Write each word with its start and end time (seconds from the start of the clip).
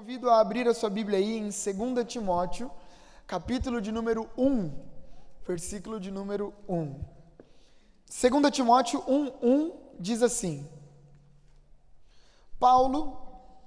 convido 0.00 0.30
a 0.30 0.40
abrir 0.40 0.66
a 0.66 0.72
sua 0.72 0.88
Bíblia 0.88 1.18
aí 1.18 1.36
em 1.36 1.50
2 1.50 2.06
Timóteo, 2.08 2.70
capítulo 3.26 3.82
de 3.82 3.92
número 3.92 4.30
1, 4.34 4.72
versículo 5.46 6.00
de 6.00 6.10
número 6.10 6.54
1. 6.66 7.04
2 8.08 8.50
Timóteo 8.50 9.04
1, 9.06 9.32
1 9.42 9.72
diz 9.98 10.22
assim: 10.22 10.66
Paulo, 12.58 13.20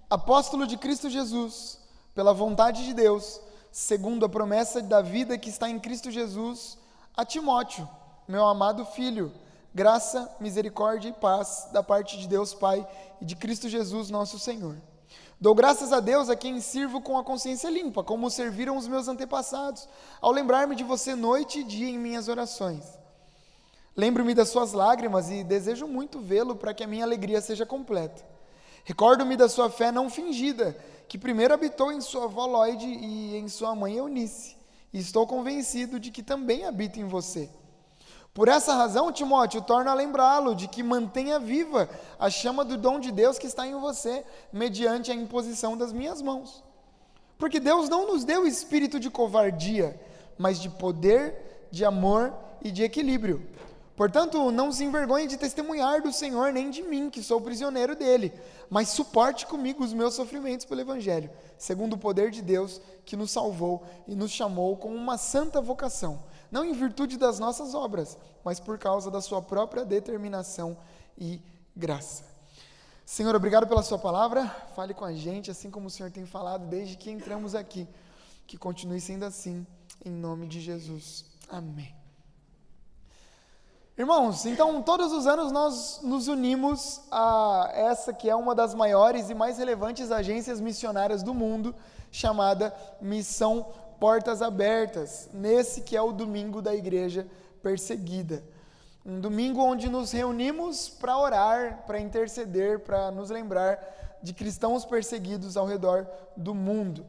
apóstolo 0.10 0.66
de 0.66 0.75
Cristo 0.75 1.07
Jesus, 1.07 1.80
pela 2.16 2.34
vontade 2.34 2.84
de 2.84 2.96
Deus, 2.96 3.39
segundo 3.71 4.25
a 4.25 4.29
promessa 4.29 4.82
da 4.82 5.04
vida 5.04 5.38
que 5.38 5.52
está 5.52 5.70
em 5.70 5.79
Cristo 5.79 6.10
Jesus, 6.10 6.79
a 7.15 7.24
Timóteo, 7.24 7.88
meu 8.28 8.43
amado 8.43 8.84
filho, 8.88 9.32
graça, 9.71 10.36
misericórdia 10.39 11.10
e 11.10 11.14
paz 11.14 11.70
da 11.71 11.84
parte 11.84 12.18
de 12.18 12.28
Deus 12.28 12.56
Pai 12.56 12.88
e 13.21 13.25
de 13.25 13.36
Cristo 13.36 13.70
Jesus, 13.70 14.10
nosso 14.10 14.39
Senhor. 14.39 14.82
Dou 15.39 15.54
graças 15.54 15.92
a 15.92 16.00
Deus 16.00 16.29
a 16.29 16.36
quem 16.36 16.60
sirvo 16.61 17.01
com 17.01 17.18
a 17.18 17.23
consciência 17.23 17.69
limpa, 17.69 18.04
como 18.04 18.29
serviram 18.29 18.78
os 18.78 18.87
meus 18.87 19.07
antepassados, 19.07 19.87
ao 20.21 20.32
lembrar-me 20.32 20.75
de 20.75 20.83
você 20.83 21.15
noite 21.15 21.60
e 21.60 21.64
dia 21.64 21.89
em 21.89 21.97
minhas 21.97 22.28
orações. 22.28 22.83
Lembro-me 23.96 24.33
das 24.33 24.50
suas 24.50 24.74
lágrimas 24.74 25.29
e 25.29 25.43
desejo 25.43 25.88
muito 25.88 26.19
vê-lo 26.19 26.55
para 26.55 26.74
que 26.74 26.83
a 26.83 26.88
minha 26.88 27.04
alegria 27.04 27.41
seja 27.41 27.65
completa. 27.65 28.25
Recordo-me 28.86 29.38
da 29.38 29.47
sua 29.47 29.69
fé 29.69 29.91
não 29.91 30.10
fingida, 30.10 30.75
que 31.07 31.18
primeiro 31.18 31.54
habitou 31.54 31.91
em 31.91 32.02
sua 32.02 32.25
avó 32.25 32.45
Lloyd 32.45 32.86
e 32.86 33.36
em 33.38 33.47
sua 33.47 33.75
mãe 33.75 33.97
Eunice, 33.97 34.58
e 34.91 35.00
estou 35.00 35.27
convencido 35.27 36.00
de 36.00 36.11
que 36.11 36.23
também 36.23 36.66
habita 36.66 37.00
em 37.00 37.05
você. 37.05 37.50
Por 38.33 38.47
essa 38.47 38.73
razão, 38.73 39.11
Timóteo, 39.11 39.61
torna 39.61 39.92
a 39.92 39.94
lembrá-lo 39.94 40.55
de 40.55 40.67
que 40.67 40.81
mantenha 40.81 41.38
viva 41.38 41.88
a 42.17 42.31
chama 42.31 42.66
do 42.66 42.75
dom 42.75 43.00
de 43.00 43.11
Deus 43.11 43.38
que 43.38 43.45
está 43.45 43.67
em 43.67 43.80
você, 43.80 44.25
mediante 44.52 45.11
a 45.11 45.16
imposição 45.16 45.77
das 45.77 45.94
minhas 45.94 46.19
mãos. 46.19 46.63
Porque 47.38 47.59
Deus 47.59 47.89
não 47.89 48.08
nos 48.08 48.23
deu 48.23 48.47
espírito 48.47 48.99
de 48.99 49.11
covardia, 49.11 49.99
mas 50.35 50.59
de 50.59 50.67
poder, 50.67 51.67
de 51.69 51.85
amor 51.85 52.33
e 52.63 52.71
de 52.71 52.81
equilíbrio. 52.81 53.47
Portanto, 53.95 54.49
não 54.49 54.71
se 54.71 54.83
envergonhe 54.83 55.27
de 55.27 55.38
testemunhar 55.38 56.02
do 56.02 56.11
Senhor, 56.11 56.52
nem 56.52 56.71
de 56.71 56.81
mim, 56.81 57.11
que 57.11 57.21
sou 57.21 57.39
prisioneiro 57.39 57.95
dele, 57.95 58.33
mas 58.67 58.89
suporte 58.89 59.45
comigo 59.45 59.83
os 59.83 59.93
meus 59.93 60.15
sofrimentos 60.15 60.65
pelo 60.65 60.81
Evangelho, 60.81 61.30
segundo 61.55 61.93
o 61.93 61.99
poder 61.99 62.31
de 62.31 62.41
Deus 62.41 62.81
que 63.05 63.15
nos 63.15 63.30
salvou 63.30 63.83
e 64.08 64.15
nos 64.15 64.31
chamou 64.31 64.75
com 64.75 64.89
uma 64.89 65.19
santa 65.19 65.61
vocação 65.61 66.19
não 66.53 66.63
em 66.63 66.71
virtude 66.71 67.17
das 67.17 67.39
nossas 67.39 67.73
obras, 67.73 68.15
mas 68.43 68.59
por 68.59 68.77
causa 68.77 69.09
da 69.09 69.19
sua 69.19 69.41
própria 69.41 69.83
determinação 69.83 70.77
e 71.17 71.41
graça. 71.75 72.23
Senhor, 73.03 73.33
obrigado 73.35 73.65
pela 73.65 73.81
sua 73.81 73.97
palavra. 73.97 74.45
Fale 74.75 74.93
com 74.93 75.03
a 75.03 75.11
gente, 75.11 75.49
assim 75.49 75.71
como 75.71 75.87
o 75.87 75.89
Senhor 75.89 76.11
tem 76.11 76.27
falado 76.27 76.67
desde 76.67 76.95
que 76.95 77.09
entramos 77.09 77.55
aqui. 77.55 77.87
Que 78.45 78.55
continue 78.55 79.01
sendo 79.01 79.25
assim, 79.25 79.65
em 80.05 80.11
nome 80.11 80.45
de 80.45 80.61
Jesus. 80.61 81.25
Amém. 81.49 81.91
Irmãos, 83.97 84.45
então 84.45 84.79
todos 84.83 85.11
os 85.11 85.25
anos 85.25 85.51
nós 85.51 86.01
nos 86.03 86.27
unimos 86.27 87.01
a 87.11 87.71
essa 87.73 88.13
que 88.13 88.29
é 88.29 88.35
uma 88.35 88.53
das 88.53 88.75
maiores 88.75 89.27
e 89.31 89.33
mais 89.33 89.57
relevantes 89.57 90.11
agências 90.11 90.61
missionárias 90.61 91.23
do 91.23 91.33
mundo, 91.33 91.75
chamada 92.11 92.71
Missão 93.01 93.73
portas 94.03 94.41
abertas, 94.41 95.29
nesse 95.31 95.79
que 95.79 95.95
é 95.95 96.01
o 96.01 96.11
domingo 96.11 96.61
da 96.61 96.75
igreja 96.75 97.25
perseguida. 97.61 98.43
Um 99.05 99.21
domingo 99.21 99.61
onde 99.61 99.87
nos 99.87 100.11
reunimos 100.11 100.89
para 100.89 101.17
orar, 101.17 101.85
para 101.87 102.01
interceder, 102.01 102.79
para 102.79 103.11
nos 103.11 103.29
lembrar 103.29 103.79
de 104.21 104.33
cristãos 104.33 104.83
perseguidos 104.83 105.55
ao 105.55 105.65
redor 105.65 106.05
do 106.35 106.53
mundo. 106.53 107.05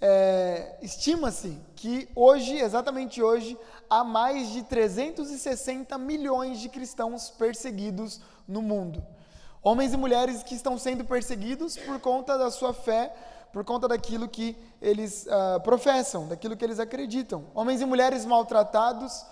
É, 0.00 0.78
Estima-se 0.80 1.58
que 1.76 2.08
hoje, 2.16 2.56
exatamente 2.56 3.22
hoje, 3.22 3.54
há 3.90 4.02
mais 4.02 4.48
de 4.48 4.62
360 4.62 5.98
milhões 5.98 6.58
de 6.58 6.70
cristãos 6.70 7.28
perseguidos 7.28 8.18
no 8.48 8.62
mundo. 8.62 9.04
Homens 9.62 9.92
e 9.92 9.96
mulheres 9.98 10.42
que 10.42 10.54
estão 10.54 10.78
sendo 10.78 11.04
perseguidos 11.04 11.76
por 11.76 12.00
conta 12.00 12.38
da 12.38 12.50
sua 12.50 12.72
fé 12.72 13.14
por 13.52 13.64
conta 13.64 13.88
daquilo 13.88 14.28
que 14.28 14.56
eles 14.80 15.26
uh, 15.26 15.60
professam, 15.60 16.28
daquilo 16.28 16.56
que 16.56 16.64
eles 16.64 16.78
acreditam. 16.78 17.46
Homens 17.54 17.80
e 17.80 17.84
mulheres 17.84 18.24
maltratados, 18.24 19.24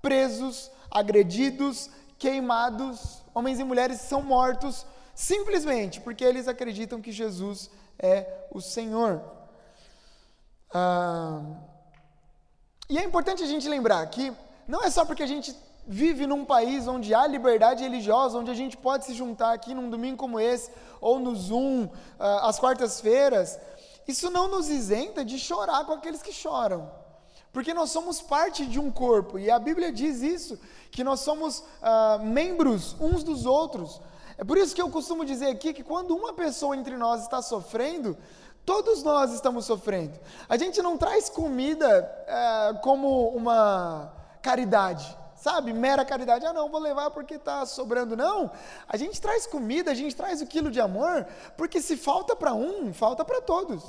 presos, 0.00 0.70
agredidos, 0.90 1.90
queimados, 2.18 3.22
homens 3.34 3.60
e 3.60 3.64
mulheres 3.64 4.00
são 4.00 4.22
mortos 4.22 4.86
simplesmente 5.14 6.00
porque 6.00 6.24
eles 6.24 6.48
acreditam 6.48 7.00
que 7.00 7.12
Jesus 7.12 7.70
é 7.98 8.46
o 8.50 8.60
Senhor. 8.60 9.22
Uh, 10.74 11.56
e 12.88 12.98
é 12.98 13.04
importante 13.04 13.42
a 13.42 13.46
gente 13.46 13.68
lembrar 13.68 14.06
que 14.06 14.32
não 14.66 14.82
é 14.82 14.90
só 14.90 15.04
porque 15.04 15.22
a 15.22 15.26
gente 15.26 15.56
vive 15.86 16.26
num 16.26 16.44
país 16.44 16.88
onde 16.88 17.14
há 17.14 17.26
liberdade 17.26 17.84
religiosa, 17.84 18.38
onde 18.38 18.50
a 18.50 18.54
gente 18.54 18.76
pode 18.76 19.04
se 19.04 19.14
juntar 19.14 19.52
aqui 19.52 19.72
num 19.72 19.88
domingo 19.88 20.16
como 20.16 20.40
esse, 20.40 20.70
ou 21.00 21.20
no 21.20 21.34
Zoom, 21.34 21.84
uh, 21.84 21.90
às 22.42 22.58
quartas-feiras, 22.58 23.58
isso 24.08 24.30
não 24.30 24.48
nos 24.48 24.68
isenta 24.68 25.24
de 25.24 25.38
chorar 25.38 25.84
com 25.84 25.92
aqueles 25.92 26.22
que 26.22 26.32
choram. 26.32 26.90
Porque 27.52 27.72
nós 27.72 27.90
somos 27.90 28.20
parte 28.20 28.66
de 28.66 28.78
um 28.78 28.90
corpo, 28.90 29.38
e 29.38 29.50
a 29.50 29.58
Bíblia 29.58 29.92
diz 29.92 30.20
isso, 30.22 30.58
que 30.90 31.04
nós 31.04 31.20
somos 31.20 31.60
uh, 31.60 32.22
membros 32.22 32.96
uns 33.00 33.22
dos 33.22 33.46
outros. 33.46 34.00
É 34.36 34.44
por 34.44 34.58
isso 34.58 34.74
que 34.74 34.82
eu 34.82 34.90
costumo 34.90 35.24
dizer 35.24 35.46
aqui 35.46 35.72
que 35.72 35.82
quando 35.82 36.14
uma 36.14 36.32
pessoa 36.32 36.76
entre 36.76 36.96
nós 36.96 37.22
está 37.22 37.40
sofrendo, 37.40 38.16
todos 38.64 39.02
nós 39.02 39.32
estamos 39.32 39.64
sofrendo. 39.64 40.18
A 40.48 40.56
gente 40.56 40.82
não 40.82 40.98
traz 40.98 41.28
comida 41.28 42.26
uh, 42.28 42.78
como 42.80 43.28
uma 43.28 44.12
caridade 44.42 45.16
sabe, 45.46 45.72
mera 45.72 46.04
caridade. 46.04 46.44
Ah, 46.44 46.52
não, 46.52 46.68
vou 46.68 46.80
levar 46.80 47.08
porque 47.12 47.34
está 47.34 47.64
sobrando. 47.64 48.16
Não, 48.16 48.50
a 48.88 48.96
gente 48.96 49.20
traz 49.20 49.46
comida, 49.46 49.92
a 49.92 49.94
gente 49.94 50.16
traz 50.16 50.42
o 50.42 50.46
quilo 50.46 50.72
de 50.72 50.80
amor, 50.80 51.24
porque 51.56 51.80
se 51.80 51.96
falta 51.96 52.34
para 52.34 52.52
um, 52.52 52.92
falta 52.92 53.24
para 53.24 53.40
todos. 53.40 53.84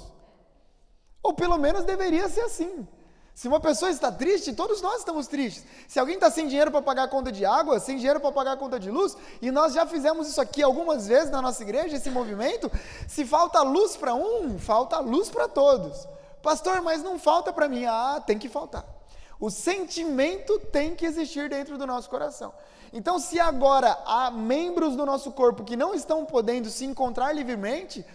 Ou 1.24 1.34
pelo 1.34 1.58
menos 1.58 1.84
deveria 1.84 2.30
ser 2.30 2.42
assim. 2.42 2.88
Se 3.34 3.48
uma 3.48 3.60
pessoa 3.60 3.90
está 3.90 4.12
triste, 4.12 4.54
todos 4.54 4.82
nós 4.84 5.00
estamos 5.00 5.26
tristes. 5.26 5.66
Se 5.88 6.00
alguém 6.00 6.16
está 6.16 6.30
sem 6.30 6.48
dinheiro 6.48 6.70
para 6.70 6.82
pagar 6.82 7.04
a 7.04 7.08
conta 7.08 7.32
de 7.32 7.44
água, 7.44 7.80
sem 7.80 7.98
dinheiro 7.98 8.20
para 8.20 8.32
pagar 8.32 8.52
a 8.52 8.58
conta 8.58 8.80
de 8.80 8.92
luz, 8.92 9.18
e 9.42 9.50
nós 9.50 9.74
já 9.74 9.86
fizemos 9.86 10.28
isso 10.28 10.40
aqui 10.40 10.62
algumas 10.62 11.08
vezes 11.08 11.32
na 11.32 11.42
nossa 11.42 11.64
igreja, 11.64 11.96
esse 11.96 12.12
movimento, 12.12 12.72
se 13.08 13.26
falta 13.26 13.64
luz 13.64 13.98
para 13.98 14.14
um, 14.14 14.60
falta 14.60 15.00
luz 15.00 15.30
para 15.30 15.48
todos. 15.48 16.08
Pastor, 16.44 16.82
mas 16.82 17.02
não 17.02 17.18
falta 17.18 17.52
para 17.52 17.68
mim. 17.68 17.86
Ah, 17.86 18.22
tem 18.26 18.38
que 18.38 18.48
faltar. 18.48 18.97
O 19.40 19.50
sentimento 19.50 20.60
tem 20.60 20.96
que 20.96 21.06
existir 21.06 21.50
dentro 21.50 21.78
do 21.78 21.86
nosso 21.86 22.10
coração. 22.10 22.54
Então, 22.92 23.20
se 23.20 23.40
agora 23.40 23.98
há 24.06 24.32
membros 24.32 24.96
do 24.96 25.06
nosso 25.06 25.32
corpo 25.32 25.64
que 25.64 25.76
não 25.76 25.94
estão 25.94 26.26
podendo 26.26 26.70
se 26.70 26.86
encontrar 26.86 27.34
livremente, 27.34 28.06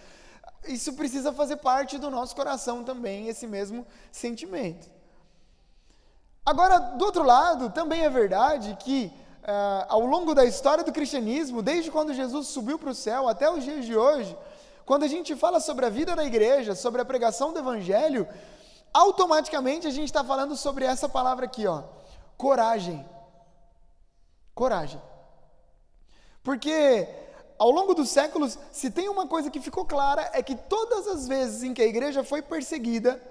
isso 0.67 0.93
precisa 0.93 1.31
fazer 1.31 1.57
parte 1.57 1.97
do 1.97 2.09
nosso 2.09 2.35
coração 2.35 2.83
também, 2.83 3.27
esse 3.27 3.47
mesmo 3.47 3.85
sentimento. 4.11 4.89
Agora, 6.45 6.77
do 6.77 7.05
outro 7.05 7.23
lado, 7.23 7.69
também 7.69 8.01
é 8.01 8.09
verdade 8.09 8.77
que 8.81 9.13
uh, 9.43 9.85
ao 9.87 10.01
longo 10.01 10.33
da 10.33 10.43
história 10.43 10.83
do 10.83 10.91
cristianismo, 10.91 11.61
desde 11.61 11.89
quando 11.89 12.13
Jesus 12.13 12.47
subiu 12.47 12.77
para 12.77 12.89
o 12.89 12.95
céu 12.95 13.29
até 13.29 13.49
os 13.49 13.63
dias 13.63 13.85
de 13.85 13.95
hoje, 13.95 14.35
quando 14.85 15.03
a 15.03 15.07
gente 15.07 15.35
fala 15.35 15.59
sobre 15.59 15.85
a 15.85 15.89
vida 15.89 16.15
da 16.15 16.25
igreja, 16.25 16.75
sobre 16.75 17.01
a 17.01 17.05
pregação 17.05 17.53
do 17.53 17.59
evangelho, 17.59 18.27
automaticamente 18.93 19.87
a 19.87 19.89
gente 19.89 20.05
está 20.05 20.23
falando 20.23 20.55
sobre 20.55 20.85
essa 20.85 21.09
palavra 21.09 21.45
aqui, 21.45 21.65
ó, 21.65 21.83
coragem. 22.37 23.05
Coragem. 24.53 25.01
Porque 26.43 27.07
ao 27.57 27.71
longo 27.71 27.93
dos 27.93 28.09
séculos, 28.09 28.57
se 28.71 28.91
tem 28.91 29.07
uma 29.09 29.27
coisa 29.27 29.49
que 29.49 29.61
ficou 29.61 29.85
clara, 29.85 30.29
é 30.33 30.43
que 30.43 30.55
todas 30.55 31.07
as 31.07 31.27
vezes 31.27 31.63
em 31.63 31.73
que 31.73 31.81
a 31.81 31.87
igreja 31.87 32.23
foi 32.23 32.41
perseguida, 32.41 33.21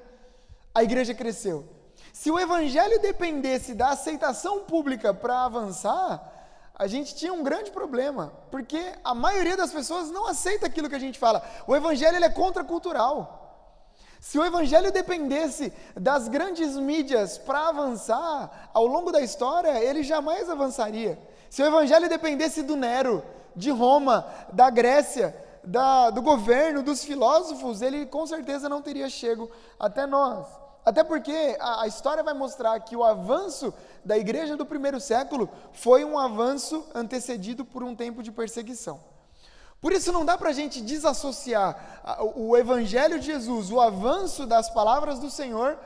a 0.75 0.83
igreja 0.83 1.15
cresceu. 1.15 1.69
Se 2.13 2.31
o 2.31 2.39
evangelho 2.39 3.01
dependesse 3.01 3.75
da 3.75 3.91
aceitação 3.91 4.61
pública 4.61 5.13
para 5.13 5.45
avançar, 5.45 6.31
a 6.75 6.87
gente 6.87 7.15
tinha 7.15 7.33
um 7.33 7.43
grande 7.43 7.71
problema, 7.71 8.33
porque 8.51 8.95
a 9.05 9.15
maioria 9.15 9.57
das 9.57 9.73
pessoas 9.73 10.11
não 10.11 10.27
aceita 10.27 10.67
aquilo 10.67 10.89
que 10.89 10.95
a 10.95 11.01
gente 11.01 11.19
fala. 11.19 11.45
O 11.67 11.77
evangelho 11.77 12.17
ele 12.17 12.25
é 12.25 12.31
contracultural. 12.31 13.42
Se 14.23 14.39
o 14.39 14.45
evangelho 14.45 14.93
dependesse 14.93 15.73
das 15.97 16.29
grandes 16.29 16.77
mídias 16.77 17.39
para 17.39 17.71
avançar 17.71 18.71
ao 18.73 18.87
longo 18.87 19.11
da 19.11 19.21
história, 19.21 19.83
ele 19.83 20.05
jamais 20.05 20.49
avançaria. 20.49 21.19
Se 21.51 21.61
o 21.61 21.67
evangelho 21.67 22.09
dependesse 22.09 22.63
do 22.63 22.77
Nero, 22.77 23.21
de 23.57 23.73
Roma, 23.73 24.25
da 24.53 24.71
Grécia, 24.71 25.37
da, 25.65 26.11
do 26.11 26.23
governo, 26.23 26.85
dos 26.85 27.03
filósofos, 27.03 27.83
ele 27.83 28.07
com 28.07 28.25
certeza 28.25 28.69
não 28.69 28.81
teria 28.81 29.11
chego 29.11 29.51
até 29.77 30.07
nós. 30.07 30.47
Até 30.87 31.03
porque 31.03 31.57
a, 31.59 31.83
a, 31.83 31.89
história 31.89 32.23
vai 32.23 32.33
mostrar 32.33 32.79
que 32.79 32.95
o 32.95 33.03
avanço 33.03 33.75
da 34.05 34.17
igreja 34.17 34.57
do 34.57 34.65
primeiro 34.65 35.01
século 35.01 35.51
foi 35.73 36.05
um 36.05 36.17
avanço 36.17 36.87
antecedido 36.95 37.65
por 37.65 37.83
um 37.83 37.97
tempo 37.97 38.23
de 38.23 38.31
perseguição. 38.31 39.01
Por 39.83 39.93
isso 39.93 40.13
não 40.13 40.25
dá 40.25 40.39
para 40.39 40.51
a 40.51 40.53
gente 40.53 40.81
desassociar 40.81 42.01
o 42.37 42.57
Evangelho 42.57 43.19
de 43.19 43.27
Jesus, 43.27 43.69
o 43.73 43.81
avanço 43.81 44.47
das 44.47 44.71
palavras 44.71 45.19
do 45.19 45.29
Senhor, 45.29 45.77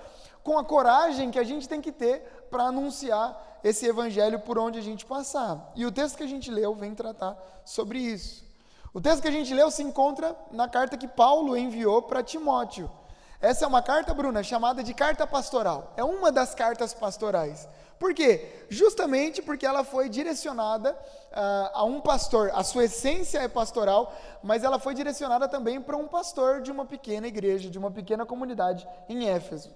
com 0.44 0.58
a 0.58 0.64
coragem 0.64 1.30
que 1.30 1.38
a 1.38 1.44
gente 1.44 1.66
tem 1.66 1.80
que 1.80 1.90
ter 1.90 2.46
para 2.50 2.64
anunciar 2.64 3.58
esse 3.64 3.86
Evangelho 3.86 4.38
por 4.40 4.58
onde 4.58 4.78
a 4.78 4.82
gente 4.82 5.06
passar. 5.06 5.72
E 5.74 5.86
o 5.86 5.90
texto 5.90 6.18
que 6.18 6.22
a 6.22 6.28
gente 6.28 6.50
leu 6.50 6.74
vem 6.74 6.94
tratar 6.94 7.38
sobre 7.64 7.98
isso. 7.98 8.44
O 8.92 9.00
texto 9.00 9.22
que 9.22 9.28
a 9.28 9.32
gente 9.32 9.54
leu 9.54 9.70
se 9.70 9.82
encontra 9.82 10.36
na 10.52 10.68
carta 10.68 10.98
que 10.98 11.08
Paulo 11.08 11.56
enviou 11.56 12.02
para 12.02 12.22
Timóteo. 12.22 12.90
Essa 13.40 13.64
é 13.64 13.68
uma 13.68 13.82
carta, 13.82 14.14
Bruna, 14.14 14.42
chamada 14.42 14.82
de 14.82 14.94
carta 14.94 15.26
pastoral. 15.26 15.92
É 15.96 16.04
uma 16.04 16.32
das 16.32 16.54
cartas 16.54 16.94
pastorais. 16.94 17.68
Por 17.98 18.12
quê? 18.14 18.64
Justamente 18.68 19.40
porque 19.40 19.64
ela 19.64 19.82
foi 19.82 20.08
direcionada 20.08 20.92
uh, 20.92 21.70
a 21.72 21.84
um 21.84 22.00
pastor. 22.00 22.50
A 22.54 22.62
sua 22.62 22.84
essência 22.84 23.38
é 23.38 23.48
pastoral, 23.48 24.14
mas 24.42 24.64
ela 24.64 24.78
foi 24.78 24.94
direcionada 24.94 25.48
também 25.48 25.80
para 25.80 25.96
um 25.96 26.06
pastor 26.06 26.60
de 26.60 26.70
uma 26.70 26.84
pequena 26.84 27.26
igreja, 27.26 27.70
de 27.70 27.78
uma 27.78 27.90
pequena 27.90 28.26
comunidade 28.26 28.86
em 29.08 29.28
Éfeso. 29.28 29.70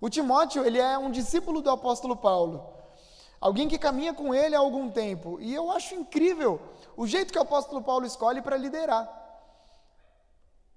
O 0.00 0.08
Timóteo, 0.08 0.64
ele 0.64 0.78
é 0.78 0.96
um 0.96 1.10
discípulo 1.10 1.60
do 1.60 1.70
apóstolo 1.70 2.16
Paulo. 2.16 2.74
Alguém 3.40 3.68
que 3.68 3.78
caminha 3.78 4.12
com 4.12 4.34
ele 4.34 4.54
há 4.54 4.58
algum 4.58 4.88
tempo. 4.90 5.38
E 5.40 5.54
eu 5.54 5.70
acho 5.70 5.94
incrível 5.94 6.60
o 6.96 7.06
jeito 7.06 7.32
que 7.32 7.38
o 7.38 7.42
apóstolo 7.42 7.82
Paulo 7.82 8.06
escolhe 8.06 8.40
para 8.42 8.56
liderar. 8.56 9.17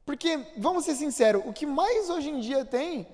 Porque, 0.06 0.40
vamos 0.58 0.86
ser 0.86 0.96
sinceros, 0.96 1.44
o 1.46 1.54
que 1.54 1.66
mais 1.66 2.10
hoje 2.10 2.30
em 2.30 2.40
dia 2.40 2.66
tem 2.66 3.08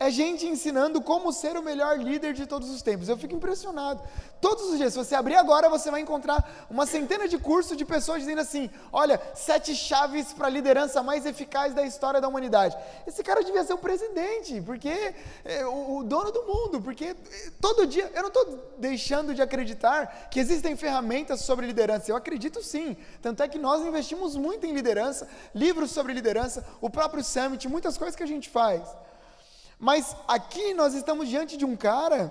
é 0.00 0.10
gente 0.10 0.46
ensinando 0.46 1.02
como 1.02 1.30
ser 1.30 1.58
o 1.58 1.62
melhor 1.62 1.98
líder 1.98 2.32
de 2.32 2.46
todos 2.46 2.70
os 2.70 2.80
tempos. 2.80 3.06
Eu 3.06 3.18
fico 3.18 3.34
impressionado. 3.34 4.00
Todos 4.40 4.70
os 4.70 4.78
dias, 4.78 4.94
se 4.94 4.98
você 4.98 5.14
abrir 5.14 5.36
agora, 5.36 5.68
você 5.68 5.90
vai 5.90 6.00
encontrar 6.00 6.66
uma 6.70 6.86
centena 6.86 7.28
de 7.28 7.36
cursos 7.36 7.76
de 7.76 7.84
pessoas 7.84 8.20
dizendo 8.20 8.40
assim: 8.40 8.70
olha, 8.90 9.20
sete 9.34 9.74
chaves 9.74 10.32
para 10.32 10.46
a 10.46 10.50
liderança 10.50 11.02
mais 11.02 11.26
eficaz 11.26 11.74
da 11.74 11.82
história 11.82 12.18
da 12.18 12.26
humanidade. 12.26 12.78
Esse 13.06 13.22
cara 13.22 13.44
devia 13.44 13.62
ser 13.62 13.74
o 13.74 13.78
presidente, 13.78 14.62
porque 14.62 15.14
é 15.44 15.66
o, 15.66 15.98
o 15.98 16.02
dono 16.02 16.32
do 16.32 16.44
mundo, 16.44 16.80
porque 16.80 17.04
é, 17.04 17.14
todo 17.60 17.86
dia, 17.86 18.10
eu 18.14 18.22
não 18.22 18.28
estou 18.28 18.74
deixando 18.78 19.34
de 19.34 19.42
acreditar 19.42 20.30
que 20.30 20.40
existem 20.40 20.76
ferramentas 20.76 21.42
sobre 21.42 21.66
liderança. 21.66 22.10
Eu 22.10 22.16
acredito 22.16 22.62
sim. 22.62 22.96
Tanto 23.20 23.42
é 23.42 23.48
que 23.48 23.58
nós 23.58 23.82
investimos 23.82 24.34
muito 24.34 24.64
em 24.64 24.72
liderança, 24.72 25.28
livros 25.54 25.90
sobre 25.90 26.14
liderança, 26.14 26.64
o 26.80 26.88
próprio 26.88 27.22
Summit, 27.22 27.68
muitas 27.68 27.98
coisas 27.98 28.16
que 28.16 28.22
a 28.22 28.26
gente 28.26 28.48
faz. 28.48 28.80
Mas 29.80 30.14
aqui 30.28 30.74
nós 30.74 30.92
estamos 30.92 31.26
diante 31.26 31.56
de 31.56 31.64
um 31.64 31.74
cara 31.74 32.30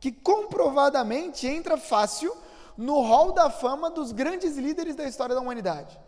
que 0.00 0.10
comprovadamente 0.10 1.46
entra 1.46 1.78
fácil 1.78 2.36
no 2.76 3.00
hall 3.00 3.30
da 3.30 3.48
fama 3.48 3.88
dos 3.88 4.10
grandes 4.10 4.56
líderes 4.56 4.96
da 4.96 5.04
história 5.04 5.36
da 5.36 5.40
humanidade. 5.40 5.98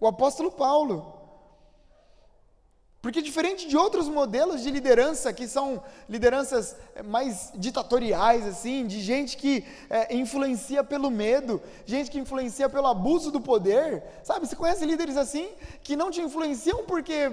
O 0.00 0.06
apóstolo 0.06 0.50
Paulo. 0.50 1.19
Porque 3.02 3.22
diferente 3.22 3.66
de 3.66 3.78
outros 3.78 4.08
modelos 4.08 4.62
de 4.62 4.70
liderança, 4.70 5.32
que 5.32 5.48
são 5.48 5.82
lideranças 6.06 6.76
eh, 6.94 7.02
mais 7.02 7.50
ditatoriais, 7.54 8.46
assim, 8.46 8.86
de 8.86 9.00
gente 9.00 9.38
que 9.38 9.64
é, 9.88 10.14
influencia 10.14 10.84
pelo 10.84 11.10
medo, 11.10 11.62
gente 11.86 12.10
que 12.10 12.18
influencia 12.18 12.68
pelo 12.68 12.86
abuso 12.86 13.30
do 13.30 13.40
poder, 13.40 14.02
sabe? 14.22 14.46
Você 14.46 14.54
conhece 14.54 14.84
líderes 14.84 15.16
assim, 15.16 15.48
que 15.82 15.96
não 15.96 16.10
te 16.10 16.20
influenciam 16.20 16.84
porque, 16.84 17.30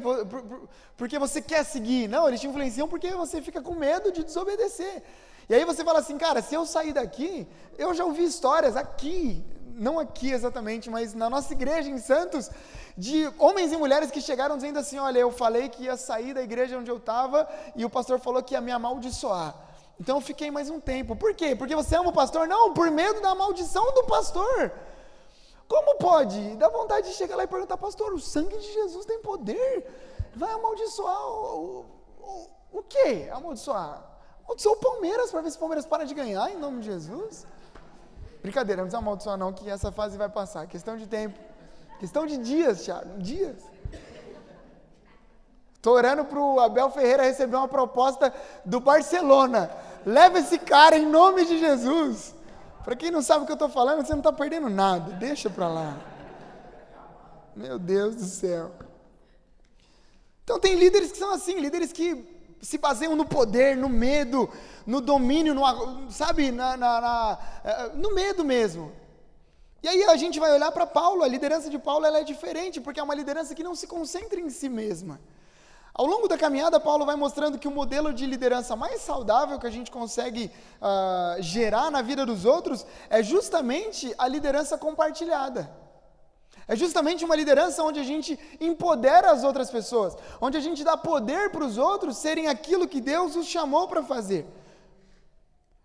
porque 0.96 1.20
você 1.20 1.42
quer 1.42 1.66
seguir, 1.66 2.08
não, 2.08 2.30
eles 2.30 2.40
te 2.40 2.48
influenciam 2.48 2.88
porque 2.88 3.12
você 3.12 3.42
fica 3.42 3.62
com 3.62 3.76
medo 3.76 4.10
de 4.10 4.24
desobedecer. 4.24 5.04
E 5.50 5.54
aí 5.54 5.66
você 5.66 5.84
fala 5.84 6.00
assim, 6.00 6.18
cara, 6.18 6.42
se 6.42 6.56
eu 6.56 6.66
sair 6.66 6.94
daqui, 6.94 7.46
eu 7.78 7.94
já 7.94 8.06
ouvi 8.06 8.24
histórias 8.24 8.78
aqui, 8.78 9.44
não 9.78 10.00
aqui 10.00 10.32
exatamente, 10.32 10.90
mas 10.90 11.14
na 11.14 11.30
nossa 11.30 11.54
igreja 11.54 11.90
em 11.90 11.98
Santos, 11.98 12.50
de 12.98 13.32
homens 13.38 13.72
e 13.72 13.78
mulheres 13.78 14.12
que 14.12 14.20
chegaram 14.20 14.56
dizendo 14.56 14.80
assim: 14.80 14.98
Olha, 14.98 15.20
eu 15.20 15.32
falei 15.32 15.70
que 15.70 15.84
ia 15.84 15.96
sair 15.96 16.34
da 16.34 16.42
igreja 16.42 16.78
onde 16.78 16.90
eu 16.90 16.98
estava 16.98 17.48
e 17.76 17.86
o 17.86 17.90
pastor 17.90 18.20
falou 18.20 18.42
que 18.42 18.54
ia 18.54 18.62
me 18.62 18.72
amaldiçoar. 18.72 19.56
Então 20.00 20.18
eu 20.18 20.22
fiquei 20.22 20.52
mais 20.52 20.70
um 20.70 20.80
tempo. 20.80 21.16
Por 21.16 21.34
quê? 21.34 21.56
Porque 21.56 21.76
você 21.76 21.96
ama 21.96 22.10
o 22.10 22.14
pastor? 22.14 22.48
Não, 22.48 22.74
por 22.74 22.90
medo 22.92 23.22
da 23.22 23.34
maldição 23.34 23.94
do 23.94 24.04
pastor. 24.04 24.72
Como 25.68 25.98
pode? 25.98 26.56
Dá 26.56 26.70
vontade 26.70 27.10
de 27.10 27.16
chegar 27.16 27.36
lá 27.36 27.44
e 27.44 27.48
perguntar, 27.48 27.78
pastor, 27.78 28.14
o 28.14 28.20
sangue 28.20 28.58
de 28.58 28.74
Jesus 28.74 29.06
tem 29.06 29.20
poder? 29.20 29.86
Vai 30.36 30.52
amaldiçoar 30.54 31.28
o, 31.28 31.86
o, 32.22 32.48
o 32.72 32.84
quê? 32.84 33.30
Amaldiçoar? 33.34 34.04
Amaldiçoar 34.46 34.76
o 34.76 34.80
Palmeiras 34.80 35.32
para 35.32 35.42
ver 35.42 35.52
se 35.52 35.58
o 35.58 35.60
Palmeiras 35.60 35.86
para 35.86 36.06
de 36.06 36.14
ganhar 36.14 36.50
em 36.52 36.58
nome 36.58 36.80
de 36.80 36.86
Jesus? 36.86 37.46
Brincadeira, 38.42 38.82
não 38.82 38.88
precisa 38.88 39.00
amaldiçoar 39.00 39.38
não, 39.38 39.52
que 39.52 39.70
essa 39.70 39.92
fase 39.92 40.18
vai 40.18 40.30
passar. 40.30 40.68
Questão 40.68 40.98
de 40.98 41.08
tempo. 41.08 41.38
Questão 42.00 42.26
de 42.26 42.38
dias, 42.38 42.84
Thiago, 42.84 43.18
dias. 43.20 43.58
Estou 45.74 45.94
orando 45.94 46.26
para 46.26 46.40
o 46.40 46.60
Abel 46.60 46.90
Ferreira 46.90 47.24
receber 47.24 47.56
uma 47.56 47.68
proposta 47.68 48.34
do 48.66 48.80
Barcelona. 48.80 49.72
Leva 50.06 50.40
esse 50.40 50.60
cara 50.60 50.98
em 50.98 51.06
nome 51.06 51.46
de 51.46 51.60
Jesus. 51.60 52.36
Para 52.84 52.96
quem 52.96 53.12
não 53.12 53.22
sabe 53.22 53.44
o 53.44 53.46
que 53.46 53.52
eu 53.52 53.56
estou 53.56 53.70
falando, 53.70 54.06
você 54.06 54.14
não 54.14 54.20
está 54.20 54.32
perdendo 54.32 54.70
nada. 54.70 55.14
Deixa 55.14 55.50
para 55.50 55.68
lá. 55.68 55.98
Meu 57.56 57.80
Deus 57.80 58.16
do 58.16 58.26
céu. 58.26 58.72
Então 60.44 60.60
tem 60.60 60.76
líderes 60.76 61.12
que 61.12 61.18
são 61.18 61.34
assim, 61.34 61.60
líderes 61.60 61.92
que 61.92 62.37
se 62.62 62.78
baseiam 62.78 63.16
no 63.16 63.26
poder, 63.26 63.78
no 63.78 63.90
medo, 63.90 64.50
no 64.86 65.00
domínio, 65.02 65.54
no, 65.54 65.64
sabe, 66.10 66.52
na, 66.52 66.76
na, 66.76 67.02
na, 67.02 67.40
eh, 67.64 67.92
no 67.96 68.14
medo 68.14 68.44
mesmo. 68.44 68.92
E 69.82 69.88
aí 69.88 70.04
a 70.04 70.16
gente 70.16 70.40
vai 70.40 70.52
olhar 70.52 70.72
para 70.72 70.86
Paulo, 70.86 71.24
a 71.24 71.28
liderança 71.28 71.70
de 71.70 71.78
Paulo 71.78 72.06
ela 72.06 72.20
é 72.20 72.24
diferente, 72.24 72.82
porque 72.82 73.00
é 73.00 73.04
uma 73.04 73.16
liderança 73.16 73.54
que 73.54 73.64
não 73.64 73.76
se 73.76 73.88
concentra 73.88 74.40
em 74.40 74.50
si 74.50 74.68
mesma. 74.68 75.20
Ao 75.94 76.06
longo 76.06 76.28
da 76.28 76.38
caminhada, 76.38 76.80
Paulo 76.80 77.06
vai 77.06 77.16
mostrando 77.16 77.58
que 77.58 77.68
o 77.68 77.72
modelo 77.72 78.14
de 78.14 78.26
liderança 78.26 78.76
mais 78.76 79.02
saudável 79.02 79.58
que 79.58 79.66
a 79.66 79.72
gente 79.72 79.90
consegue 79.90 80.52
uh, 80.80 81.42
gerar 81.42 81.90
na 81.90 82.04
vida 82.04 82.24
dos 82.24 82.46
outros 82.46 82.86
é 83.10 83.24
justamente 83.24 84.14
a 84.18 84.28
liderança 84.28 84.78
compartilhada. 84.78 85.68
É 86.68 86.76
justamente 86.76 87.24
uma 87.24 87.36
liderança 87.36 87.82
onde 87.82 88.00
a 88.00 88.04
gente 88.04 88.38
empodera 88.60 89.32
as 89.32 89.44
outras 89.44 89.72
pessoas, 89.72 90.18
onde 90.42 90.58
a 90.58 90.60
gente 90.60 90.84
dá 90.84 90.98
poder 90.98 91.50
para 91.50 91.64
os 91.64 91.78
outros 91.78 92.18
serem 92.18 92.48
aquilo 92.48 92.88
que 92.88 93.00
Deus 93.00 93.36
os 93.36 93.48
chamou 93.48 93.88
para 93.88 94.04
fazer. 94.04 94.46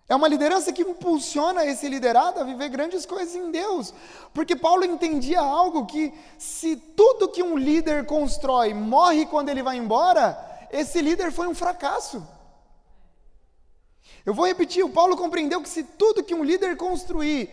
É 0.08 0.14
uma 0.14 0.26
liderança 0.26 0.72
que 0.72 0.82
impulsiona 0.82 1.64
esse 1.64 1.88
liderado 1.88 2.40
a 2.40 2.44
viver 2.44 2.68
grandes 2.68 3.06
coisas 3.06 3.34
em 3.34 3.50
Deus. 3.50 3.94
Porque 4.34 4.56
Paulo 4.56 4.84
entendia 4.84 5.40
algo 5.40 5.86
que 5.86 6.12
se 6.36 6.76
tudo 6.76 7.28
que 7.28 7.42
um 7.42 7.56
líder 7.56 8.04
constrói 8.04 8.74
morre 8.74 9.24
quando 9.24 9.48
ele 9.48 9.62
vai 9.62 9.76
embora, 9.76 10.36
esse 10.70 11.00
líder 11.00 11.30
foi 11.30 11.46
um 11.46 11.54
fracasso. 11.54 12.26
Eu 14.26 14.34
vou 14.34 14.46
repetir, 14.46 14.84
o 14.84 14.90
Paulo 14.90 15.16
compreendeu 15.16 15.62
que 15.62 15.68
se 15.68 15.82
tudo 15.82 16.22
que 16.22 16.34
um 16.34 16.44
líder 16.44 16.76
construir 16.76 17.48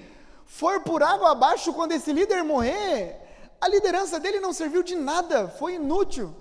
for 0.50 0.82
por 0.82 1.04
água 1.04 1.32
abaixo 1.32 1.72
quando 1.72 1.92
esse 1.92 2.12
líder 2.12 2.44
morrer, 2.44 3.22
a 3.62 3.68
liderança 3.68 4.20
dele 4.20 4.40
não 4.40 4.52
serviu 4.52 4.82
de 4.82 4.96
nada, 4.96 5.48
foi 5.48 5.76
inútil. 5.76 6.36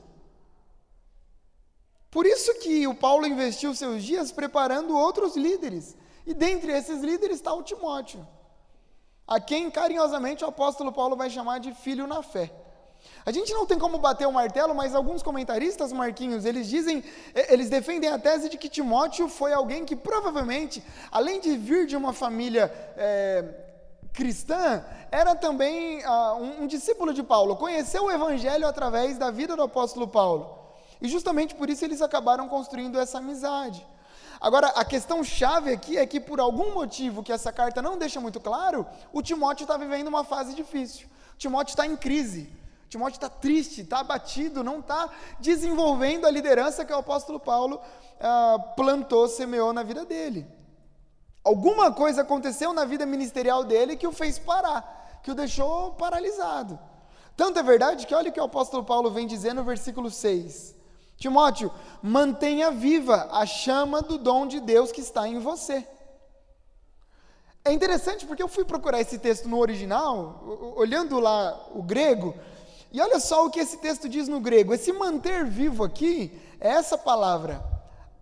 Por 2.11 2.25
isso 2.25 2.55
que 2.55 2.87
o 2.87 2.95
Paulo 2.95 3.27
investiu 3.27 3.75
seus 3.75 4.03
dias 4.03 4.33
preparando 4.33 4.97
outros 4.97 5.37
líderes 5.37 5.95
e 6.27 6.33
dentre 6.33 6.73
esses 6.73 7.03
líderes 7.03 7.37
está 7.37 7.53
o 7.53 7.63
Timóteo, 7.63 8.27
a 9.27 9.39
quem 9.39 9.71
carinhosamente 9.71 10.43
o 10.43 10.49
apóstolo 10.49 10.91
Paulo 10.91 11.15
vai 11.15 11.29
chamar 11.29 11.61
de 11.61 11.75
filho 11.75 12.07
na 12.07 12.23
fé. 12.23 12.51
A 13.27 13.31
gente 13.31 13.53
não 13.53 13.67
tem 13.67 13.79
como 13.79 13.99
bater 13.99 14.27
o 14.27 14.33
martelo, 14.33 14.75
mas 14.75 14.95
alguns 14.95 15.23
comentaristas, 15.23 15.93
Marquinhos, 15.93 16.47
eles 16.47 16.67
dizem, 16.67 17.05
eles 17.35 17.69
defendem 17.69 18.09
a 18.09 18.19
tese 18.19 18.49
de 18.49 18.57
que 18.57 18.71
Timóteo 18.71 19.29
foi 19.29 19.53
alguém 19.53 19.85
que 19.85 19.95
provavelmente, 19.95 20.83
além 21.13 21.39
de 21.39 21.57
vir 21.57 21.87
de 21.87 21.95
uma 21.95 22.15
família 22.15 22.73
é, 22.97 23.68
cristã, 24.13 24.85
era 25.11 25.35
também 25.35 26.05
uh, 26.05 26.35
um, 26.35 26.63
um 26.63 26.67
discípulo 26.67 27.13
de 27.13 27.23
Paulo, 27.23 27.57
conheceu 27.57 28.05
o 28.05 28.11
evangelho 28.11 28.67
através 28.67 29.17
da 29.17 29.31
vida 29.31 29.57
do 29.57 29.63
apóstolo 29.63 30.09
Paulo. 30.09 30.59
E 31.01 31.09
justamente 31.09 31.55
por 31.55 31.71
isso 31.71 31.85
eles 31.85 32.03
acabaram 32.03 32.49
construindo 32.49 32.99
essa 32.99 33.19
amizade. 33.19 33.87
Agora, 34.41 34.69
a 34.69 34.85
questão 34.85 35.25
chave 35.25 35.73
aqui 35.73 35.97
é 35.97 36.07
que, 36.07 36.21
por 36.21 36.39
algum 36.39 36.73
motivo 36.73 37.23
que 37.23 37.33
essa 37.33 37.53
carta 37.53 37.83
não 37.83 37.99
deixa 37.99 38.21
muito 38.21 38.39
claro, 38.39 38.87
o 39.13 39.21
Timóteo 39.21 39.65
está 39.65 39.77
vivendo 39.77 40.07
uma 40.07 40.23
fase 40.23 40.55
difícil. 40.55 41.09
O 41.35 41.39
Timóteo 41.39 41.73
está 41.73 41.87
em 41.87 41.97
crise. 41.97 42.49
O 42.87 42.89
Timóteo 42.89 43.17
está 43.17 43.29
triste, 43.29 43.81
está 43.81 43.99
abatido, 44.01 44.63
não 44.63 44.79
está 44.79 45.11
desenvolvendo 45.41 46.25
a 46.25 46.31
liderança 46.31 46.85
que 46.85 46.93
o 46.93 46.97
apóstolo 46.97 47.41
Paulo 47.41 47.81
ah, 48.21 48.59
plantou, 48.77 49.29
semeou 49.29 49.73
na 49.73 49.83
vida 49.83 50.05
dele. 50.05 50.47
Alguma 51.45 51.93
coisa 51.93 52.23
aconteceu 52.23 52.73
na 52.73 52.85
vida 52.85 53.07
ministerial 53.07 53.65
dele 53.65 53.97
que 53.97 54.07
o 54.07 54.13
fez 54.13 54.39
parar, 54.39 55.21
que 55.23 55.31
o 55.31 55.35
deixou 55.35 55.93
paralisado. 55.93 56.79
Tanto 57.37 57.59
é 57.59 57.63
verdade 57.63 58.07
que 58.07 58.15
olha 58.15 58.31
o 58.31 58.33
que 58.33 58.41
o 58.41 58.45
apóstolo 58.45 58.85
Paulo 58.85 59.11
vem 59.11 59.27
dizer 59.27 59.55
no 59.55 59.65
versículo 59.65 60.11
6. 60.11 60.75
Timóteo, 61.17 61.73
mantenha 62.03 62.71
viva 62.71 63.29
a 63.33 63.45
chama 63.45 64.03
do 64.03 64.19
dom 64.19 64.47
de 64.47 64.61
Deus 64.61 64.93
que 64.93 65.01
está 65.01 65.27
em 65.27 65.39
você. 65.39 65.87
É 67.65 67.73
interessante 67.73 68.25
porque 68.25 68.43
eu 68.43 68.49
fui 68.49 68.65
procurar 68.65 69.01
esse 69.01 69.19
texto 69.19 69.49
no 69.49 69.59
original, 69.59 70.43
olhando 70.77 71.19
lá 71.19 71.69
o 71.75 71.83
grego, 71.83 72.35
e 72.93 73.01
olha 73.01 73.21
só 73.21 73.45
o 73.45 73.51
que 73.51 73.61
esse 73.61 73.77
texto 73.79 74.09
diz 74.09 74.29
no 74.29 74.41
grego. 74.41 74.73
Esse 74.73 74.93
manter 74.93 75.45
vivo 75.45 75.85
aqui 75.85 76.41
é 76.61 76.69
essa 76.69 76.97
palavra, 76.97 77.63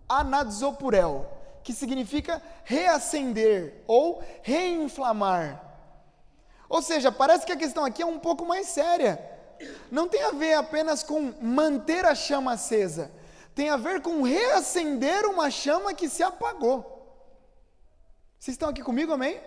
anadzopurel, 0.09 1.36
que 1.67 1.73
significa 1.73 2.41
reacender 2.63 3.83
ou 3.85 4.23
reinflamar. 4.41 5.61
Ou 6.69 6.81
seja, 6.81 7.11
parece 7.11 7.45
que 7.45 7.51
a 7.51 7.57
questão 7.57 7.83
aqui 7.83 8.01
é 8.01 8.05
um 8.05 8.19
pouco 8.19 8.45
mais 8.45 8.67
séria. 8.67 9.19
Não 9.91 10.07
tem 10.07 10.23
a 10.23 10.31
ver 10.31 10.53
apenas 10.53 11.03
com 11.03 11.33
manter 11.41 12.05
a 12.05 12.15
chama 12.15 12.53
acesa, 12.53 13.11
tem 13.53 13.69
a 13.69 13.75
ver 13.75 14.01
com 14.01 14.21
reacender 14.21 15.25
uma 15.25 15.51
chama 15.51 15.93
que 15.93 16.07
se 16.07 16.23
apagou. 16.23 16.85
Vocês 18.39 18.55
estão 18.55 18.69
aqui 18.69 18.81
comigo, 18.81 19.11
amém? 19.11 19.37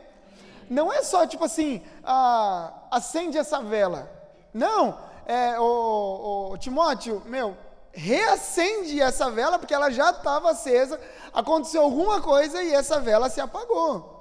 Não 0.69 0.93
é 0.93 1.03
só 1.03 1.27
tipo 1.27 1.47
assim, 1.47 1.83
ah, 2.05 2.87
acende 2.91 3.39
essa 3.39 3.63
vela. 3.63 4.13
Não, 4.53 5.01
é, 5.25 5.59
o, 5.59 6.51
o 6.53 6.59
Timóteo, 6.59 7.23
meu, 7.25 7.57
reacende 7.93 9.01
essa 9.01 9.31
vela 9.31 9.59
porque 9.59 9.75
ela 9.75 9.91
já 9.91 10.11
estava 10.11 10.51
acesa, 10.51 11.01
aconteceu 11.33 11.83
alguma 11.83 12.21
coisa 12.21 12.63
e 12.63 12.73
essa 12.73 13.01
vela 13.01 13.29
se 13.29 13.41
apagou. 13.41 14.19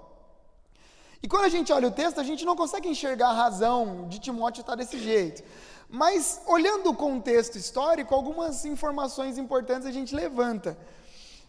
E 1.21 1.27
quando 1.27 1.45
a 1.45 1.49
gente 1.49 1.71
olha 1.73 1.87
o 1.87 1.91
texto, 1.91 2.19
a 2.19 2.23
gente 2.23 2.45
não 2.45 2.55
consegue 2.55 2.87
enxergar 2.87 3.29
a 3.29 3.33
razão 3.33 4.07
de 4.07 4.19
Timóteo 4.19 4.61
estar 4.61 4.75
desse 4.75 4.97
jeito. 4.97 5.43
Mas, 5.89 6.41
olhando 6.45 6.91
o 6.91 6.95
contexto 6.95 7.57
histórico, 7.57 8.15
algumas 8.15 8.63
informações 8.63 9.37
importantes 9.37 9.87
a 9.87 9.91
gente 9.91 10.15
levanta. 10.15 10.77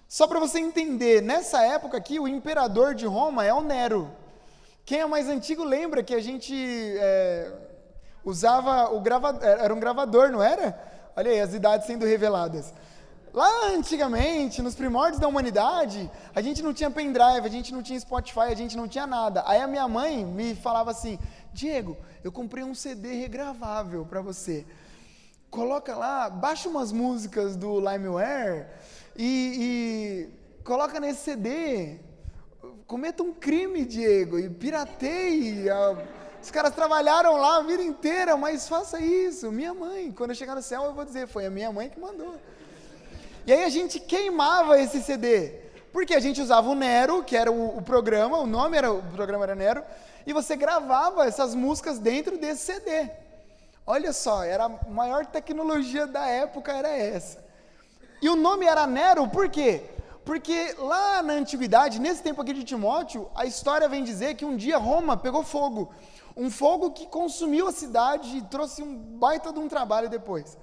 Só 0.09 0.27
para 0.27 0.41
você 0.41 0.59
entender, 0.59 1.23
nessa 1.23 1.63
época 1.63 1.97
aqui, 1.97 2.19
o 2.19 2.27
imperador 2.27 2.95
de 2.95 3.07
Roma 3.07 3.45
é 3.45 3.55
o 3.55 3.63
Nero. 3.63 4.11
Quem 4.85 5.01
é 5.01 5.07
mais 5.07 5.29
antigo 5.29 5.63
lembra 5.63 6.03
que 6.03 6.15
a 6.15 6.21
gente 6.21 6.53
é, 6.99 7.53
usava 8.25 8.93
o 8.93 9.01
gravador, 9.01 9.45
era 9.45 9.73
um 9.73 9.79
gravador, 9.79 10.33
não 10.33 10.43
era? 10.43 10.90
Olha 11.17 11.31
aí, 11.31 11.41
as 11.41 11.55
idades 11.55 11.87
sendo 11.87 12.07
reveladas. 12.07 12.73
Lá 13.33 13.69
antigamente, 13.69 14.61
nos 14.61 14.75
primórdios 14.75 15.21
da 15.21 15.29
humanidade, 15.29 16.11
a 16.35 16.41
gente 16.41 16.63
não 16.63 16.75
tinha 16.75 16.91
pendrive, 16.91 17.47
a 17.47 17.49
gente 17.49 17.73
não 17.73 17.81
tinha 17.81 17.99
Spotify, 18.01 18.51
a 18.51 18.57
gente 18.57 18.77
não 18.77 18.89
tinha 18.89 19.07
nada. 19.07 19.45
Aí 19.47 19.61
a 19.61 19.69
minha 19.69 19.87
mãe 19.87 20.25
me 20.25 20.55
falava 20.57 20.91
assim: 20.91 21.17
Diego, 21.53 21.97
eu 22.25 22.33
comprei 22.33 22.65
um 22.65 22.75
CD 22.75 23.15
regravável 23.15 24.05
para 24.05 24.21
você. 24.21 24.67
Coloca 25.49 25.97
lá, 25.97 26.29
baixa 26.29 26.69
umas 26.69 26.91
músicas 26.91 27.57
do 27.57 27.79
LimeWare 27.79 28.67
e, 29.17 30.29
e 30.59 30.63
coloca 30.65 30.99
nesse 30.99 31.21
CD. 31.21 31.99
Cometa 32.87 33.23
um 33.23 33.33
crime, 33.33 33.85
Diego, 33.85 34.41
e 34.41 34.51
pirateie. 34.51 35.71
Os 36.43 36.51
caras 36.51 36.75
trabalharam 36.75 37.37
lá 37.37 37.59
a 37.59 37.63
vida 37.63 37.83
inteira, 37.83 38.37
mas 38.37 38.69
faça 38.69 38.99
isso. 39.01 39.53
Minha 39.53 39.75
mãe, 39.75 40.11
quando 40.11 40.31
eu 40.31 40.37
chegar 40.37 40.55
no 40.55 40.63
céu, 40.63 40.85
eu 40.85 40.95
vou 40.95 41.05
dizer, 41.05 41.27
foi 41.27 41.47
a 41.47 41.51
minha 41.51 41.71
mãe 41.71 41.89
que 41.89 42.01
mandou. 42.01 42.35
E 43.47 43.53
aí 43.53 43.65
a 43.65 43.69
gente 43.69 44.01
queimava 44.01 44.81
esse 44.81 45.03
CD. 45.03 45.53
Porque 45.93 46.15
a 46.15 46.21
gente 46.21 46.41
usava 46.41 46.69
o 46.69 46.75
Nero, 46.75 47.23
que 47.23 47.37
era 47.37 47.51
o, 47.51 47.79
o, 47.79 47.83
programa, 47.83 48.39
o 48.39 48.47
nome 48.47 48.77
era 48.77 48.93
o 48.93 49.03
programa 49.03 49.45
era 49.45 49.55
Nero, 49.55 49.83
e 50.27 50.33
você 50.33 50.55
gravava 50.55 51.27
essas 51.27 51.55
músicas 51.55 51.99
dentro 51.99 52.39
desse 52.39 52.73
CD. 52.73 53.11
Olha 53.87 54.13
só, 54.13 54.45
era 54.45 54.67
a 54.67 54.69
maior 54.89 55.27
tecnologia 55.27 56.07
da 56.07 56.27
época 56.27 56.73
era 56.73 56.89
essa. 56.89 57.45
E 58.23 58.29
o 58.29 58.37
nome 58.37 58.67
era 58.67 58.87
Nero, 58.87 59.27
por 59.29 59.49
quê? 59.49 59.83
Porque 60.25 60.77
lá 60.79 61.23
na 61.23 61.33
antiguidade, 61.33 61.99
nesse 61.99 62.23
tempo 62.23 62.41
aqui 62.41 62.53
de 62.53 62.63
Timóteo, 62.63 63.29
a 63.35 63.45
história 63.45 63.89
vem 63.89 64.05
dizer 64.05 64.35
que 64.35 64.45
um 64.45 64.57
dia 64.57 64.79
Roma 64.79 65.17
pegou 65.17 65.43
fogo. 65.43 65.93
Um 66.37 66.51
fogo 66.51 66.93
que 66.93 67.07
consumiu 67.07 67.69
a 67.69 67.73
cidade 67.73 68.39
e 68.39 68.43
trouxe 68.43 68.83
um 68.83 68.97
baita 68.97 69.53
de 69.53 69.59
um 69.59 69.69
trabalho 69.69 70.09
depois. 70.09 70.57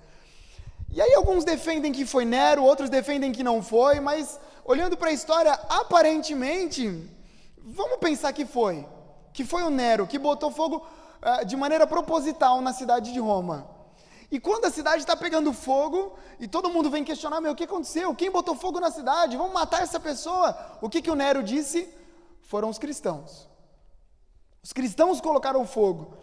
E 0.91 1.01
aí 1.01 1.13
alguns 1.13 1.43
defendem 1.43 1.91
que 1.91 2.05
foi 2.05 2.25
Nero, 2.25 2.63
outros 2.63 2.89
defendem 2.89 3.31
que 3.31 3.43
não 3.43 3.61
foi, 3.61 3.99
mas 3.99 4.39
olhando 4.63 4.97
para 4.97 5.09
a 5.09 5.13
história, 5.13 5.53
aparentemente, 5.69 7.09
vamos 7.57 7.97
pensar 7.97 8.33
que 8.33 8.45
foi. 8.45 8.85
Que 9.33 9.43
foi 9.45 9.63
o 9.63 9.69
Nero 9.69 10.07
que 10.07 10.17
botou 10.17 10.49
fogo 10.51 10.85
uh, 11.21 11.45
de 11.45 11.55
maneira 11.55 11.85
proposital 11.85 12.61
na 12.61 12.73
cidade 12.73 13.13
de 13.13 13.19
Roma. 13.19 13.67
E 14.29 14.39
quando 14.39 14.65
a 14.65 14.71
cidade 14.71 15.03
está 15.03 15.15
pegando 15.15 15.53
fogo 15.53 16.17
e 16.39 16.47
todo 16.47 16.69
mundo 16.69 16.89
vem 16.89 17.03
questionar, 17.03 17.39
meu, 17.39 17.53
o 17.53 17.55
que 17.55 17.63
aconteceu? 17.63 18.13
Quem 18.13 18.29
botou 18.29 18.55
fogo 18.55 18.79
na 18.79 18.91
cidade? 18.91 19.37
Vamos 19.37 19.53
matar 19.53 19.83
essa 19.83 19.99
pessoa? 19.99 20.57
O 20.81 20.89
que, 20.89 21.01
que 21.01 21.11
o 21.11 21.15
Nero 21.15 21.41
disse? 21.41 21.87
Foram 22.41 22.69
os 22.69 22.77
cristãos. 22.77 23.47
Os 24.67 24.73
cristãos 24.73 25.21
colocaram 25.21 25.65
fogo. 25.65 26.17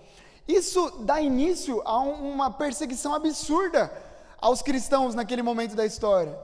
Isso 0.46 0.98
dá 0.98 1.18
início 1.18 1.80
a 1.82 1.98
um, 1.98 2.30
uma 2.34 2.50
perseguição 2.50 3.14
absurda 3.14 3.90
aos 4.38 4.60
cristãos 4.60 5.14
naquele 5.14 5.42
momento 5.42 5.74
da 5.74 5.86
história. 5.86 6.38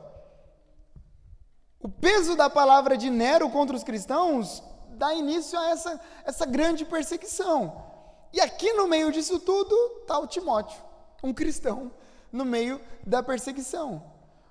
O 1.79 1.91
peso 1.91 2.35
da 2.35 2.49
palavra 2.49 2.97
de 2.97 3.11
Nero 3.11 3.51
contra 3.51 3.77
os 3.77 3.85
cristãos 3.85 4.63
dá 4.93 5.13
início 5.13 5.59
a 5.59 5.69
essa, 5.69 6.01
essa 6.25 6.47
grande 6.47 6.87
perseguição. 6.87 7.85
E 8.33 8.41
aqui 8.41 8.73
no 8.73 8.89
meio 8.89 9.13
disso 9.13 9.39
tudo 9.39 9.77
está 10.01 10.19
o 10.19 10.27
Timóteo 10.27 10.81
um 11.23 11.35
cristão 11.35 11.93
no 12.33 12.47
meio 12.47 12.81
da 13.07 13.23
perseguição. 13.23 14.03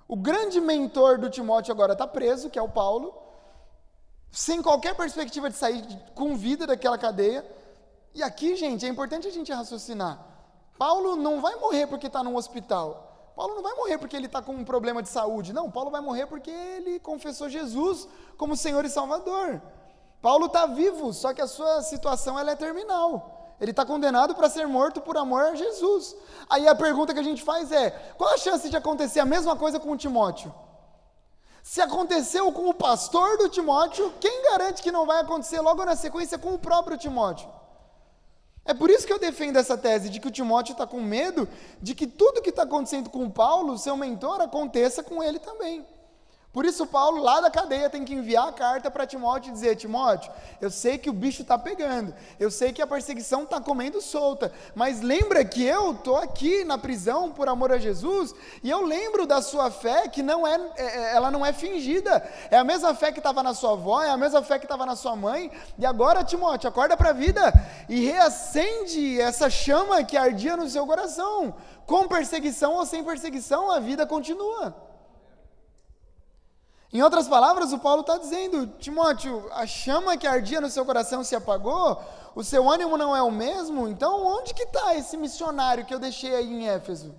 O 0.08 0.16
grande 0.16 0.62
mentor 0.62 1.18
do 1.18 1.32
Timóteo 1.32 1.72
agora 1.72 1.94
está 1.94 2.06
preso, 2.06 2.52
que 2.52 2.60
é 2.60 2.62
o 2.62 2.70
Paulo, 2.70 3.12
sem 4.32 4.62
qualquer 4.62 4.96
perspectiva 4.96 5.50
de 5.50 5.56
sair 5.56 5.84
com 6.14 6.36
vida 6.36 6.68
daquela 6.68 6.98
cadeia. 6.98 7.46
E 8.14 8.22
aqui, 8.22 8.56
gente, 8.56 8.86
é 8.86 8.90
importante 8.90 9.28
a 9.28 9.32
gente 9.32 9.52
raciocinar. 9.52 10.20
Paulo 10.78 11.16
não 11.16 11.42
vai 11.42 11.56
morrer 11.56 11.88
porque 11.88 12.08
está 12.08 12.24
num 12.24 12.36
hospital. 12.36 13.32
Paulo 13.36 13.56
não 13.56 13.64
vai 13.64 13.74
morrer 13.74 13.98
porque 13.98 14.16
ele 14.16 14.26
está 14.26 14.42
com 14.42 14.54
um 14.54 14.66
problema 14.66 15.02
de 15.02 15.10
saúde. 15.10 15.54
Não, 15.54 15.72
Paulo 15.72 15.90
vai 15.90 16.02
morrer 16.02 16.26
porque 16.26 16.52
ele 16.52 17.00
confessou 17.00 17.50
Jesus 17.50 18.08
como 18.38 18.56
Senhor 18.56 18.84
e 18.86 18.90
Salvador. 18.90 19.62
Paulo 20.22 20.48
está 20.48 20.66
vivo, 20.66 21.14
só 21.14 21.34
que 21.34 21.42
a 21.42 21.48
sua 21.48 21.82
situação 21.82 22.38
ela 22.38 22.52
é 22.52 22.56
terminal. 22.56 23.56
Ele 23.60 23.72
está 23.72 23.86
condenado 23.86 24.36
para 24.36 24.50
ser 24.50 24.68
morto 24.68 25.02
por 25.02 25.18
amor 25.18 25.42
a 25.42 25.56
Jesus. 25.56 26.16
Aí 26.50 26.68
a 26.68 26.76
pergunta 26.76 27.14
que 27.14 27.20
a 27.20 27.24
gente 27.24 27.44
faz 27.44 27.72
é: 27.72 27.92
qual 28.18 28.34
a 28.34 28.38
chance 28.38 28.70
de 28.70 28.78
acontecer 28.78 29.20
a 29.20 29.26
mesma 29.26 29.56
coisa 29.56 29.80
com 29.80 29.92
o 29.92 29.98
Timóteo? 29.98 30.54
Se 31.64 31.82
aconteceu 31.82 32.52
com 32.52 32.70
o 32.70 32.74
pastor 32.74 33.38
do 33.38 33.50
Timóteo, 33.50 34.14
quem 34.20 34.44
garante 34.44 34.82
que 34.82 34.92
não 34.92 35.06
vai 35.06 35.22
acontecer 35.22 35.60
logo 35.62 35.84
na 35.86 35.96
sequência 35.96 36.38
com 36.38 36.54
o 36.54 36.60
próprio 36.60 36.98
Timóteo? 36.98 37.50
É 38.66 38.74
por 38.74 38.90
isso 38.90 39.06
que 39.06 39.14
eu 39.14 39.20
defendo 39.20 39.58
essa 39.58 39.78
tese 39.78 40.10
de 40.10 40.20
que 40.20 40.28
o 40.28 40.32
Timóteo 40.32 40.74
está 40.74 40.86
com 40.86 41.02
medo 41.02 41.48
de 41.82 41.96
que 41.96 42.06
tudo 42.06 42.42
que 42.42 42.50
está 42.52 42.64
acontecendo 42.64 43.10
com 43.10 43.30
Paulo, 43.30 43.78
seu 43.78 43.98
mentor, 43.98 44.42
aconteça 44.42 45.02
com 45.02 45.24
ele 45.24 45.40
também. 45.40 45.86
Por 46.52 46.66
isso, 46.66 46.88
Paulo, 46.88 47.22
lá 47.22 47.40
da 47.42 47.52
cadeia, 47.52 47.92
tem 47.92 48.04
que 48.04 48.14
enviar 48.14 48.48
a 48.48 48.52
carta 48.52 48.90
para 48.90 49.06
Timóteo 49.06 49.52
e 49.52 49.54
dizer: 49.54 49.76
Timóteo, 49.76 50.32
eu 50.60 50.72
sei 50.72 50.98
que 50.98 51.08
o 51.08 51.14
bicho 51.14 51.44
está 51.44 51.60
pegando, 51.60 52.12
eu 52.40 52.50
sei 52.50 52.74
que 52.74 52.82
a 52.82 52.88
perseguição 52.88 53.44
está 53.44 53.62
comendo 53.62 54.02
solta, 54.02 54.52
mas 54.74 55.00
lembra 55.00 55.46
que 55.46 55.64
eu 55.64 55.92
estou 55.92 56.18
aqui 56.18 56.64
na 56.64 56.76
prisão 56.76 57.32
por 57.32 57.48
amor 57.48 57.72
a 57.72 57.78
Jesus, 57.78 58.34
e 58.64 58.70
eu 58.70 58.82
lembro 58.82 59.28
da 59.28 59.44
sua 59.44 59.70
fé 59.70 60.08
que 60.08 60.24
não 60.24 60.48
é, 60.48 60.60
é, 60.76 60.86
é 60.86 61.16
ela 61.16 61.30
não 61.30 61.46
é 61.46 61.54
fingida, 61.54 62.28
é 62.50 62.58
a 62.58 62.64
mesma 62.64 62.96
fé 62.96 63.12
que 63.12 63.20
estava 63.20 63.44
na 63.44 63.54
sua 63.54 63.74
avó, 63.74 64.02
é 64.02 64.10
a 64.10 64.18
mesma 64.18 64.42
fé 64.42 64.58
que 64.58 64.66
estava 64.66 64.88
na 64.88 64.96
sua 64.96 65.16
mãe, 65.16 65.52
e 65.78 65.86
agora, 65.86 66.24
Timóteo, 66.24 66.68
acorda 66.68 66.98
para 66.98 67.12
a 67.12 67.14
vida 67.14 67.54
e 67.88 68.04
reacende 68.08 69.22
essa 69.22 69.52
chama 69.52 70.04
que 70.04 70.18
ardia 70.18 70.58
no 70.58 70.68
seu 70.68 70.88
coração. 70.88 71.54
Com 71.86 72.08
perseguição 72.08 72.74
ou 72.74 72.88
sem 72.88 73.04
perseguição, 73.04 73.70
a 73.70 73.80
vida 73.80 74.06
continua. 74.08 74.89
Em 76.92 77.04
outras 77.04 77.28
palavras, 77.28 77.72
o 77.72 77.78
Paulo 77.78 78.02
está 78.02 78.18
dizendo, 78.18 78.66
Timóteo, 78.80 79.48
a 79.52 79.68
chama 79.68 80.18
que 80.18 80.26
ardia 80.26 80.60
no 80.60 80.72
seu 80.72 80.84
coração 80.84 81.24
se 81.24 81.36
apagou, 81.36 82.02
o 82.34 82.44
seu 82.44 82.68
ânimo 82.68 82.98
não 82.98 83.16
é 83.16 83.22
o 83.22 83.30
mesmo, 83.30 83.88
então 83.88 84.26
onde 84.26 84.56
que 84.56 84.64
está 84.64 84.96
esse 84.96 85.16
missionário 85.16 85.86
que 85.86 85.94
eu 85.94 86.00
deixei 86.00 86.34
aí 86.34 86.52
em 86.52 86.68
Éfeso? 86.68 87.14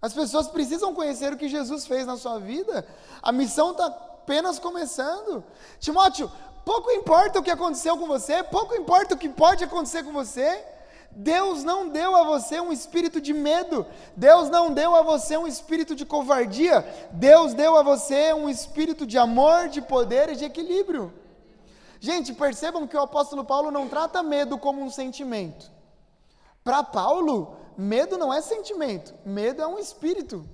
As 0.00 0.12
pessoas 0.12 0.48
precisam 0.48 0.94
conhecer 0.94 1.32
o 1.32 1.38
que 1.38 1.48
Jesus 1.48 1.86
fez 1.86 2.04
na 2.06 2.18
sua 2.18 2.38
vida, 2.38 2.86
a 3.22 3.32
missão 3.32 3.70
está 3.70 3.86
apenas 3.86 4.58
começando. 4.58 5.42
Timóteo, 5.80 6.30
pouco 6.64 6.90
importa 6.90 7.38
o 7.38 7.42
que 7.42 7.50
aconteceu 7.50 7.96
com 7.96 8.06
você, 8.06 8.42
pouco 8.42 8.74
importa 8.74 9.14
o 9.14 9.18
que 9.18 9.28
pode 9.28 9.64
acontecer 9.64 10.02
com 10.02 10.12
você, 10.12 10.64
Deus 11.14 11.62
não 11.62 11.88
deu 11.88 12.16
a 12.16 12.24
você 12.24 12.58
um 12.60 12.72
espírito 12.72 13.20
de 13.20 13.34
medo, 13.34 13.86
Deus 14.16 14.48
não 14.48 14.72
deu 14.72 14.94
a 14.94 15.02
você 15.02 15.36
um 15.36 15.46
espírito 15.46 15.94
de 15.94 16.06
covardia, 16.06 16.80
Deus 17.12 17.52
deu 17.52 17.76
a 17.76 17.82
você 17.82 18.32
um 18.32 18.48
espírito 18.48 19.06
de 19.06 19.18
amor, 19.18 19.68
de 19.68 19.82
poder 19.82 20.30
e 20.30 20.36
de 20.36 20.44
equilíbrio. 20.44 21.12
Gente, 22.00 22.32
percebam 22.32 22.86
que 22.86 22.96
o 22.96 23.00
apóstolo 23.00 23.44
Paulo 23.44 23.70
não 23.70 23.88
trata 23.88 24.22
medo 24.22 24.58
como 24.58 24.82
um 24.82 24.90
sentimento. 24.90 25.70
Para 26.64 26.82
Paulo, 26.82 27.56
medo 27.76 28.16
não 28.16 28.32
é 28.32 28.40
sentimento, 28.40 29.14
medo 29.24 29.62
é 29.62 29.66
um 29.66 29.78
espírito. 29.78 30.48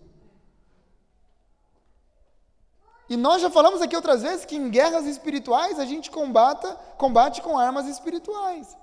E 3.09 3.17
nós 3.17 3.41
já 3.41 3.49
falamos 3.49 3.81
aqui 3.81 3.97
outras 3.97 4.23
vezes 4.23 4.45
que 4.45 4.57
em 4.57 4.69
guerras 4.69 5.07
espirituais 5.07 5.79
a 5.79 5.87
gente 5.87 6.11
combata, 6.11 6.75
combate 6.99 7.41
com 7.41 7.57
armas 7.57 7.87
espirituais. 7.87 8.77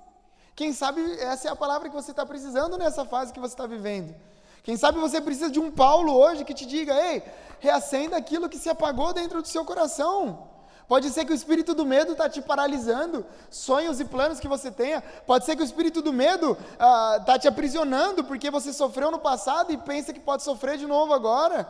Quem 0.56 0.72
sabe 0.72 1.02
essa 1.20 1.48
é 1.48 1.50
a 1.50 1.54
palavra 1.54 1.90
que 1.90 1.94
você 1.94 2.12
está 2.12 2.24
precisando 2.24 2.78
nessa 2.78 3.04
fase 3.04 3.30
que 3.32 3.38
você 3.38 3.52
está 3.52 3.66
vivendo. 3.66 4.14
Quem 4.62 4.74
sabe 4.74 4.98
você 4.98 5.20
precisa 5.20 5.50
de 5.50 5.60
um 5.60 5.70
Paulo 5.70 6.14
hoje 6.14 6.46
que 6.46 6.54
te 6.54 6.64
diga: 6.64 6.94
ei, 6.94 7.22
reacenda 7.60 8.16
aquilo 8.16 8.48
que 8.48 8.58
se 8.58 8.70
apagou 8.70 9.12
dentro 9.12 9.42
do 9.42 9.46
seu 9.46 9.66
coração. 9.66 10.48
Pode 10.88 11.10
ser 11.10 11.26
que 11.26 11.32
o 11.32 11.34
espírito 11.34 11.74
do 11.74 11.84
medo 11.84 12.12
está 12.12 12.28
te 12.28 12.40
paralisando, 12.40 13.26
sonhos 13.50 14.00
e 14.00 14.04
planos 14.04 14.40
que 14.40 14.48
você 14.48 14.70
tenha. 14.70 15.02
Pode 15.26 15.44
ser 15.44 15.56
que 15.56 15.62
o 15.62 15.64
espírito 15.64 16.00
do 16.00 16.12
medo 16.12 16.52
está 16.52 17.34
ah, 17.34 17.38
te 17.38 17.46
aprisionando 17.46 18.24
porque 18.24 18.50
você 18.50 18.72
sofreu 18.72 19.10
no 19.10 19.18
passado 19.18 19.72
e 19.72 19.76
pensa 19.76 20.12
que 20.12 20.20
pode 20.20 20.42
sofrer 20.42 20.78
de 20.78 20.86
novo 20.86 21.12
agora. 21.12 21.68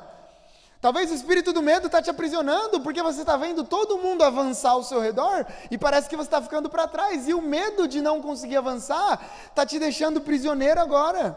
Talvez 0.86 1.10
o 1.10 1.14
espírito 1.14 1.52
do 1.52 1.60
medo 1.60 1.86
está 1.86 2.00
te 2.00 2.10
aprisionando 2.10 2.80
porque 2.80 3.02
você 3.02 3.22
está 3.22 3.36
vendo 3.36 3.64
todo 3.64 3.98
mundo 3.98 4.22
avançar 4.22 4.70
ao 4.70 4.84
seu 4.84 5.00
redor 5.00 5.44
e 5.68 5.76
parece 5.76 6.08
que 6.08 6.14
você 6.14 6.28
está 6.28 6.40
ficando 6.40 6.70
para 6.70 6.86
trás. 6.86 7.26
E 7.26 7.34
o 7.34 7.42
medo 7.42 7.88
de 7.88 8.00
não 8.00 8.22
conseguir 8.22 8.56
avançar 8.56 9.20
está 9.48 9.66
te 9.66 9.80
deixando 9.80 10.20
prisioneiro 10.20 10.80
agora. 10.80 11.36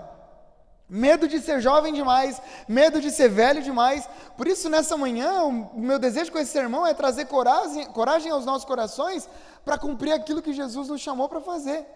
Medo 0.88 1.28
de 1.28 1.42
ser 1.42 1.60
jovem 1.62 1.92
demais, 1.92 2.40
medo 2.68 3.02
de 3.02 3.10
ser 3.10 3.28
velho 3.28 3.64
demais. 3.64 4.08
Por 4.38 4.48
isso, 4.48 4.70
nessa 4.70 4.96
manhã, 4.96 5.42
o 5.46 5.80
meu 5.80 5.98
desejo 5.98 6.32
com 6.32 6.38
esse 6.38 6.52
sermão 6.52 6.86
é 6.86 6.94
trazer 6.94 7.26
coragem, 7.26 7.88
coragem 7.88 8.32
aos 8.32 8.46
nossos 8.46 8.66
corações 8.66 9.28
para 9.66 9.80
cumprir 9.80 10.12
aquilo 10.12 10.44
que 10.44 10.54
Jesus 10.54 10.90
nos 10.90 11.02
chamou 11.02 11.28
para 11.28 11.42
fazer. 11.42 11.88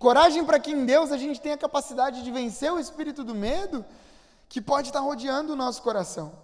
Coragem 0.00 0.44
para 0.44 0.58
que 0.58 0.72
em 0.72 0.84
Deus 0.84 1.12
a 1.12 1.16
gente 1.16 1.40
tenha 1.40 1.54
a 1.54 1.58
capacidade 1.58 2.24
de 2.24 2.30
vencer 2.32 2.72
o 2.72 2.80
espírito 2.80 3.22
do 3.22 3.36
medo 3.36 3.84
que 4.48 4.60
pode 4.60 4.88
estar 4.88 4.98
rodeando 4.98 5.52
o 5.52 5.56
nosso 5.56 5.80
coração. 5.80 6.41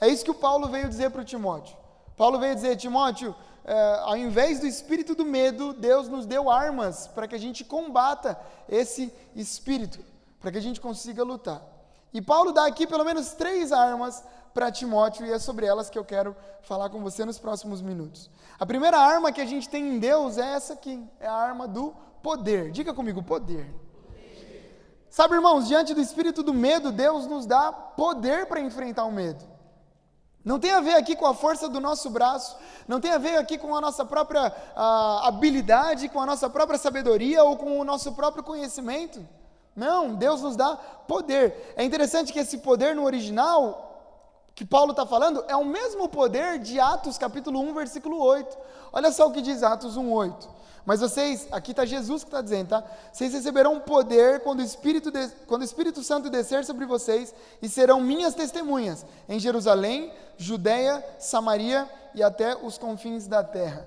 É 0.00 0.08
isso 0.08 0.24
que 0.24 0.30
o 0.30 0.34
Paulo 0.34 0.68
veio 0.68 0.88
dizer 0.88 1.10
para 1.10 1.22
o 1.22 1.24
Timóteo. 1.24 1.76
Paulo 2.16 2.38
veio 2.38 2.54
dizer, 2.54 2.76
Timóteo, 2.76 3.34
é, 3.64 4.00
ao 4.02 4.16
invés 4.16 4.60
do 4.60 4.66
espírito 4.66 5.14
do 5.14 5.24
medo, 5.24 5.72
Deus 5.72 6.08
nos 6.08 6.26
deu 6.26 6.50
armas 6.50 7.06
para 7.08 7.28
que 7.28 7.34
a 7.34 7.38
gente 7.38 7.64
combata 7.64 8.38
esse 8.68 9.12
espírito 9.34 10.10
para 10.40 10.50
que 10.50 10.58
a 10.58 10.62
gente 10.62 10.80
consiga 10.80 11.22
lutar. 11.22 11.62
E 12.12 12.20
Paulo 12.20 12.50
dá 12.50 12.66
aqui 12.66 12.86
pelo 12.86 13.04
menos 13.04 13.32
três 13.32 13.70
armas 13.70 14.24
para 14.52 14.72
Timóteo 14.72 15.24
e 15.26 15.30
é 15.30 15.38
sobre 15.38 15.66
elas 15.66 15.88
que 15.88 15.98
eu 15.98 16.04
quero 16.04 16.34
falar 16.62 16.88
com 16.88 17.00
você 17.00 17.24
nos 17.24 17.38
próximos 17.38 17.80
minutos. 17.80 18.28
A 18.58 18.66
primeira 18.66 18.98
arma 18.98 19.30
que 19.30 19.40
a 19.40 19.46
gente 19.46 19.68
tem 19.68 19.86
em 19.86 19.98
Deus 19.98 20.38
é 20.38 20.54
essa 20.54 20.72
aqui, 20.72 21.06
é 21.20 21.26
a 21.26 21.32
arma 21.32 21.68
do 21.68 21.94
poder. 22.22 22.72
Diga 22.72 22.92
comigo, 22.92 23.22
poder. 23.22 23.72
Sabe, 25.08 25.34
irmãos, 25.34 25.68
diante 25.68 25.92
do 25.92 26.00
espírito 26.00 26.42
do 26.42 26.54
medo, 26.54 26.90
Deus 26.90 27.26
nos 27.26 27.46
dá 27.46 27.72
poder 27.72 28.46
para 28.46 28.60
enfrentar 28.60 29.04
o 29.04 29.12
medo. 29.12 29.44
Não 30.44 30.58
tem 30.58 30.72
a 30.72 30.80
ver 30.80 30.94
aqui 30.94 31.14
com 31.14 31.26
a 31.26 31.34
força 31.34 31.68
do 31.68 31.80
nosso 31.80 32.08
braço, 32.08 32.56
não 32.88 32.98
tem 32.98 33.10
a 33.10 33.18
ver 33.18 33.36
aqui 33.36 33.58
com 33.58 33.76
a 33.76 33.80
nossa 33.80 34.04
própria 34.04 34.52
a, 34.74 35.28
habilidade, 35.28 36.08
com 36.08 36.20
a 36.20 36.24
nossa 36.24 36.48
própria 36.48 36.78
sabedoria 36.78 37.44
ou 37.44 37.56
com 37.56 37.78
o 37.78 37.84
nosso 37.84 38.12
próprio 38.12 38.42
conhecimento. 38.42 39.26
Não, 39.76 40.14
Deus 40.14 40.40
nos 40.40 40.56
dá 40.56 40.76
poder. 41.06 41.74
É 41.76 41.84
interessante 41.84 42.32
que 42.32 42.38
esse 42.38 42.58
poder 42.58 42.96
no 42.96 43.04
original, 43.04 44.48
que 44.54 44.64
Paulo 44.64 44.92
está 44.92 45.04
falando, 45.04 45.44
é 45.46 45.54
o 45.54 45.64
mesmo 45.64 46.08
poder 46.08 46.58
de 46.58 46.80
Atos 46.80 47.18
capítulo 47.18 47.60
1, 47.60 47.74
versículo 47.74 48.18
8. 48.18 48.56
Olha 48.92 49.12
só 49.12 49.28
o 49.28 49.32
que 49.32 49.42
diz 49.42 49.62
Atos 49.62 49.96
1, 49.96 50.10
8. 50.10 50.48
Mas 50.86 51.00
vocês, 51.00 51.46
aqui 51.52 51.72
está 51.72 51.84
Jesus 51.84 52.22
que 52.22 52.28
está 52.28 52.40
dizendo, 52.40 52.68
tá? 52.68 52.84
Vocês 53.12 53.32
receberão 53.32 53.80
poder 53.80 54.40
quando 54.40 54.60
o, 54.60 54.62
Espírito 54.62 55.10
de, 55.10 55.28
quando 55.46 55.62
o 55.62 55.64
Espírito 55.64 56.02
Santo 56.02 56.30
descer 56.30 56.64
sobre 56.64 56.86
vocês 56.86 57.34
e 57.60 57.68
serão 57.68 58.00
minhas 58.00 58.34
testemunhas 58.34 59.04
em 59.28 59.38
Jerusalém, 59.38 60.12
Judéia, 60.36 61.04
Samaria 61.18 61.88
e 62.14 62.22
até 62.22 62.56
os 62.56 62.78
confins 62.78 63.26
da 63.26 63.44
terra. 63.44 63.86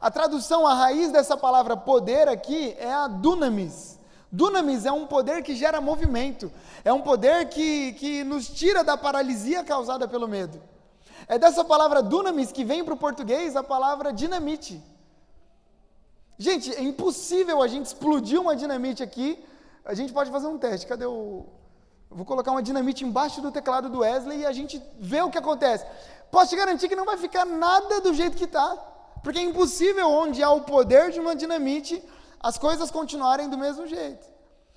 A 0.00 0.10
tradução, 0.10 0.66
a 0.66 0.74
raiz 0.74 1.10
dessa 1.10 1.36
palavra 1.36 1.76
poder 1.76 2.28
aqui 2.28 2.76
é 2.78 2.92
a 2.92 3.08
dunamis. 3.08 3.98
Dunamis 4.30 4.84
é 4.84 4.92
um 4.92 5.06
poder 5.06 5.42
que 5.42 5.54
gera 5.54 5.80
movimento, 5.80 6.52
é 6.84 6.92
um 6.92 7.00
poder 7.00 7.48
que, 7.48 7.92
que 7.92 8.24
nos 8.24 8.48
tira 8.48 8.84
da 8.84 8.96
paralisia 8.96 9.64
causada 9.64 10.06
pelo 10.06 10.28
medo. 10.28 10.60
É 11.26 11.38
dessa 11.38 11.64
palavra 11.64 12.02
dunamis 12.02 12.52
que 12.52 12.64
vem 12.64 12.84
para 12.84 12.94
o 12.94 12.98
português 12.98 13.56
a 13.56 13.62
palavra 13.62 14.12
dinamite. 14.12 14.82
Gente, 16.38 16.74
é 16.74 16.82
impossível 16.82 17.62
a 17.62 17.68
gente 17.68 17.86
explodir 17.86 18.40
uma 18.40 18.56
dinamite 18.56 19.02
aqui. 19.02 19.44
A 19.84 19.94
gente 19.94 20.12
pode 20.12 20.30
fazer 20.30 20.46
um 20.46 20.58
teste. 20.58 20.86
Cadê 20.86 21.06
o. 21.06 21.46
Vou 22.10 22.24
colocar 22.24 22.50
uma 22.50 22.62
dinamite 22.62 23.04
embaixo 23.04 23.40
do 23.40 23.50
teclado 23.50 23.88
do 23.88 24.00
Wesley 24.00 24.40
e 24.40 24.46
a 24.46 24.52
gente 24.52 24.82
vê 24.98 25.20
o 25.20 25.30
que 25.30 25.38
acontece. 25.38 25.84
Posso 26.30 26.50
te 26.50 26.56
garantir 26.56 26.88
que 26.88 26.96
não 26.96 27.04
vai 27.04 27.16
ficar 27.16 27.44
nada 27.44 28.00
do 28.00 28.12
jeito 28.14 28.36
que 28.36 28.44
está. 28.44 28.76
Porque 29.22 29.38
é 29.38 29.42
impossível, 29.42 30.08
onde 30.08 30.42
há 30.42 30.50
o 30.50 30.62
poder 30.62 31.10
de 31.10 31.18
uma 31.18 31.34
dinamite, 31.34 32.02
as 32.38 32.58
coisas 32.58 32.90
continuarem 32.90 33.48
do 33.48 33.56
mesmo 33.56 33.86
jeito. 33.86 34.26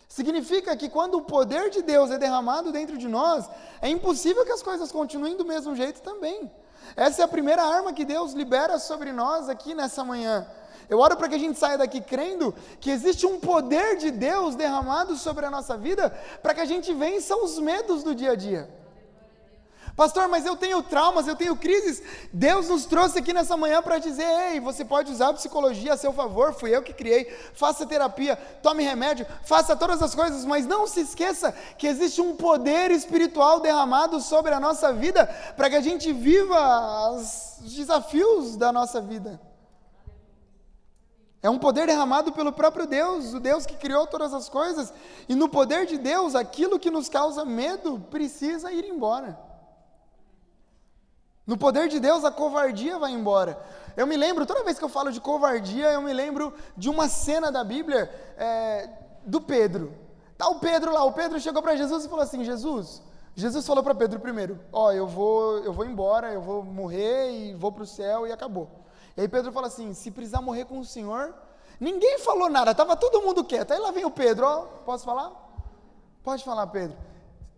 Significa 0.08 0.76
que 0.76 0.88
quando 0.88 1.16
o 1.16 1.22
poder 1.22 1.70
de 1.70 1.82
Deus 1.82 2.10
é 2.12 2.18
derramado 2.18 2.72
dentro 2.72 2.98
de 2.98 3.10
nós, 3.10 3.50
é 3.82 3.90
impossível 3.90 4.46
que 4.46 4.54
as 4.54 4.64
coisas 4.64 4.90
continuem 4.90 5.36
do 5.36 5.46
mesmo 5.46 5.76
jeito 5.76 6.02
também. 6.02 6.50
Essa 6.96 7.24
é 7.24 7.26
a 7.26 7.28
primeira 7.28 7.62
arma 7.62 7.92
que 7.92 8.06
Deus 8.06 8.32
libera 8.32 8.80
sobre 8.80 9.12
nós 9.12 9.50
aqui 9.50 9.76
nessa 9.76 10.04
manhã. 10.06 10.48
Eu 10.90 11.00
oro 11.00 11.18
para 11.18 11.28
que 11.28 11.36
a 11.36 11.40
gente 11.40 11.60
saia 11.60 11.78
daqui 11.78 12.00
crendo 12.00 12.54
que 12.80 12.90
existe 12.90 13.26
um 13.26 13.40
poder 13.40 13.98
de 13.98 14.10
Deus 14.10 14.56
derramado 14.56 15.16
sobre 15.18 15.46
a 15.46 15.52
nossa 15.52 15.78
vida 15.78 16.10
para 16.42 16.54
que 16.54 16.62
a 16.62 16.66
gente 16.66 16.94
vença 16.94 17.36
os 17.36 17.60
medos 17.60 18.04
do 18.04 18.16
dia 18.16 18.32
a 18.32 18.36
dia. 18.36 18.70
Pastor, 19.98 20.28
mas 20.28 20.46
eu 20.46 20.56
tenho 20.56 20.84
traumas, 20.84 21.28
eu 21.28 21.36
tenho 21.36 21.56
crises. 21.56 22.04
Deus 22.32 22.70
nos 22.70 22.86
trouxe 22.86 23.18
aqui 23.18 23.34
nessa 23.34 23.58
manhã 23.58 23.82
para 23.82 23.98
dizer: 23.98 24.28
ei, 24.52 24.60
você 24.60 24.86
pode 24.86 25.12
usar 25.12 25.30
a 25.30 25.34
psicologia 25.34 25.94
a 25.94 25.98
seu 25.98 26.14
favor, 26.14 26.54
fui 26.54 26.74
eu 26.74 26.84
que 26.84 26.94
criei. 26.94 27.26
Faça 27.56 27.84
terapia, 27.84 28.36
tome 28.62 28.84
remédio, 28.84 29.26
faça 29.44 29.76
todas 29.76 30.00
as 30.04 30.14
coisas, 30.14 30.46
mas 30.46 30.68
não 30.68 30.86
se 30.86 31.02
esqueça 31.02 31.52
que 31.80 31.88
existe 31.88 32.22
um 32.22 32.36
poder 32.36 32.92
espiritual 32.92 33.60
derramado 33.60 34.22
sobre 34.22 34.54
a 34.54 34.60
nossa 34.60 34.94
vida 34.94 35.26
para 35.56 35.68
que 35.68 35.76
a 35.76 35.82
gente 35.82 36.14
viva 36.14 37.10
os 37.14 37.58
desafios 37.62 38.56
da 38.56 38.72
nossa 38.72 39.02
vida. 39.02 39.47
É 41.42 41.50
um 41.50 41.60
poder 41.60 41.86
derramado 41.86 42.32
pelo 42.32 42.52
próprio 42.52 42.88
Deus, 42.88 43.34
o 43.34 43.40
Deus 43.40 43.66
que 43.66 43.76
criou 43.76 44.08
todas 44.08 44.34
as 44.34 44.50
coisas, 44.50 44.92
e 45.30 45.36
no 45.36 45.48
poder 45.48 45.86
de 45.86 45.98
Deus, 45.98 46.34
aquilo 46.34 46.80
que 46.80 46.90
nos 46.90 47.08
causa 47.08 47.46
medo 47.46 48.00
precisa 48.10 48.72
ir 48.72 48.86
embora. 48.86 49.38
No 51.46 51.58
poder 51.58 51.88
de 51.88 52.00
Deus, 52.00 52.26
a 52.26 52.32
covardia 52.32 53.00
vai 53.00 53.12
embora. 53.12 53.58
Eu 53.96 54.06
me 54.06 54.18
lembro, 54.18 54.46
toda 54.46 54.64
vez 54.64 54.78
que 54.78 54.84
eu 54.84 54.90
falo 54.90 55.12
de 55.12 55.22
covardia, 55.22 55.92
eu 55.94 56.02
me 56.02 56.12
lembro 56.12 56.54
de 56.76 56.90
uma 56.90 57.08
cena 57.08 57.52
da 57.52 57.64
Bíblia 57.64 58.12
é, 58.38 58.90
do 59.26 59.40
Pedro. 59.40 59.94
Tá 60.38 60.50
o 60.50 60.60
Pedro 60.60 60.92
lá, 60.92 61.04
o 61.06 61.14
Pedro 61.14 61.40
chegou 61.40 61.62
para 61.62 61.76
Jesus 61.76 62.04
e 62.04 62.10
falou 62.10 62.24
assim: 62.24 62.44
Jesus, 62.44 63.02
Jesus 63.34 63.66
falou 63.66 63.84
para 63.84 63.96
Pedro 63.96 64.20
primeiro: 64.20 64.60
Ó, 64.74 64.88
oh, 64.88 64.92
eu 64.92 65.08
vou, 65.08 65.60
eu 65.60 65.72
vou 65.72 65.86
embora, 65.86 66.34
eu 66.34 66.42
vou 66.42 66.64
morrer 66.64 67.32
e 67.32 67.54
vou 67.54 67.72
para 67.72 67.84
o 67.84 67.88
céu 67.88 68.28
e 68.28 68.32
acabou. 68.32 68.70
E 69.18 69.22
aí 69.22 69.28
Pedro 69.28 69.52
fala 69.52 69.68
assim: 69.68 69.94
se 69.94 70.12
precisar 70.12 70.42
morrer 70.42 70.66
com 70.66 70.80
o 70.80 70.86
Senhor, 70.86 71.34
ninguém 71.80 72.20
falou 72.20 72.48
nada, 72.48 72.72
estava 72.72 72.96
todo 72.96 73.22
mundo 73.22 73.44
quieto. 73.44 73.72
Aí 73.72 73.80
lá 73.80 73.92
vem 73.92 74.06
o 74.06 74.12
Pedro: 74.12 74.46
Ó, 74.46 74.62
posso 74.86 75.04
falar? 75.04 75.32
Pode 76.24 76.44
falar, 76.44 76.68
Pedro. 76.68 76.96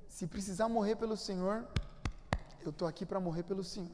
Se 0.08 0.26
precisar 0.26 0.70
morrer 0.70 0.96
pelo 0.96 1.18
Senhor, 1.18 1.68
eu 2.62 2.72
estou 2.72 2.88
aqui 2.88 3.06
para 3.06 3.20
morrer 3.20 3.44
pelo 3.44 3.64
Senhor. 3.64 3.92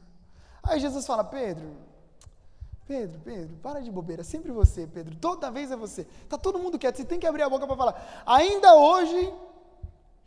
Aí 0.64 0.80
Jesus 0.80 1.06
fala, 1.06 1.24
Pedro, 1.24 1.78
Pedro, 2.88 3.20
Pedro, 3.20 3.56
para 3.58 3.82
de 3.82 3.92
bobeira, 3.92 4.24
sempre 4.24 4.52
você, 4.52 4.88
Pedro, 4.88 5.16
toda 5.16 5.52
vez 5.52 5.72
é 5.72 5.76
você. 5.76 6.06
Tá 6.28 6.38
todo 6.38 6.60
mundo 6.60 6.80
quieto, 6.80 6.98
você 6.98 7.06
tem 7.06 7.20
que 7.20 7.28
abrir 7.28 7.44
a 7.44 7.50
boca 7.50 7.68
para 7.68 7.76
falar. 7.76 8.24
Ainda 8.26 8.76
hoje 8.76 9.34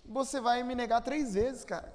você 0.04 0.40
vai 0.40 0.62
me 0.62 0.74
negar 0.74 1.00
três 1.02 1.34
vezes, 1.34 1.64
cara. 1.64 1.92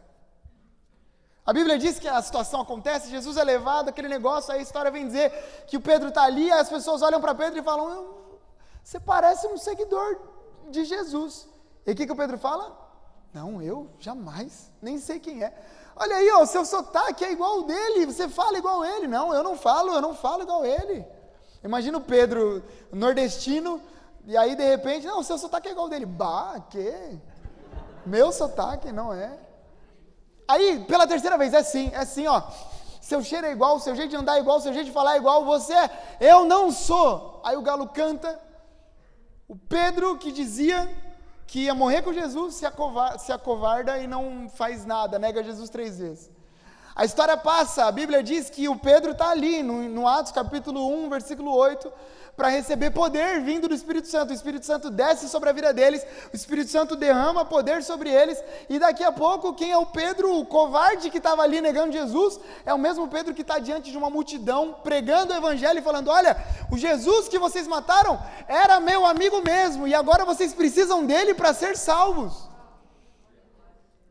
A 1.45 1.51
Bíblia 1.51 1.77
diz 1.77 1.99
que 1.99 2.08
a 2.08 2.21
situação 2.21 2.62
acontece, 2.62 3.10
Jesus 3.10 3.36
é 3.36 3.43
levado, 3.43 3.89
aquele 3.89 4.08
negócio, 4.08 4.53
aí 4.53 4.60
a 4.60 4.63
história 4.63 4.89
vem 4.89 5.08
dizer 5.08 5.29
que 5.67 5.75
o 5.75 5.82
Pedro 5.82 6.08
está 6.08 6.23
ali, 6.23 6.49
as 6.49 6.69
pessoas 6.69 7.01
olham 7.01 7.19
para 7.19 7.36
Pedro 7.36 7.60
e 7.60 7.63
falam: 7.63 8.15
Você 8.82 8.99
parece 8.99 9.45
um 9.47 9.58
seguidor 9.58 10.19
de 10.69 10.86
Jesus. 10.86 11.47
E 11.86 11.91
o 11.91 11.95
que, 11.95 12.06
que 12.06 12.12
o 12.12 12.15
Pedro 12.15 12.38
fala? 12.38 12.79
Não, 13.34 13.62
eu 13.62 13.89
jamais, 13.99 14.71
nem 14.82 14.97
sei 14.99 15.19
quem 15.19 15.43
é. 15.43 15.53
Olha 15.97 16.15
aí, 16.15 16.32
o 16.32 16.45
seu 16.45 16.63
sotaque 16.63 17.25
é 17.25 17.32
igual 17.34 17.58
ao 17.58 17.63
dele, 17.63 18.06
você 18.06 18.29
fala 18.29 18.58
igual 18.58 18.86
ele. 18.86 19.08
Não, 19.08 19.34
eu 19.34 19.43
não 19.43 19.58
falo, 19.58 19.93
eu 19.93 20.01
não 20.01 20.15
falo 20.15 20.43
igual 20.43 20.65
ele. 20.65 21.06
Imagina 21.62 21.97
o 21.97 22.01
Pedro 22.01 22.63
nordestino, 22.91 23.82
e 24.25 24.38
aí 24.38 24.56
de 24.56 24.63
repente, 24.63 25.06
não, 25.06 25.19
o 25.19 25.23
seu 25.23 25.38
sotaque 25.38 25.67
é 25.67 25.71
igual 25.71 25.88
ao 25.88 25.89
dele. 25.89 26.06
Bah, 26.06 26.63
que? 26.69 27.19
Meu 28.06 28.32
sotaque 28.32 28.91
não 28.93 29.13
é. 29.13 29.38
Aí, 30.47 30.84
pela 30.88 31.08
terceira 31.08 31.38
vez, 31.38 31.53
é 31.53 31.63
sim, 31.63 31.91
é 31.93 32.06
sim, 32.06 32.27
ó. 32.27 32.41
Seu 33.01 33.21
cheiro 33.21 33.47
é 33.47 33.51
igual, 33.51 33.79
seu 33.79 33.95
jeito 33.95 34.12
de 34.12 34.15
andar 34.15 34.38
é 34.38 34.39
igual, 34.39 34.62
seu 34.62 34.73
jeito 34.73 34.86
de 34.86 34.91
falar 34.91 35.15
é 35.15 35.17
igual, 35.17 35.43
você 35.43 35.73
é. 35.73 36.17
Eu 36.21 36.45
não 36.45 36.71
sou. 36.71 37.41
Aí 37.43 37.56
o 37.58 37.62
galo 37.62 37.88
canta. 37.88 38.39
O 39.47 39.56
Pedro 39.56 40.17
que 40.17 40.32
dizia 40.32 40.89
que 41.45 41.65
ia 41.65 41.75
morrer 41.75 42.01
com 42.01 42.13
Jesus 42.13 42.56
se, 42.56 42.65
acovarda, 42.65 43.19
se 43.19 43.32
acovarda 43.32 43.99
e 43.99 44.08
não 44.08 44.49
faz 44.49 44.86
nada, 44.86 45.19
nega 45.19 45.43
Jesus 45.43 45.69
três 45.69 45.99
vezes. 45.99 46.32
A 46.95 47.06
história 47.06 47.36
passa, 47.36 47.86
a 47.86 47.91
Bíblia 47.91 48.23
diz 48.23 48.49
que 48.49 48.69
o 48.69 48.75
Pedro 48.75 49.12
está 49.12 49.29
ali, 49.29 49.62
no, 49.63 49.84
no 49.89 50.08
Atos 50.08 50.32
capítulo 50.32 50.88
1, 51.06 51.10
versículo 51.10 51.51
8, 51.51 51.91
para 52.36 52.48
receber 52.48 52.89
poder 52.91 53.41
vindo 53.41 53.67
do 53.67 53.76
Espírito 53.76 54.08
Santo. 54.08 54.32
O 54.32 54.34
Espírito 54.34 54.65
Santo 54.65 54.89
desce 54.89 55.30
sobre 55.30 55.50
a 55.50 55.54
vida 55.54 55.74
deles, 55.74 56.06
o 56.32 56.36
Espírito 56.36 56.69
Santo 56.72 56.96
derrama 56.96 57.46
poder 57.46 57.84
sobre 57.84 58.10
eles, 58.10 58.43
e 58.69 58.80
daqui 58.80 59.04
a 59.04 59.12
pouco, 59.12 59.54
quem 59.54 59.72
é 59.72 59.78
o 59.78 59.86
Pedro, 59.86 60.38
o 60.38 60.46
covarde 60.46 61.10
que 61.10 61.19
estava 61.19 61.43
ali 61.43 61.62
negando 61.62 61.93
Jesus, 61.93 62.39
é 62.65 62.74
o 62.74 62.80
mesmo 62.80 63.08
Pedro 63.08 63.34
que 63.34 63.41
está 63.41 63.60
diante 63.60 63.91
de 63.91 63.98
uma 63.98 64.10
multidão, 64.10 64.76
pregando 64.84 65.34
o 65.34 65.38
Evangelho 65.38 65.80
e 65.80 65.84
falando: 65.84 66.10
Olha, 66.10 66.36
o 66.72 66.78
Jesus 66.78 67.28
que 67.28 67.38
vocês 67.38 67.67
mataram 67.67 68.19
era 68.48 68.80
meu 68.80 69.06
amigo 69.06 69.41
mesmo, 69.41 69.88
e 69.88 69.93
agora 69.93 70.26
vocês 70.26 70.54
precisam 70.54 71.06
dele 71.06 71.34
para 71.34 71.54
ser 71.54 71.78
salvos. 71.78 72.50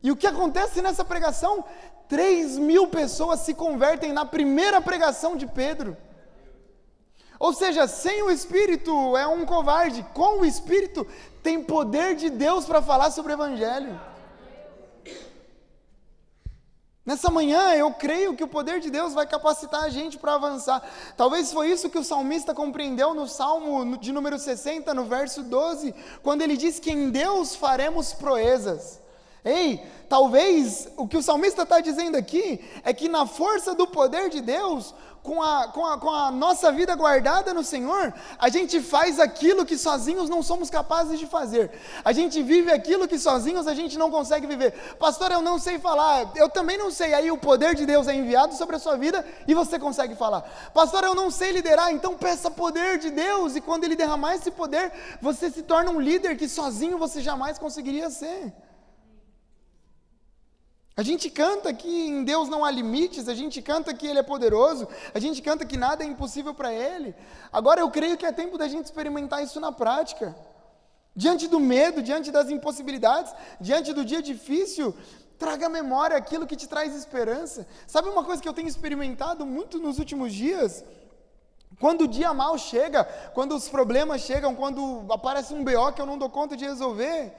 E 0.01 0.11
o 0.11 0.17
que 0.17 0.27
acontece 0.27 0.81
nessa 0.81 1.05
pregação? 1.05 1.63
3 2.09 2.59
mil 2.59 2.87
pessoas 2.87 3.39
se 3.41 3.53
convertem 3.53 4.11
na 4.11 4.25
primeira 4.25 4.81
pregação 4.81 5.35
de 5.35 5.47
Pedro. 5.47 5.95
Ou 7.43 7.51
seja, 7.51 7.87
sem 7.87 8.23
o 8.23 8.31
Espírito 8.31 9.17
é 9.17 9.27
um 9.27 9.45
covarde, 9.45 10.01
com 10.13 10.39
o 10.39 10.45
Espírito 10.45 11.05
tem 11.43 11.61
poder 11.61 12.15
de 12.15 12.29
Deus 12.29 12.63
para 12.63 12.81
falar 12.81 13.11
sobre 13.11 13.33
o 13.33 13.35
Evangelho. 13.35 13.99
Nessa 17.05 17.29
manhã 17.29 17.73
eu 17.73 17.91
creio 17.91 18.33
que 18.33 18.45
o 18.45 18.47
poder 18.47 18.79
de 18.79 18.89
Deus 18.89 19.13
vai 19.13 19.27
capacitar 19.27 19.83
a 19.83 19.89
gente 19.89 20.17
para 20.17 20.35
avançar. 20.35 20.81
Talvez 21.17 21.51
foi 21.51 21.69
isso 21.69 21.89
que 21.89 21.97
o 21.97 22.03
salmista 22.05 22.53
compreendeu 22.53 23.13
no 23.13 23.27
Salmo 23.27 23.97
de 23.97 24.13
número 24.13 24.39
60, 24.39 24.93
no 24.93 25.03
verso 25.03 25.43
12, 25.43 25.93
quando 26.23 26.43
ele 26.43 26.55
diz 26.55 26.79
que 26.79 26.91
em 26.91 27.09
Deus 27.09 27.57
faremos 27.57 28.13
proezas. 28.13 29.02
Ei, 29.45 29.83
talvez 30.07 30.87
o 30.95 31.05
que 31.05 31.17
o 31.17 31.23
salmista 31.23 31.63
está 31.63 31.81
dizendo 31.81 32.15
aqui 32.15 32.63
é 32.83 32.93
que 32.93 33.09
na 33.09 33.25
força 33.25 33.75
do 33.75 33.85
poder 33.85 34.29
de 34.29 34.39
Deus, 34.39 34.95
com 35.21 35.41
a, 35.41 35.67
com, 35.67 35.85
a, 35.85 35.97
com 35.97 36.09
a 36.09 36.31
nossa 36.31 36.71
vida 36.71 36.95
guardada 36.95 37.53
no 37.53 37.61
Senhor, 37.61 38.13
a 38.39 38.47
gente 38.47 38.79
faz 38.79 39.19
aquilo 39.19 39.65
que 39.65 39.77
sozinhos 39.77 40.29
não 40.29 40.41
somos 40.41 40.69
capazes 40.69 41.19
de 41.19 41.27
fazer. 41.27 41.71
A 42.05 42.13
gente 42.13 42.41
vive 42.41 42.71
aquilo 42.71 43.05
que 43.05 43.19
sozinhos 43.19 43.67
a 43.67 43.73
gente 43.73 43.97
não 43.97 44.09
consegue 44.09 44.47
viver. 44.47 44.71
Pastor, 44.97 45.31
eu 45.31 45.41
não 45.41 45.59
sei 45.59 45.77
falar, 45.77 46.31
eu 46.35 46.47
também 46.47 46.77
não 46.77 46.89
sei. 46.89 47.13
Aí 47.13 47.29
o 47.29 47.37
poder 47.37 47.75
de 47.75 47.85
Deus 47.85 48.07
é 48.07 48.13
enviado 48.13 48.53
sobre 48.55 48.77
a 48.77 48.79
sua 48.79 48.95
vida 48.95 49.25
e 49.45 49.53
você 49.53 49.77
consegue 49.77 50.15
falar. 50.15 50.41
Pastor, 50.73 51.03
eu 51.03 51.15
não 51.15 51.29
sei 51.29 51.51
liderar, 51.51 51.91
então 51.91 52.15
peça 52.15 52.49
poder 52.49 52.97
de 52.97 53.09
Deus 53.09 53.57
e 53.57 53.61
quando 53.61 53.83
Ele 53.83 53.95
derramar 53.95 54.35
esse 54.35 54.51
poder, 54.51 54.91
você 55.21 55.49
se 55.49 55.63
torna 55.63 55.91
um 55.91 55.99
líder 55.99 56.37
que 56.37 56.47
sozinho 56.47 56.97
você 56.97 57.21
jamais 57.21 57.57
conseguiria 57.57 58.09
ser. 58.09 58.53
A 60.95 61.01
gente 61.01 61.27
canta 61.29 61.73
que 61.73 61.89
em 61.89 62.23
Deus 62.23 62.47
não 62.47 62.63
há 62.63 62.69
limites, 62.69 63.27
a 63.27 63.33
gente 63.33 63.61
canta 63.63 63.93
que 63.95 64.05
Ele 64.05 64.19
é 64.19 64.23
poderoso, 64.23 64.87
a 65.13 65.19
gente 65.19 65.41
canta 65.41 65.65
que 65.65 65.75
nada 65.75 66.03
é 66.03 66.07
impossível 66.07 66.53
para 66.53 66.71
Ele. 66.71 67.15
Agora 67.51 67.81
eu 67.81 67.89
creio 67.89 68.15
que 68.15 68.25
é 68.25 68.31
tempo 68.31 68.59
da 68.59 68.67
gente 68.67 68.85
experimentar 68.85 69.43
isso 69.43 69.59
na 69.59 69.71
prática. 69.71 70.35
Diante 71.15 71.47
do 71.47 71.59
medo, 71.59 72.01
diante 72.01 72.31
das 72.31 72.49
impossibilidades, 72.49 73.33
diante 73.59 73.91
do 73.91 74.05
dia 74.05 74.21
difícil, 74.21 74.95
traga 75.39 75.65
à 75.65 75.69
memória 75.69 76.15
aquilo 76.15 76.45
que 76.45 76.55
te 76.55 76.67
traz 76.67 76.95
esperança. 76.95 77.67
Sabe 77.87 78.09
uma 78.09 78.23
coisa 78.23 78.41
que 78.41 78.47
eu 78.47 78.53
tenho 78.53 78.67
experimentado 78.67 79.45
muito 79.47 79.79
nos 79.79 79.97
últimos 79.97 80.31
dias? 80.31 80.83
Quando 81.79 82.01
o 82.01 82.07
dia 82.07 82.33
mal 82.35 82.55
chega, 82.57 83.03
quando 83.33 83.55
os 83.55 83.67
problemas 83.67 84.21
chegam, 84.21 84.53
quando 84.53 85.05
aparece 85.11 85.55
um 85.55 85.63
BO 85.63 85.91
que 85.93 86.01
eu 86.01 86.05
não 86.05 86.19
dou 86.19 86.29
conta 86.29 86.55
de 86.55 86.65
resolver, 86.65 87.33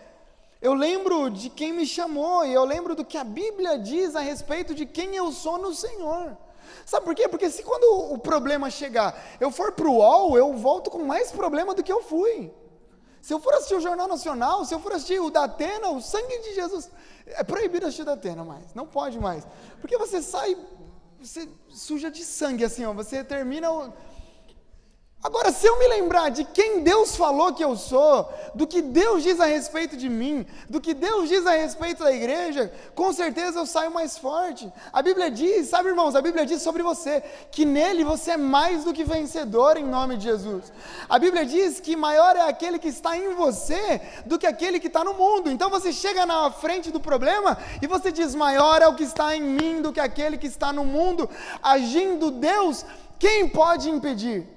eu 0.65 0.73
lembro 0.73 1.29
de 1.29 1.51
quem 1.51 1.75
me 1.75 1.85
chamou 1.85 2.43
e 2.47 2.55
eu 2.55 2.65
lembro 2.65 2.97
do 2.97 3.05
que 3.05 3.19
a 3.19 3.23
Bíblia 3.23 3.79
diz 3.79 4.17
a 4.17 4.21
respeito 4.21 4.75
de 4.75 4.87
quem 4.87 5.15
eu 5.15 5.31
sou 5.31 5.59
no 5.59 5.75
Senhor. 5.75 6.35
Sabe 6.87 7.05
por 7.05 7.15
quê? 7.15 7.29
Porque 7.29 7.51
se 7.51 7.63
quando 7.63 8.15
o 8.15 8.17
problema 8.17 8.71
chegar, 8.71 9.15
eu 9.39 9.51
for 9.51 9.73
para 9.73 9.87
o 9.87 9.97
UOL, 9.97 10.39
eu 10.39 10.55
volto 10.55 10.91
com 10.91 11.05
mais 11.05 11.31
problema 11.31 11.75
do 11.75 11.83
que 11.83 11.93
eu 11.93 12.03
fui. 12.03 12.51
Se 13.21 13.35
eu 13.35 13.39
for 13.41 13.53
assistir 13.53 13.75
o 13.75 13.81
Jornal 13.81 14.09
Nacional, 14.09 14.65
se 14.65 14.75
eu 14.75 14.81
for 14.81 14.93
assistir 14.93 15.21
o 15.21 15.29
da 15.29 15.45
Atena, 15.45 15.91
o 15.91 16.01
sangue 16.01 16.39
de 16.39 16.55
Jesus. 16.55 16.91
É 17.27 17.45
proibido 17.45 17.85
assistir 17.85 18.03
o 18.03 18.07
da 18.07 18.15
Atena 18.15 18.43
mais, 18.43 18.73
não 18.75 18.87
pode 18.87 19.19
mais. 19.19 19.47
Porque 19.83 19.99
você 19.99 20.23
sai, 20.23 20.57
você 21.21 21.47
suja 21.69 22.11
de 22.11 22.25
sangue 22.25 22.65
assim, 22.65 22.87
ó, 22.87 22.95
você 22.95 23.23
termina. 23.23 23.71
O, 23.71 23.93
Agora, 25.27 25.51
se 25.51 25.67
eu 25.67 25.79
me 25.79 25.89
lembrar 25.89 26.29
de 26.29 26.45
quem 26.45 26.83
Deus 26.83 27.17
falou 27.17 27.55
que 27.55 27.65
eu 27.65 27.79
sou, 27.79 28.31
do 28.55 28.67
que 28.67 28.83
Deus 28.83 29.23
diz 29.23 29.41
a 29.41 29.47
respeito 29.47 29.97
de 29.97 30.07
mim, 30.07 30.45
do 30.69 30.83
que 30.83 30.93
Deus 30.93 31.31
diz 31.31 31.47
a 31.47 31.53
respeito 31.53 32.05
da 32.05 32.13
igreja, 32.13 32.71
com 32.95 33.11
certeza 33.11 33.59
eu 33.59 33.65
saio 33.65 33.91
mais 33.91 34.19
forte. 34.19 34.71
A 34.93 35.01
Bíblia 35.01 35.31
diz, 35.31 35.69
sabe 35.69 35.89
irmãos, 35.89 36.15
a 36.15 36.21
Bíblia 36.21 36.45
diz 36.45 36.61
sobre 36.61 36.83
você, 36.83 37.23
que 37.51 37.65
nele 37.65 38.05
você 38.05 38.33
é 38.33 38.37
mais 38.37 38.85
do 38.85 38.93
que 38.93 39.03
vencedor 39.03 39.79
em 39.79 39.87
nome 39.87 40.19
de 40.19 40.25
Jesus. 40.25 40.71
A 41.09 41.19
Bíblia 41.19 41.47
diz 41.47 41.81
que 41.81 41.97
maior 41.97 42.37
é 42.37 42.43
aquele 42.43 42.79
que 42.79 42.89
está 42.89 43.17
em 43.17 43.33
você 43.33 44.03
do 44.27 44.39
que 44.39 44.47
aquele 44.47 44.79
que 44.79 44.89
está 44.89 45.03
no 45.03 45.15
mundo. 45.15 45.51
Então 45.51 45.71
você 45.71 45.91
chega 45.91 46.27
na 46.27 46.51
frente 46.51 46.91
do 46.91 47.01
problema 47.01 47.57
e 47.81 47.87
você 47.87 48.13
diz: 48.13 48.35
maior 48.35 48.83
é 48.83 48.89
o 48.89 48.95
que 48.95 49.05
está 49.05 49.35
em 49.35 49.41
mim 49.43 49.81
do 49.81 49.91
que 49.91 50.01
aquele 50.01 50.37
que 50.37 50.49
está 50.49 50.71
no 50.71 50.85
mundo. 50.85 51.31
Agindo 51.63 52.31
Deus, 52.31 52.85
quem 53.19 53.49
pode 53.49 53.89
impedir? 53.89 54.54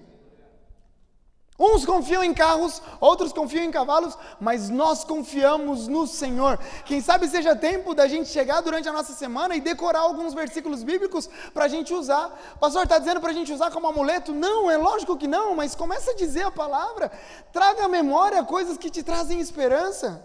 Uns 1.60 1.84
confiam 1.84 2.24
em 2.24 2.36
carros, 2.36 2.84
outros 3.00 3.34
confiam 3.34 3.64
em 3.64 3.72
cavalos, 3.72 4.16
mas 4.40 4.70
nós 4.70 5.04
confiamos 5.04 5.88
no 5.88 6.06
Senhor. 6.06 6.60
Quem 6.86 7.02
sabe 7.02 7.28
seja 7.28 7.56
tempo 7.56 7.96
da 7.96 8.08
gente 8.08 8.30
chegar 8.30 8.62
durante 8.62 8.88
a 8.88 8.94
nossa 8.94 9.12
semana 9.14 9.56
e 9.56 9.62
decorar 9.62 10.02
alguns 10.02 10.36
versículos 10.36 10.84
bíblicos 10.84 11.28
para 11.56 11.66
a 11.66 11.68
gente 11.68 11.96
usar. 11.96 12.30
Pastor 12.60 12.84
está 12.84 13.00
dizendo 13.00 13.20
para 13.20 13.32
a 13.32 13.34
gente 13.34 13.52
usar 13.52 13.72
como 13.72 13.88
amuleto? 13.88 14.34
Não, 14.34 14.70
é 14.70 14.78
lógico 14.78 15.18
que 15.18 15.28
não, 15.28 15.56
mas 15.56 15.74
começa 15.74 16.12
a 16.12 16.16
dizer 16.16 16.46
a 16.46 16.52
palavra. 16.52 17.12
Traga 17.52 17.86
à 17.86 17.88
memória 17.88 18.44
coisas 18.44 18.78
que 18.78 18.92
te 18.92 19.02
trazem 19.02 19.40
esperança. 19.40 20.24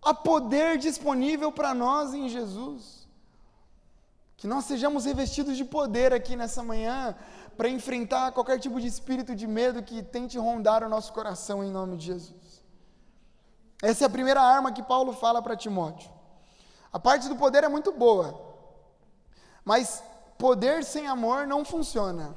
Há 0.00 0.14
poder 0.14 0.78
disponível 0.78 1.52
para 1.52 1.74
nós 1.74 2.14
em 2.14 2.26
Jesus. 2.30 3.03
Que 4.44 4.48
nós 4.48 4.66
sejamos 4.66 5.06
revestidos 5.06 5.56
de 5.56 5.64
poder 5.64 6.12
aqui 6.12 6.36
nessa 6.36 6.62
manhã 6.62 7.16
para 7.56 7.66
enfrentar 7.66 8.30
qualquer 8.30 8.60
tipo 8.60 8.78
de 8.78 8.86
espírito 8.86 9.34
de 9.34 9.46
medo 9.46 9.82
que 9.82 10.02
tente 10.02 10.36
rondar 10.36 10.84
o 10.84 10.88
nosso 10.90 11.14
coração 11.14 11.64
em 11.64 11.70
nome 11.70 11.96
de 11.96 12.04
Jesus. 12.04 12.62
Essa 13.82 14.04
é 14.04 14.06
a 14.06 14.10
primeira 14.10 14.42
arma 14.42 14.70
que 14.70 14.82
Paulo 14.82 15.14
fala 15.14 15.40
para 15.40 15.56
Timóteo. 15.56 16.10
A 16.92 16.98
parte 16.98 17.26
do 17.26 17.36
poder 17.36 17.64
é 17.64 17.68
muito 17.68 17.90
boa, 17.90 18.38
mas 19.64 20.04
poder 20.36 20.84
sem 20.84 21.06
amor 21.06 21.46
não 21.46 21.64
funciona. 21.64 22.36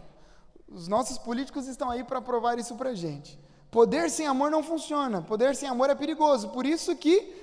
Os 0.66 0.88
nossos 0.88 1.18
políticos 1.18 1.68
estão 1.68 1.90
aí 1.90 2.06
para 2.06 2.22
provar 2.22 2.58
isso 2.58 2.76
para 2.76 2.92
a 2.92 2.96
gente. 2.96 3.38
Poder 3.70 4.10
sem 4.10 4.28
amor 4.28 4.50
não 4.50 4.64
funciona. 4.64 5.22
Poder 5.22 5.58
sem 5.58 5.68
amor 5.68 5.90
é 5.90 5.96
perigoso. 5.96 6.48
Por 6.52 6.66
isso 6.66 6.96
que 6.96 7.36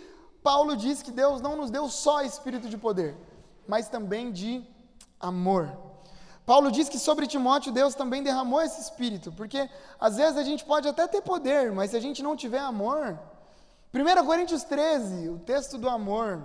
Paulo 0.42 0.74
diz 0.74 1.03
que 1.03 1.11
Deus 1.11 1.42
não 1.42 1.55
nos 1.55 1.70
deu 1.70 1.87
só 1.90 2.22
espírito 2.22 2.66
de 2.66 2.79
poder, 2.79 3.14
mas 3.66 3.88
também 3.88 4.31
de 4.31 4.64
amor. 5.20 5.85
Paulo 6.46 6.70
diz 6.70 6.88
que 6.88 6.98
sobre 6.98 7.27
Timóteo 7.27 7.72
Deus 7.72 7.94
também 7.94 8.22
derramou 8.22 8.61
esse 8.61 8.81
espírito, 8.81 9.33
porque 9.33 9.68
às 9.98 10.16
vezes 10.16 10.37
a 10.37 10.42
gente 10.42 10.64
pode 10.64 10.87
até 10.87 11.07
ter 11.07 11.22
poder, 11.22 11.72
mas 11.72 11.90
se 11.90 11.96
a 11.96 12.00
gente 12.00 12.22
não 12.22 12.37
tiver 12.37 12.59
amor. 12.59 13.18
1 13.94 14.27
Coríntios 14.27 14.62
13, 14.62 15.31
o 15.31 15.38
texto 15.38 15.79
do 15.79 15.88
amor. 15.88 16.42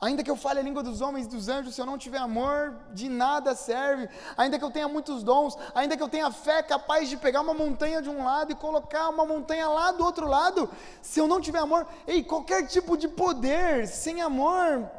Ainda 0.00 0.22
que 0.22 0.30
eu 0.30 0.36
fale 0.36 0.60
a 0.60 0.62
língua 0.62 0.82
dos 0.82 1.00
homens 1.00 1.26
e 1.26 1.28
dos 1.28 1.48
anjos, 1.48 1.74
se 1.74 1.80
eu 1.80 1.86
não 1.86 1.98
tiver 1.98 2.18
amor, 2.18 2.74
de 2.92 3.08
nada 3.08 3.54
serve. 3.54 4.08
Ainda 4.36 4.58
que 4.58 4.64
eu 4.64 4.70
tenha 4.70 4.88
muitos 4.88 5.22
dons, 5.22 5.56
ainda 5.74 5.96
que 5.96 6.02
eu 6.02 6.08
tenha 6.08 6.30
fé 6.30 6.62
capaz 6.62 7.08
de 7.08 7.16
pegar 7.16 7.40
uma 7.42 7.54
montanha 7.54 8.00
de 8.00 8.08
um 8.08 8.24
lado 8.24 8.52
e 8.52 8.54
colocar 8.54 9.08
uma 9.08 9.24
montanha 9.26 9.68
lá 9.68 9.92
do 9.92 10.04
outro 10.04 10.26
lado, 10.26 10.70
se 11.00 11.20
eu 11.20 11.26
não 11.26 11.40
tiver 11.40 11.58
amor, 11.58 11.86
ei, 12.06 12.22
qualquer 12.22 12.66
tipo 12.66 12.96
de 12.96 13.08
poder 13.08 13.86
sem 13.86 14.20
amor 14.20 14.90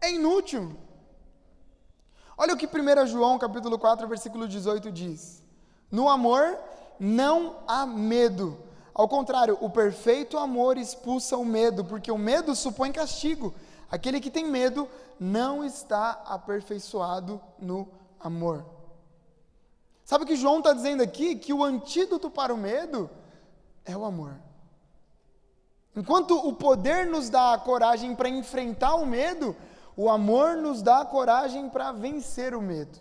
é 0.00 0.10
inútil. 0.12 0.76
Olha 2.36 2.54
o 2.54 2.56
que 2.56 2.66
1 2.66 3.06
João 3.06 3.38
capítulo 3.38 3.78
4, 3.78 4.06
versículo 4.06 4.46
18 4.46 4.92
diz: 4.92 5.42
No 5.90 6.08
amor 6.08 6.58
não 6.98 7.56
há 7.66 7.84
medo. 7.84 8.58
Ao 8.94 9.08
contrário, 9.08 9.56
o 9.60 9.70
perfeito 9.70 10.38
amor 10.38 10.76
expulsa 10.76 11.36
o 11.36 11.44
medo, 11.44 11.84
porque 11.84 12.10
o 12.10 12.18
medo 12.18 12.54
supõe 12.54 12.90
castigo. 12.90 13.54
Aquele 13.90 14.20
que 14.20 14.30
tem 14.30 14.44
medo 14.44 14.88
não 15.18 15.64
está 15.64 16.22
aperfeiçoado 16.26 17.40
no 17.58 17.88
amor. 18.20 18.64
Sabe 20.04 20.24
o 20.24 20.26
que 20.26 20.36
João 20.36 20.58
está 20.58 20.72
dizendo 20.72 21.02
aqui? 21.02 21.36
Que 21.36 21.52
o 21.52 21.62
antídoto 21.62 22.30
para 22.30 22.52
o 22.52 22.56
medo 22.56 23.10
é 23.84 23.96
o 23.96 24.04
amor. 24.04 24.34
Enquanto 25.94 26.36
o 26.36 26.52
poder 26.52 27.06
nos 27.06 27.28
dá 27.28 27.54
a 27.54 27.58
coragem 27.58 28.14
para 28.14 28.28
enfrentar 28.28 28.94
o 28.94 29.06
medo, 29.06 29.56
o 29.98 30.08
amor 30.08 30.56
nos 30.56 30.80
dá 30.80 31.04
coragem 31.04 31.68
para 31.68 31.90
vencer 31.90 32.54
o 32.54 32.62
medo. 32.62 33.00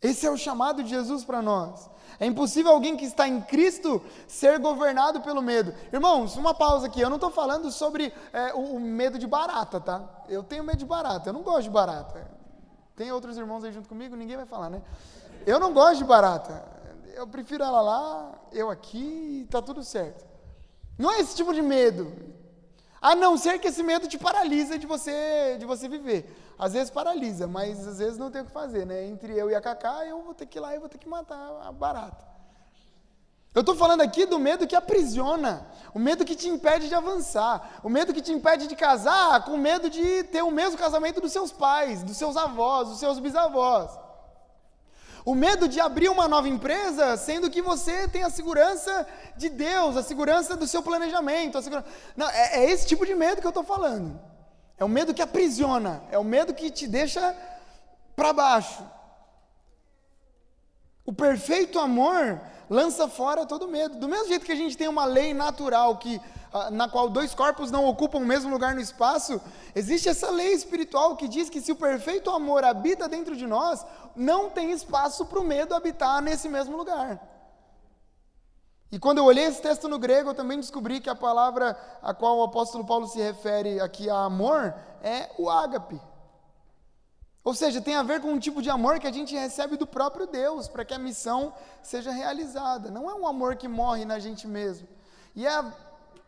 Esse 0.00 0.24
é 0.24 0.30
o 0.30 0.36
chamado 0.36 0.84
de 0.84 0.88
Jesus 0.88 1.24
para 1.24 1.42
nós. 1.42 1.90
É 2.20 2.26
impossível 2.26 2.70
alguém 2.70 2.96
que 2.96 3.04
está 3.04 3.26
em 3.26 3.40
Cristo 3.40 4.00
ser 4.28 4.60
governado 4.60 5.20
pelo 5.20 5.42
medo. 5.42 5.74
Irmãos, 5.92 6.36
uma 6.36 6.54
pausa 6.54 6.86
aqui. 6.86 7.00
Eu 7.00 7.08
não 7.10 7.16
estou 7.16 7.28
falando 7.32 7.72
sobre 7.72 8.14
é, 8.32 8.54
o, 8.54 8.76
o, 8.76 8.80
medo 8.80 9.18
de 9.18 9.26
barata, 9.26 9.80
tá? 9.80 10.08
Eu 10.28 10.44
tenho 10.44 10.62
medo 10.62 10.78
de 10.78 10.86
barata. 10.86 11.30
Eu 11.30 11.32
não 11.32 11.42
gosto 11.42 11.64
de 11.64 11.70
barata. 11.70 12.24
Tem 12.94 13.10
outros 13.10 13.36
irmãos 13.36 13.64
aí 13.64 13.72
junto 13.72 13.88
comigo? 13.88 14.14
Ninguém 14.14 14.36
vai 14.36 14.46
falar, 14.46 14.70
né? 14.70 14.80
Eu 15.44 15.58
não 15.58 15.72
gosto 15.72 15.98
de 15.98 16.04
barata. 16.04 16.64
Eu 17.14 17.26
prefiro 17.26 17.64
ela 17.64 17.80
lá, 17.80 18.32
eu 18.52 18.70
aqui, 18.70 19.44
tá 19.50 19.60
tudo 19.60 19.82
certo. 19.82 20.24
Não 20.96 21.10
é 21.10 21.18
esse 21.18 21.34
tipo 21.34 21.52
de 21.52 21.62
medo. 21.62 22.12
A 23.00 23.14
não 23.14 23.36
ser 23.38 23.58
que 23.58 23.68
esse 23.68 23.82
medo 23.82 24.06
te 24.06 24.18
paralisa 24.18 24.78
de 24.78 24.86
você, 24.86 25.56
de 25.58 25.64
você 25.64 25.88
viver. 25.88 26.36
Às 26.58 26.74
vezes 26.74 26.90
paralisa, 26.90 27.46
mas 27.46 27.86
às 27.86 27.98
vezes 27.98 28.18
não 28.18 28.30
tem 28.30 28.42
o 28.42 28.44
que 28.44 28.52
fazer, 28.52 28.84
né? 28.84 29.06
Entre 29.06 29.32
eu 29.32 29.50
e 29.50 29.54
a 29.54 29.60
Cacá, 29.60 30.04
eu 30.04 30.22
vou 30.22 30.34
ter 30.34 30.44
que 30.44 30.58
ir 30.58 30.60
lá 30.60 30.74
e 30.74 30.78
vou 30.78 30.88
ter 30.88 30.98
que 30.98 31.08
matar 31.08 31.62
a 31.64 31.72
barata. 31.72 32.28
Eu 33.54 33.60
estou 33.60 33.74
falando 33.74 34.02
aqui 34.02 34.26
do 34.26 34.38
medo 34.38 34.66
que 34.66 34.76
aprisiona, 34.76 35.66
o 35.92 35.98
medo 35.98 36.24
que 36.24 36.36
te 36.36 36.48
impede 36.48 36.88
de 36.88 36.94
avançar, 36.94 37.80
o 37.82 37.88
medo 37.88 38.12
que 38.12 38.20
te 38.20 38.32
impede 38.32 38.68
de 38.68 38.76
casar, 38.76 39.44
com 39.44 39.56
medo 39.56 39.90
de 39.90 40.22
ter 40.24 40.42
o 40.42 40.52
mesmo 40.52 40.78
casamento 40.78 41.20
dos 41.20 41.32
seus 41.32 41.50
pais, 41.50 42.04
dos 42.04 42.16
seus 42.16 42.36
avós, 42.36 42.90
dos 42.90 43.00
seus 43.00 43.18
bisavós. 43.18 43.90
O 45.30 45.34
medo 45.36 45.68
de 45.68 45.78
abrir 45.78 46.08
uma 46.08 46.26
nova 46.26 46.48
empresa, 46.48 47.16
sendo 47.16 47.48
que 47.48 47.62
você 47.62 48.08
tem 48.08 48.24
a 48.24 48.30
segurança 48.30 49.06
de 49.36 49.48
Deus, 49.48 49.96
a 49.96 50.02
segurança 50.02 50.56
do 50.56 50.66
seu 50.66 50.82
planejamento. 50.82 51.62
Segurança... 51.62 51.86
Não, 52.16 52.28
é, 52.28 52.64
é 52.64 52.68
esse 52.72 52.84
tipo 52.84 53.06
de 53.06 53.14
medo 53.14 53.40
que 53.40 53.46
eu 53.46 53.50
estou 53.50 53.62
falando. 53.62 54.20
É 54.76 54.84
o 54.84 54.88
medo 54.88 55.14
que 55.14 55.22
aprisiona, 55.22 56.02
é 56.10 56.18
o 56.18 56.24
medo 56.24 56.52
que 56.52 56.68
te 56.68 56.88
deixa 56.88 57.32
para 58.16 58.32
baixo. 58.32 58.84
O 61.06 61.12
perfeito 61.12 61.78
amor 61.78 62.40
lança 62.70 63.08
fora 63.08 63.44
todo 63.44 63.66
medo. 63.66 63.98
Do 63.98 64.08
mesmo 64.08 64.28
jeito 64.28 64.46
que 64.46 64.52
a 64.52 64.56
gente 64.56 64.78
tem 64.78 64.86
uma 64.86 65.04
lei 65.04 65.34
natural 65.34 65.98
que 65.98 66.20
ah, 66.52 66.70
na 66.70 66.88
qual 66.88 67.10
dois 67.10 67.34
corpos 67.34 67.70
não 67.70 67.84
ocupam 67.84 68.18
o 68.18 68.24
mesmo 68.24 68.48
lugar 68.48 68.74
no 68.74 68.80
espaço, 68.80 69.40
existe 69.74 70.08
essa 70.08 70.30
lei 70.30 70.52
espiritual 70.52 71.16
que 71.16 71.26
diz 71.26 71.50
que 71.50 71.60
se 71.60 71.72
o 71.72 71.76
perfeito 71.76 72.30
amor 72.30 72.62
habita 72.64 73.08
dentro 73.08 73.36
de 73.36 73.46
nós, 73.46 73.84
não 74.14 74.48
tem 74.48 74.70
espaço 74.70 75.26
para 75.26 75.40
o 75.40 75.44
medo 75.44 75.74
habitar 75.74 76.22
nesse 76.22 76.48
mesmo 76.48 76.76
lugar. 76.76 77.20
E 78.92 78.98
quando 78.98 79.18
eu 79.18 79.24
olhei 79.24 79.44
esse 79.44 79.62
texto 79.62 79.88
no 79.88 79.98
grego, 79.98 80.30
eu 80.30 80.34
também 80.34 80.58
descobri 80.58 81.00
que 81.00 81.10
a 81.10 81.14
palavra 81.14 81.76
a 82.02 82.14
qual 82.14 82.38
o 82.38 82.42
apóstolo 82.42 82.84
Paulo 82.84 83.06
se 83.06 83.18
refere 83.20 83.80
aqui 83.80 84.08
a 84.08 84.24
amor 84.24 84.74
é 85.02 85.30
o 85.38 85.48
ágape. 85.50 86.00
Ou 87.42 87.54
seja, 87.54 87.80
tem 87.80 87.94
a 87.94 88.02
ver 88.02 88.20
com 88.20 88.32
um 88.32 88.38
tipo 88.38 88.60
de 88.60 88.68
amor 88.68 88.98
que 88.98 89.06
a 89.06 89.12
gente 89.12 89.34
recebe 89.34 89.76
do 89.76 89.86
próprio 89.86 90.26
Deus 90.26 90.68
para 90.68 90.84
que 90.84 90.92
a 90.92 90.98
missão 90.98 91.54
seja 91.82 92.10
realizada. 92.10 92.90
Não 92.90 93.10
é 93.10 93.14
um 93.14 93.26
amor 93.26 93.56
que 93.56 93.66
morre 93.66 94.04
na 94.04 94.18
gente 94.18 94.46
mesmo. 94.46 94.86
E 95.34 95.46
é 95.46 95.64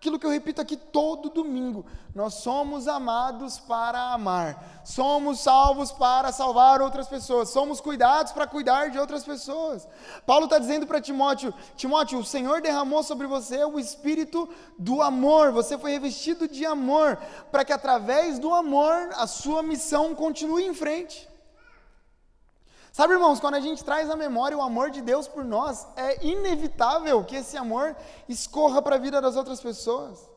aquilo 0.03 0.19
que 0.19 0.27
eu 0.27 0.31
repito 0.31 0.61
aqui 0.61 0.77
todo 0.77 1.31
domingo: 1.31 1.87
nós 2.13 2.35
somos 2.35 2.89
amados 2.89 3.61
para 3.61 4.13
amar, 4.13 4.83
somos 4.85 5.39
salvos 5.39 5.93
para 5.93 6.33
salvar 6.33 6.83
outras 6.83 7.07
pessoas, 7.07 7.51
somos 7.51 7.81
cuidados 7.81 8.33
para 8.33 8.49
cuidar 8.49 8.91
de 8.91 8.99
outras 8.99 9.23
pessoas. 9.23 9.87
Paulo 10.27 10.47
está 10.47 10.59
dizendo 10.59 10.89
para 10.89 11.01
Timóteo: 11.01 11.55
Timóteo, 11.77 12.19
o 12.19 12.25
Senhor 12.25 12.61
derramou 12.61 13.05
sobre 13.05 13.29
você 13.29 13.65
o 13.65 13.79
espírito 13.79 14.49
do 14.77 15.01
amor, 15.01 15.53
você 15.53 15.79
foi 15.79 15.93
revestido 15.93 16.49
de 16.49 16.67
amor, 16.67 17.17
para 17.53 17.65
que 17.65 17.73
através 17.73 18.41
do 18.41 18.53
amor 18.53 19.11
a 19.15 19.29
sua 19.29 19.63
missão 19.63 20.17
continue 20.17 20.65
em 20.65 20.75
frente. 20.75 21.32
Sabe, 22.93 23.15
irmãos, 23.15 23.41
quando 23.41 23.55
a 23.55 23.61
gente 23.61 23.83
traz 23.83 24.11
à 24.11 24.17
memória 24.17 24.57
o 24.57 24.61
amor 24.61 24.91
de 24.91 25.01
Deus 25.01 25.27
por 25.27 25.43
nós, 25.43 25.87
é 25.97 26.25
inevitável 26.25 27.25
que 27.25 27.37
esse 27.37 27.57
amor 27.57 27.97
escorra 28.29 28.83
para 28.83 28.97
a 28.97 28.99
vida 28.99 29.19
das 29.19 29.35
outras 29.35 29.63
pessoas. 29.63 30.31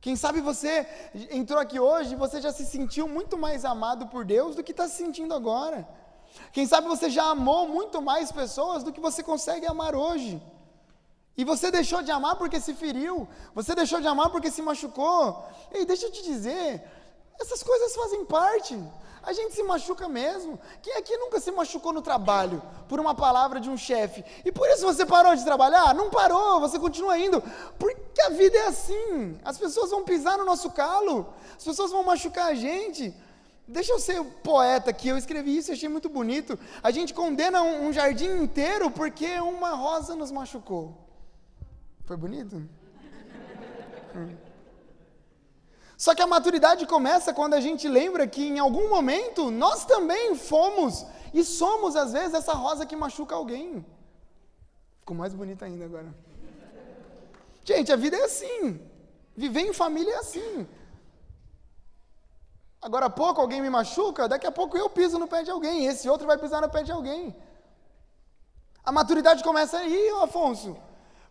Quem 0.00 0.16
sabe 0.16 0.40
você 0.40 0.86
entrou 1.30 1.60
aqui 1.60 1.78
hoje 1.78 2.14
e 2.14 2.16
você 2.16 2.40
já 2.40 2.50
se 2.50 2.64
sentiu 2.64 3.06
muito 3.06 3.36
mais 3.36 3.62
amado 3.66 4.06
por 4.06 4.24
Deus 4.24 4.56
do 4.56 4.64
que 4.64 4.72
está 4.72 4.88
se 4.88 4.96
sentindo 4.96 5.34
agora. 5.34 5.86
Quem 6.50 6.66
sabe 6.66 6.88
você 6.88 7.10
já 7.10 7.24
amou 7.24 7.68
muito 7.68 8.00
mais 8.00 8.32
pessoas 8.32 8.82
do 8.82 8.90
que 8.90 8.98
você 8.98 9.22
consegue 9.22 9.66
amar 9.66 9.94
hoje. 9.94 10.42
E 11.36 11.44
você 11.44 11.70
deixou 11.70 12.02
de 12.02 12.10
amar 12.10 12.36
porque 12.36 12.58
se 12.58 12.72
feriu, 12.72 13.28
você 13.54 13.74
deixou 13.74 14.00
de 14.00 14.06
amar 14.06 14.30
porque 14.30 14.50
se 14.50 14.62
machucou. 14.62 15.46
Ei, 15.70 15.84
deixa 15.84 16.06
eu 16.06 16.12
te 16.12 16.22
dizer, 16.22 16.82
essas 17.40 17.62
coisas 17.62 17.94
fazem 17.94 18.24
parte. 18.24 18.78
A 19.22 19.32
gente 19.32 19.54
se 19.54 19.62
machuca 19.62 20.08
mesmo. 20.08 20.58
Quem 20.82 20.96
aqui 20.96 21.16
nunca 21.16 21.38
se 21.38 21.52
machucou 21.52 21.92
no 21.92 22.02
trabalho 22.02 22.60
por 22.88 22.98
uma 22.98 23.14
palavra 23.14 23.60
de 23.60 23.70
um 23.70 23.76
chefe? 23.76 24.24
E 24.44 24.50
por 24.50 24.68
isso 24.68 24.84
você 24.84 25.06
parou 25.06 25.34
de 25.36 25.44
trabalhar? 25.44 25.94
Não 25.94 26.10
parou, 26.10 26.58
você 26.58 26.78
continua 26.78 27.16
indo. 27.16 27.40
Porque 27.78 28.20
a 28.22 28.30
vida 28.30 28.58
é 28.58 28.66
assim. 28.66 29.38
As 29.44 29.56
pessoas 29.56 29.90
vão 29.90 30.02
pisar 30.02 30.36
no 30.38 30.44
nosso 30.44 30.72
calo, 30.72 31.32
as 31.56 31.64
pessoas 31.64 31.92
vão 31.92 32.02
machucar 32.02 32.48
a 32.48 32.54
gente. 32.54 33.14
Deixa 33.66 33.92
eu 33.92 34.00
ser 34.00 34.22
poeta 34.42 34.90
aqui, 34.90 35.08
eu 35.08 35.16
escrevi 35.16 35.56
isso 35.56 35.70
e 35.70 35.74
achei 35.74 35.88
muito 35.88 36.08
bonito. 36.08 36.58
A 36.82 36.90
gente 36.90 37.14
condena 37.14 37.62
um, 37.62 37.86
um 37.86 37.92
jardim 37.92 38.42
inteiro 38.42 38.90
porque 38.90 39.38
uma 39.38 39.70
rosa 39.70 40.16
nos 40.16 40.32
machucou. 40.32 40.98
Foi 42.04 42.16
bonito? 42.16 42.56
hum. 44.16 44.36
Só 46.04 46.16
que 46.16 46.22
a 46.22 46.26
maturidade 46.26 46.84
começa 46.84 47.32
quando 47.32 47.54
a 47.54 47.60
gente 47.60 47.86
lembra 47.86 48.26
que 48.26 48.44
em 48.44 48.58
algum 48.58 48.88
momento 48.88 49.52
nós 49.52 49.84
também 49.84 50.34
fomos 50.34 51.06
e 51.32 51.44
somos 51.44 51.94
às 51.94 52.10
vezes 52.12 52.34
essa 52.34 52.54
rosa 52.54 52.84
que 52.84 52.96
machuca 52.96 53.36
alguém. 53.36 53.86
Ficou 54.98 55.16
mais 55.16 55.32
bonita 55.32 55.64
ainda 55.64 55.84
agora. 55.84 56.12
Gente, 57.64 57.92
a 57.92 57.98
vida 58.04 58.16
é 58.16 58.24
assim. 58.24 58.80
Viver 59.36 59.60
em 59.60 59.72
família 59.72 60.14
é 60.14 60.18
assim. 60.24 60.66
Agora 62.80 63.06
há 63.06 63.10
pouco 63.22 63.40
alguém 63.40 63.62
me 63.62 63.70
machuca, 63.70 64.28
daqui 64.28 64.48
a 64.48 64.50
pouco 64.60 64.76
eu 64.76 64.90
piso 64.90 65.20
no 65.20 65.28
pé 65.28 65.44
de 65.44 65.52
alguém, 65.52 65.86
esse 65.86 66.08
outro 66.08 66.26
vai 66.26 66.36
pisar 66.36 66.60
no 66.62 66.68
pé 66.68 66.82
de 66.82 66.90
alguém. 66.90 67.32
A 68.82 68.90
maturidade 68.90 69.44
começa 69.44 69.78
aí, 69.78 70.08
Afonso. 70.20 70.76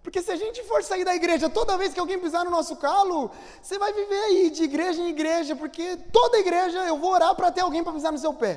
Porque 0.04 0.22
se 0.22 0.32
a 0.32 0.36
gente 0.36 0.64
for 0.64 0.84
sair 0.84 1.06
da 1.06 1.16
igreja 1.16 1.50
toda 1.50 1.78
vez 1.78 1.94
que 1.94 2.00
alguém 2.00 2.20
pisar 2.20 2.44
no 2.44 2.52
nosso 2.52 2.76
calo, 2.76 3.32
você 3.62 3.78
vai 3.78 3.94
viver 3.94 4.20
aí 4.24 4.50
de 4.50 4.64
igreja 4.64 5.02
em 5.02 5.10
igreja, 5.10 5.56
porque 5.56 5.96
toda 6.12 6.40
igreja 6.40 6.80
eu 6.86 6.98
vou 6.98 7.12
orar 7.12 7.36
para 7.36 7.52
ter 7.52 7.62
alguém 7.62 7.84
para 7.84 7.94
pisar 7.94 8.12
no 8.12 8.18
seu 8.18 8.34
pé. 8.34 8.54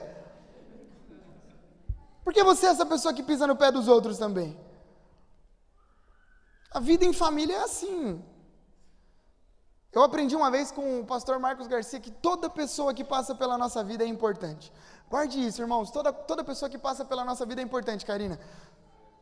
Porque 2.25 2.43
você 2.43 2.67
é 2.67 2.71
essa 2.71 2.87
pessoa 2.87 3.13
que 3.13 3.23
pisa 3.23 3.47
no 3.47 3.57
pé 3.57 3.71
dos 3.71 3.89
outros 3.89 4.17
também. 4.17 4.59
A 6.71 6.81
vida 6.81 7.05
em 7.05 7.13
família 7.13 7.57
é 7.57 7.63
assim. 7.63 8.25
Eu 9.93 10.03
aprendi 10.03 10.35
uma 10.35 10.51
vez 10.51 10.73
com 10.73 11.01
o 11.01 11.05
pastor 11.05 11.39
Marcos 11.39 11.69
Garcia 11.69 12.01
que 12.01 12.11
toda 12.11 12.51
pessoa 12.51 12.93
que 12.93 13.05
passa 13.05 13.35
pela 13.35 13.57
nossa 13.57 13.85
vida 13.85 14.03
é 14.03 14.07
importante. 14.07 14.73
Guarde 15.09 15.47
isso, 15.47 15.63
irmãos. 15.63 15.91
Toda, 15.91 16.13
toda 16.13 16.43
pessoa 16.43 16.69
que 16.69 16.79
passa 16.79 17.05
pela 17.05 17.25
nossa 17.25 17.47
vida 17.47 17.61
é 17.61 17.65
importante, 17.65 18.05
Karina. 18.05 18.41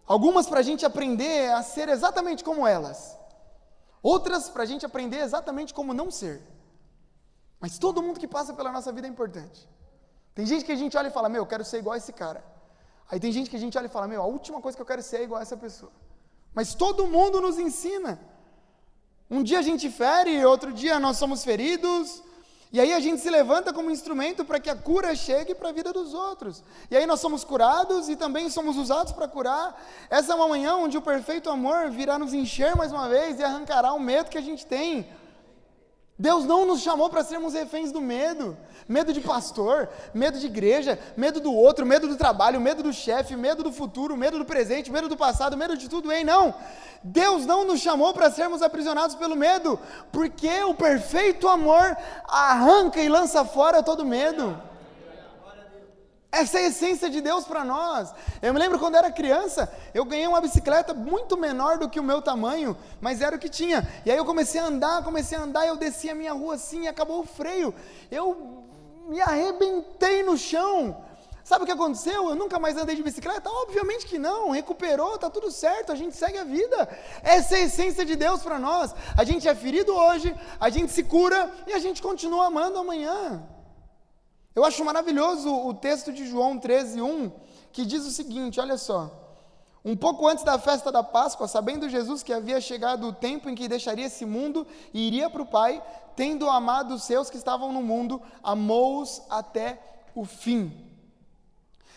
Algumas 0.07 0.47
para 0.47 0.61
a 0.61 0.63
gente 0.63 0.85
aprender 0.85 1.53
a 1.53 1.63
ser 1.63 1.89
exatamente 1.89 2.43
como 2.43 2.67
elas. 2.67 3.17
Outras 4.03 4.49
para 4.49 4.65
a 4.65 4.67
gente 4.67 4.85
aprender 4.85 5.19
exatamente 5.19 5.73
como 5.73 5.95
não 5.95 6.11
ser. 6.11 6.43
Mas 7.61 7.79
todo 7.79 8.03
mundo 8.03 8.19
que 8.19 8.27
passa 8.27 8.53
pela 8.53 8.73
nossa 8.73 8.91
vida 8.91 9.07
é 9.07 9.11
importante. 9.11 9.69
Tem 10.35 10.45
gente 10.45 10.65
que 10.65 10.73
a 10.73 10.77
gente 10.77 10.97
olha 10.97 11.09
e 11.09 11.11
fala, 11.11 11.29
meu, 11.29 11.43
eu 11.43 11.47
quero 11.47 11.65
ser 11.65 11.79
igual 11.79 11.95
a 11.95 11.97
esse 11.99 12.13
cara. 12.13 12.45
Aí 13.09 13.21
tem 13.21 13.31
gente 13.31 13.49
que 13.49 13.57
a 13.57 13.59
gente 13.59 13.77
olha 13.79 13.87
e 13.87 13.91
fala, 13.91 14.09
meu, 14.09 14.23
a 14.23 14.27
última 14.27 14.61
coisa 14.61 14.77
que 14.77 14.83
eu 14.83 14.87
quero 14.87 15.03
ser 15.03 15.19
é 15.19 15.23
igual 15.25 15.39
a 15.39 15.43
essa 15.43 15.57
pessoa. 15.57 15.93
Mas 16.55 16.75
todo 16.75 17.07
mundo 17.07 17.41
nos 17.41 17.59
ensina. 17.59 18.19
Um 19.31 19.43
dia 19.43 19.61
a 19.61 19.63
gente 19.63 19.91
fere, 19.91 20.45
outro 20.45 20.73
dia 20.73 20.99
nós 20.99 21.17
somos 21.17 21.45
feridos, 21.45 22.23
e 22.73 22.81
aí 22.81 22.93
a 22.95 23.01
gente 23.01 23.21
se 23.21 23.29
levanta 23.29 23.71
como 23.71 23.91
instrumento 23.91 24.47
para 24.47 24.59
que 24.59 24.71
a 24.71 24.75
cura 24.75 25.15
chegue 25.15 25.55
para 25.55 25.69
a 25.69 25.73
vida 25.73 25.93
dos 25.93 26.15
outros. 26.15 26.65
E 26.91 26.97
aí 26.97 27.05
nós 27.05 27.21
somos 27.21 27.45
curados 27.45 28.09
e 28.09 28.17
também 28.17 28.49
somos 28.49 28.79
usados 28.79 29.13
para 29.13 29.29
curar. 29.29 29.79
Essa 30.09 30.33
é 30.33 30.35
uma 30.35 30.49
manhã 30.49 30.77
onde 30.77 30.97
o 30.97 31.03
perfeito 31.03 31.51
amor 31.51 31.91
virá 31.91 32.19
nos 32.19 32.33
encher 32.33 32.75
mais 32.75 32.91
uma 32.91 33.11
vez 33.11 33.39
e 33.39 33.45
arrancará 33.45 33.93
o 33.93 34.01
medo 34.01 34.31
que 34.31 34.39
a 34.39 34.43
gente 34.43 34.65
tem. 34.65 35.07
Deus 36.23 36.45
não 36.45 36.65
nos 36.65 36.83
chamou 36.83 37.11
para 37.11 37.25
sermos 37.25 37.53
reféns 37.53 37.91
do 37.91 38.01
medo. 38.01 38.57
Medo 38.89 39.13
de 39.13 39.21
pastor, 39.21 39.89
medo 40.15 40.39
de 40.39 40.47
igreja, 40.47 40.97
medo 41.17 41.41
do 41.41 41.53
outro, 41.53 41.85
medo 41.85 42.07
do 42.07 42.15
trabalho, 42.15 42.61
medo 42.61 42.81
do 42.81 42.93
chefe, 42.93 43.35
medo 43.35 43.65
do 43.65 43.73
futuro, 43.73 44.17
medo 44.17 44.39
do 44.39 44.45
presente, 44.45 44.93
medo 44.93 45.09
do 45.09 45.17
passado, 45.17 45.57
medo 45.57 45.77
de 45.77 45.89
tudo, 45.89 46.13
hein? 46.13 46.23
Não. 46.23 46.55
Deus 47.03 47.45
não 47.45 47.65
nos 47.65 47.81
chamou 47.81 48.15
para 48.15 48.31
sermos 48.31 48.63
aprisionados 48.63 49.17
pelo 49.17 49.35
medo, 49.35 49.77
porque 50.13 50.63
o 50.63 50.77
perfeito 50.77 51.49
amor 51.49 51.97
arranca 52.29 53.01
e 53.01 53.09
lança 53.09 53.45
fora 53.45 53.83
todo 53.83 54.05
medo. 54.05 54.57
Essa 56.33 56.59
é 56.59 56.65
a 56.65 56.69
essência 56.69 57.11
de 57.11 57.21
Deus 57.21 57.45
para 57.45 57.63
nós. 57.63 58.11
Eu 58.41 58.55
me 58.55 58.59
lembro 58.59 58.79
quando 58.79 58.95
era 58.95 59.13
criança, 59.13 59.71
eu 59.93 60.03
ganhei 60.03 60.27
uma 60.27 60.41
bicicleta 60.41 60.95
muito 60.95 61.37
menor 61.37 61.77
do 61.77 61.91
que 61.91 62.01
o 62.01 62.03
meu 62.03 62.23
tamanho, 62.23 62.75
mas 63.03 63.21
era 63.21 63.37
o 63.37 63.39
que 63.39 63.51
tinha. 63.51 63.87
E 64.07 64.11
aí 64.11 64.17
eu 64.17 64.25
comecei 64.25 64.59
a 64.59 64.65
andar, 64.65 65.05
comecei 65.05 65.37
a 65.37 65.43
andar, 65.43 65.67
eu 65.67 65.77
desci 65.77 66.09
a 66.09 66.15
minha 66.15 66.33
rua 66.33 66.55
assim 66.55 66.85
e 66.85 66.89
acabou 66.89 67.21
o 67.21 67.27
freio. 67.27 67.75
Eu 68.11 68.65
me 69.09 69.21
arrebentei 69.21 70.23
no 70.23 70.39
chão. 70.39 71.05
Sabe 71.45 71.65
o 71.65 71.67
que 71.67 71.73
aconteceu? 71.73 72.31
Eu 72.31 72.35
nunca 72.35 72.59
mais 72.59 72.79
andei 72.79 72.97
de 72.97 73.03
bicicleta? 73.03 73.51
Obviamente 73.51 74.07
que 74.07 74.19
não, 74.19 74.53
recuperou, 74.53 75.19
tá 75.19 75.29
tudo 75.29 75.51
certo, 75.51 75.93
a 75.93 75.95
gente 75.95 76.17
segue 76.17 76.39
a 76.39 76.45
vida. 76.45 76.89
Essa 77.23 77.57
é 77.57 77.59
a 77.59 77.65
essência 77.65 78.07
de 78.07 78.17
Deus 78.17 78.43
para 78.43 78.59
nós. 78.59 78.95
A 79.19 79.23
gente 79.23 79.47
é 79.47 79.55
ferido 79.55 79.95
hoje, 79.95 80.35
a 80.59 80.71
gente 80.71 80.93
se 80.93 81.03
cura 81.03 81.53
e 81.67 81.75
a 81.75 81.79
gente 81.79 82.01
continua 82.01 82.47
amando 82.47 82.79
amanhã. 82.79 83.47
Eu 84.55 84.65
acho 84.65 84.85
maravilhoso 84.85 85.51
o 85.51 85.73
texto 85.73 86.13
de 86.13 86.27
João 86.27 86.59
13, 86.59 87.01
1, 87.01 87.33
que 87.73 87.87
diz 87.87 88.05
o 88.07 88.11
seguinte: 88.11 88.61
olha 88.61 88.77
só. 88.77 89.19
Um 89.85 89.97
pouco 89.97 90.29
antes 90.29 90.45
da 90.45 90.59
festa 90.59 90.93
da 90.93 91.03
Páscoa, 91.03 91.49
sabendo 91.49 91.89
Jesus 91.89 92.23
que 92.23 92.33
havia 92.33 92.61
chegado 92.61 93.09
o 93.09 93.13
tempo 93.13 93.49
em 93.49 93.55
que 93.55 93.67
deixaria 93.67 94.07
esse 94.07 94.25
mundo 94.25 94.65
e 94.95 95.09
iria 95.09 95.29
para 95.29 95.43
o 95.43 95.47
Pai, 95.47 95.83
tendo 96.15 96.49
amado 96.49 96.95
os 96.95 97.03
seus 97.03 97.29
que 97.29 97.37
estavam 97.37 97.73
no 97.73 97.83
mundo, 97.83 98.23
amou-os 98.45 99.23
até 99.29 99.81
o 100.15 100.25
fim. 100.25 100.73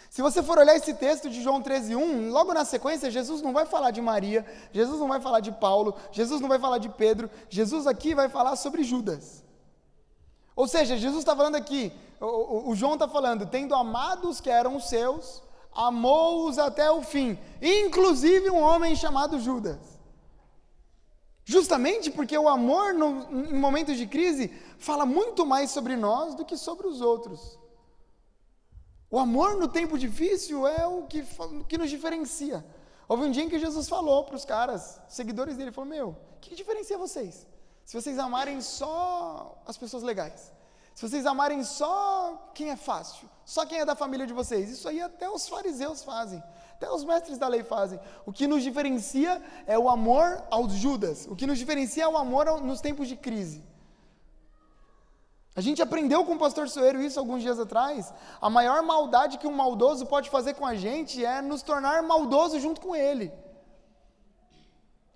Se 0.10 0.22
você 0.22 0.42
for 0.42 0.58
olhar 0.58 0.76
esse 0.76 0.94
texto 0.94 1.30
de 1.30 1.44
João 1.44 1.62
13:1, 1.62 2.32
logo 2.32 2.54
na 2.54 2.66
sequência, 2.66 3.12
Jesus 3.12 3.42
não 3.42 3.54
vai 3.54 3.66
falar 3.66 3.92
de 3.92 4.02
Maria, 4.02 4.46
Jesus 4.72 5.00
não 5.00 5.10
vai 5.10 5.20
falar 5.20 5.42
de 5.42 5.52
Paulo, 5.52 5.94
Jesus 6.12 6.42
não 6.42 6.48
vai 6.48 6.58
falar 6.58 6.78
de 6.80 6.90
Pedro, 6.90 7.30
Jesus 7.50 7.86
aqui 7.86 8.16
vai 8.16 8.30
falar 8.30 8.56
sobre 8.56 8.82
Judas. 8.84 9.44
Ou 10.56 10.68
seja, 10.68 10.98
Jesus 10.98 11.20
está 11.20 11.36
falando 11.36 11.56
aqui, 11.56 11.92
o, 12.26 12.70
o, 12.70 12.76
João 12.76 12.94
está 12.94 13.08
falando, 13.08 13.46
tendo 13.46 13.76
amado 13.76 14.30
os 14.30 14.42
que 14.42 14.50
eram 14.50 14.76
os 14.76 14.90
seus, 14.90 15.44
amou-os 15.74 16.58
até 16.58 16.90
o 16.90 17.02
fim, 17.02 17.38
inclusive 17.62 18.50
um 18.50 18.62
homem 18.62 18.96
chamado 18.96 19.40
Judas. 19.40 19.96
Justamente 21.44 22.10
porque 22.10 22.38
o 22.38 22.50
amor, 22.50 22.94
no, 22.94 23.46
em 23.46 23.60
momentos 23.60 23.98
de 23.98 24.08
crise, 24.08 24.48
fala 24.80 25.06
muito 25.06 25.46
mais 25.46 25.70
sobre 25.70 25.96
nós 25.96 26.34
do 26.34 26.44
que 26.44 26.58
sobre 26.58 26.88
os 26.88 27.02
outros. 27.02 27.60
O 29.12 29.20
amor 29.20 29.56
no 29.56 29.68
tempo 29.68 29.98
difícil 29.98 30.68
é 30.68 30.88
o 30.88 31.04
que, 31.04 31.24
que 31.68 31.78
nos 31.78 31.90
diferencia. 31.90 32.66
Houve 33.08 33.26
um 33.26 33.32
dia 33.32 33.44
em 33.44 33.50
que 33.50 33.60
Jesus 33.60 33.88
falou 33.88 34.24
para 34.24 34.36
os 34.36 34.44
caras, 34.44 35.00
seguidores 35.08 35.56
dele, 35.56 35.72
falou: 35.72 35.90
Meu, 35.90 36.10
o 36.10 36.40
que 36.42 36.56
diferencia 36.56 36.98
vocês? 36.98 37.46
Se 37.86 38.00
vocês 38.00 38.18
amarem 38.18 38.60
só 38.62 39.62
as 39.68 39.78
pessoas 39.78 40.02
legais, 40.02 40.52
se 40.96 41.02
vocês 41.02 41.26
amarem 41.26 41.62
só 41.62 42.50
quem 42.54 42.72
é 42.72 42.78
fácil, 42.78 43.30
só 43.44 43.66
quem 43.66 43.80
é 43.80 43.86
da 43.86 43.98
família 43.98 44.26
de 44.26 44.32
vocês, 44.32 44.70
isso 44.70 44.88
aí 44.88 45.02
até 45.02 45.30
os 45.30 45.46
fariseus 45.46 46.02
fazem, 46.02 46.42
até 46.72 46.90
os 46.90 47.04
mestres 47.04 47.38
da 47.38 47.50
lei 47.50 47.66
fazem. 47.66 48.00
O 48.26 48.32
que 48.32 48.48
nos 48.48 48.64
diferencia 48.64 49.44
é 49.68 49.78
o 49.78 49.90
amor 49.90 50.42
aos 50.50 50.72
Judas, 50.72 51.28
o 51.30 51.36
que 51.36 51.46
nos 51.46 51.58
diferencia 51.58 52.06
é 52.06 52.08
o 52.08 52.16
amor 52.16 52.62
nos 52.62 52.80
tempos 52.80 53.10
de 53.10 53.18
crise. 53.18 53.62
A 55.54 55.60
gente 55.60 55.82
aprendeu 55.82 56.24
com 56.24 56.36
o 56.36 56.40
pastor 56.40 56.70
Soeiro 56.70 57.02
isso 57.02 57.20
alguns 57.20 57.42
dias 57.42 57.60
atrás. 57.60 58.14
A 58.40 58.50
maior 58.50 58.82
maldade 58.82 59.38
que 59.38 59.48
um 59.48 59.54
maldoso 59.54 60.06
pode 60.06 60.30
fazer 60.30 60.54
com 60.54 60.66
a 60.66 60.76
gente 60.76 61.24
é 61.24 61.42
nos 61.42 61.62
tornar 61.62 62.04
maldoso 62.04 62.58
junto 62.58 62.80
com 62.80 62.96
ele. 62.96 63.34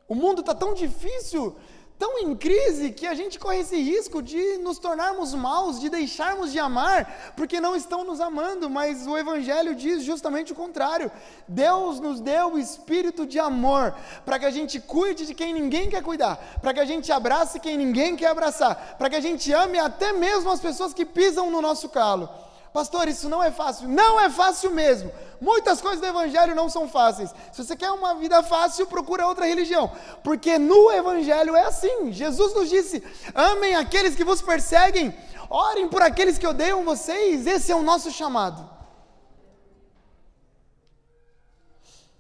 O 0.10 0.16
mundo 0.16 0.42
está 0.42 0.54
tão 0.54 0.74
difícil 0.74 1.56
tão 2.00 2.18
em 2.18 2.34
crise 2.34 2.92
que 2.92 3.06
a 3.06 3.14
gente 3.14 3.38
corre 3.38 3.60
esse 3.60 3.78
risco 3.78 4.24
de 4.24 4.58
nos 4.60 4.80
tornarmos 4.80 5.34
maus, 5.34 5.82
de 5.82 5.90
deixarmos 5.90 6.50
de 6.50 6.58
amar, 6.58 7.34
porque 7.36 7.60
não 7.60 7.76
estão 7.76 8.06
nos 8.06 8.22
amando, 8.22 8.70
mas 8.70 9.06
o 9.06 9.18
Evangelho 9.18 9.76
diz 9.76 10.04
justamente 10.04 10.54
o 10.54 10.56
contrário. 10.56 11.12
Deus 11.46 12.00
nos 12.00 12.22
deu 12.22 12.54
o 12.54 12.58
espírito 12.58 13.26
de 13.26 13.38
amor, 13.38 13.94
para 14.26 14.40
que 14.40 14.46
a 14.46 14.52
gente 14.52 14.80
cuide 14.80 15.26
de 15.26 15.36
quem 15.36 15.54
ninguém 15.54 15.90
quer 15.90 16.02
cuidar, 16.02 16.38
para 16.62 16.74
que 16.74 16.80
a 16.80 16.86
gente 16.86 17.12
abrace 17.12 17.60
quem 17.60 17.78
ninguém 17.78 18.16
quer 18.16 18.28
abraçar, 18.28 18.96
para 18.98 19.10
que 19.10 19.18
a 19.18 19.22
gente 19.22 19.52
ame 19.52 19.78
até 19.78 20.14
mesmo 20.14 20.50
as 20.50 20.62
pessoas 20.62 20.94
que 20.94 21.06
pisam 21.06 21.52
no 21.52 21.62
nosso 21.62 21.90
calo. 21.90 22.30
Pastor, 22.74 23.08
isso 23.08 23.28
não 23.28 23.42
é 23.42 23.52
fácil. 23.52 23.88
Não 23.88 24.20
é 24.20 24.30
fácil 24.30 24.72
mesmo. 24.72 25.12
Muitas 25.42 25.82
coisas 25.82 26.00
do 26.00 26.06
Evangelho 26.06 26.54
não 26.54 26.70
são 26.70 26.88
fáceis. 26.88 27.34
Se 27.52 27.64
você 27.64 27.76
quer 27.76 27.92
uma 27.92 28.14
vida 28.16 28.44
fácil, 28.44 28.86
procura 28.86 29.28
outra 29.28 29.46
religião. 29.46 29.92
Porque 30.24 30.60
no 30.60 30.92
Evangelho 30.92 31.56
é 31.56 31.64
assim. 31.64 32.12
Jesus 32.12 32.54
nos 32.54 32.70
disse: 32.70 33.04
amem 33.34 33.76
aqueles 33.76 34.16
que 34.16 34.24
vos 34.24 34.42
perseguem, 34.42 35.16
orem 35.50 35.88
por 35.88 36.02
aqueles 36.02 36.38
que 36.38 36.46
odeiam 36.46 36.86
vocês. 36.86 37.48
Esse 37.48 37.72
é 37.72 37.76
o 37.76 37.82
nosso 37.82 38.12
chamado. 38.12 38.70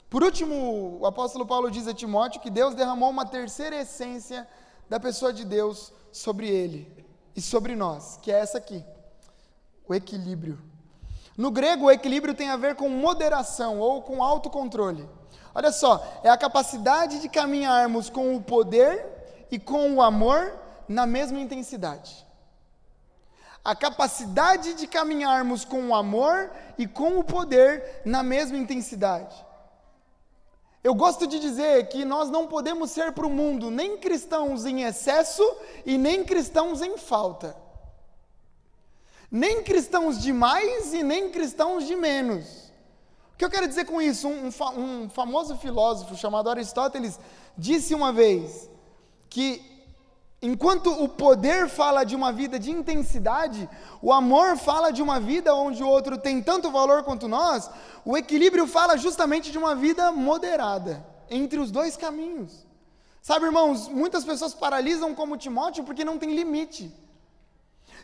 Por 0.09 0.23
último, 0.23 0.97
o 0.99 1.05
apóstolo 1.05 1.45
Paulo 1.45 1.69
diz 1.69 1.87
a 1.87 1.93
Timóteo 1.93 2.41
que 2.41 2.49
Deus 2.49 2.73
derramou 2.73 3.11
uma 3.11 3.27
terceira 3.27 3.79
essência 3.79 4.47
da 4.89 4.99
pessoa 4.99 5.31
de 5.31 5.45
Deus 5.45 5.93
sobre 6.11 6.49
ele 6.49 7.05
e 7.35 7.41
sobre 7.41 7.75
nós, 7.75 8.17
que 8.23 8.31
é 8.31 8.39
essa 8.39 8.57
aqui 8.57 8.83
o 9.89 9.95
equilíbrio. 9.95 10.59
No 11.35 11.49
grego, 11.49 11.85
o 11.85 11.91
equilíbrio 11.91 12.35
tem 12.35 12.49
a 12.49 12.55
ver 12.55 12.75
com 12.75 12.87
moderação 12.89 13.79
ou 13.79 14.03
com 14.03 14.23
autocontrole. 14.23 15.09
Olha 15.53 15.71
só, 15.71 16.05
é 16.23 16.29
a 16.29 16.37
capacidade 16.37 17.19
de 17.19 17.27
caminharmos 17.27 18.09
com 18.09 18.35
o 18.35 18.41
poder 18.41 19.03
e 19.49 19.57
com 19.57 19.95
o 19.95 20.01
amor 20.01 20.53
na 20.87 21.07
mesma 21.07 21.39
intensidade. 21.39 22.25
A 23.65 23.75
capacidade 23.75 24.75
de 24.75 24.85
caminharmos 24.85 25.65
com 25.65 25.89
o 25.89 25.95
amor 25.95 26.51
e 26.77 26.87
com 26.87 27.17
o 27.17 27.23
poder 27.23 28.01
na 28.05 28.21
mesma 28.21 28.57
intensidade. 28.57 29.35
Eu 30.83 30.93
gosto 30.93 31.27
de 31.27 31.39
dizer 31.39 31.89
que 31.89 32.05
nós 32.05 32.29
não 32.29 32.47
podemos 32.47 32.91
ser 32.91 33.11
para 33.11 33.25
o 33.25 33.29
mundo 33.29 33.69
nem 33.69 33.97
cristãos 33.97 34.65
em 34.65 34.83
excesso 34.83 35.43
e 35.85 35.97
nem 35.97 36.23
cristãos 36.23 36.81
em 36.81 36.97
falta. 36.97 37.68
Nem 39.31 39.63
cristãos 39.63 40.19
de 40.19 40.33
mais 40.33 40.93
e 40.93 41.03
nem 41.03 41.29
cristãos 41.29 41.85
de 41.85 41.95
menos. 41.95 42.71
O 43.33 43.37
que 43.37 43.45
eu 43.45 43.49
quero 43.49 43.67
dizer 43.67 43.85
com 43.85 44.01
isso? 44.01 44.27
Um, 44.27 44.49
um, 44.49 45.03
um 45.03 45.09
famoso 45.09 45.55
filósofo 45.57 46.15
chamado 46.17 46.49
Aristóteles 46.49 47.19
disse 47.57 47.93
uma 47.93 48.11
vez 48.11 48.69
que 49.29 49.61
enquanto 50.41 50.89
o 50.91 51.07
poder 51.07 51.67
fala 51.67 52.03
de 52.03 52.15
uma 52.15 52.31
vida 52.31 52.57
de 52.57 52.71
intensidade, 52.71 53.69
o 54.01 54.11
amor 54.11 54.57
fala 54.57 54.91
de 54.91 55.01
uma 55.01 55.19
vida 55.19 55.53
onde 55.53 55.83
o 55.83 55.87
outro 55.87 56.17
tem 56.17 56.41
tanto 56.41 56.71
valor 56.71 57.03
quanto 57.03 57.27
nós, 57.27 57.69
o 58.05 58.17
equilíbrio 58.17 58.65
fala 58.65 58.97
justamente 58.97 59.51
de 59.51 59.57
uma 59.57 59.75
vida 59.75 60.11
moderada 60.11 61.05
entre 61.29 61.59
os 61.59 61.71
dois 61.71 61.95
caminhos. 61.95 62.65
Sabe, 63.21 63.45
irmãos, 63.45 63.87
muitas 63.89 64.23
pessoas 64.23 64.53
paralisam 64.53 65.13
como 65.13 65.37
Timóteo 65.37 65.83
porque 65.83 66.05
não 66.05 66.17
tem 66.17 66.33
limite. 66.33 66.91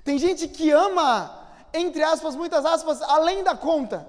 Tem 0.05 0.19
gente 0.19 0.47
que 0.47 0.69
ama, 0.69 1.35
entre 1.73 2.03
aspas, 2.03 2.35
muitas 2.35 2.63
aspas, 2.63 3.01
além 3.01 3.43
da 3.43 3.55
conta. 3.57 4.07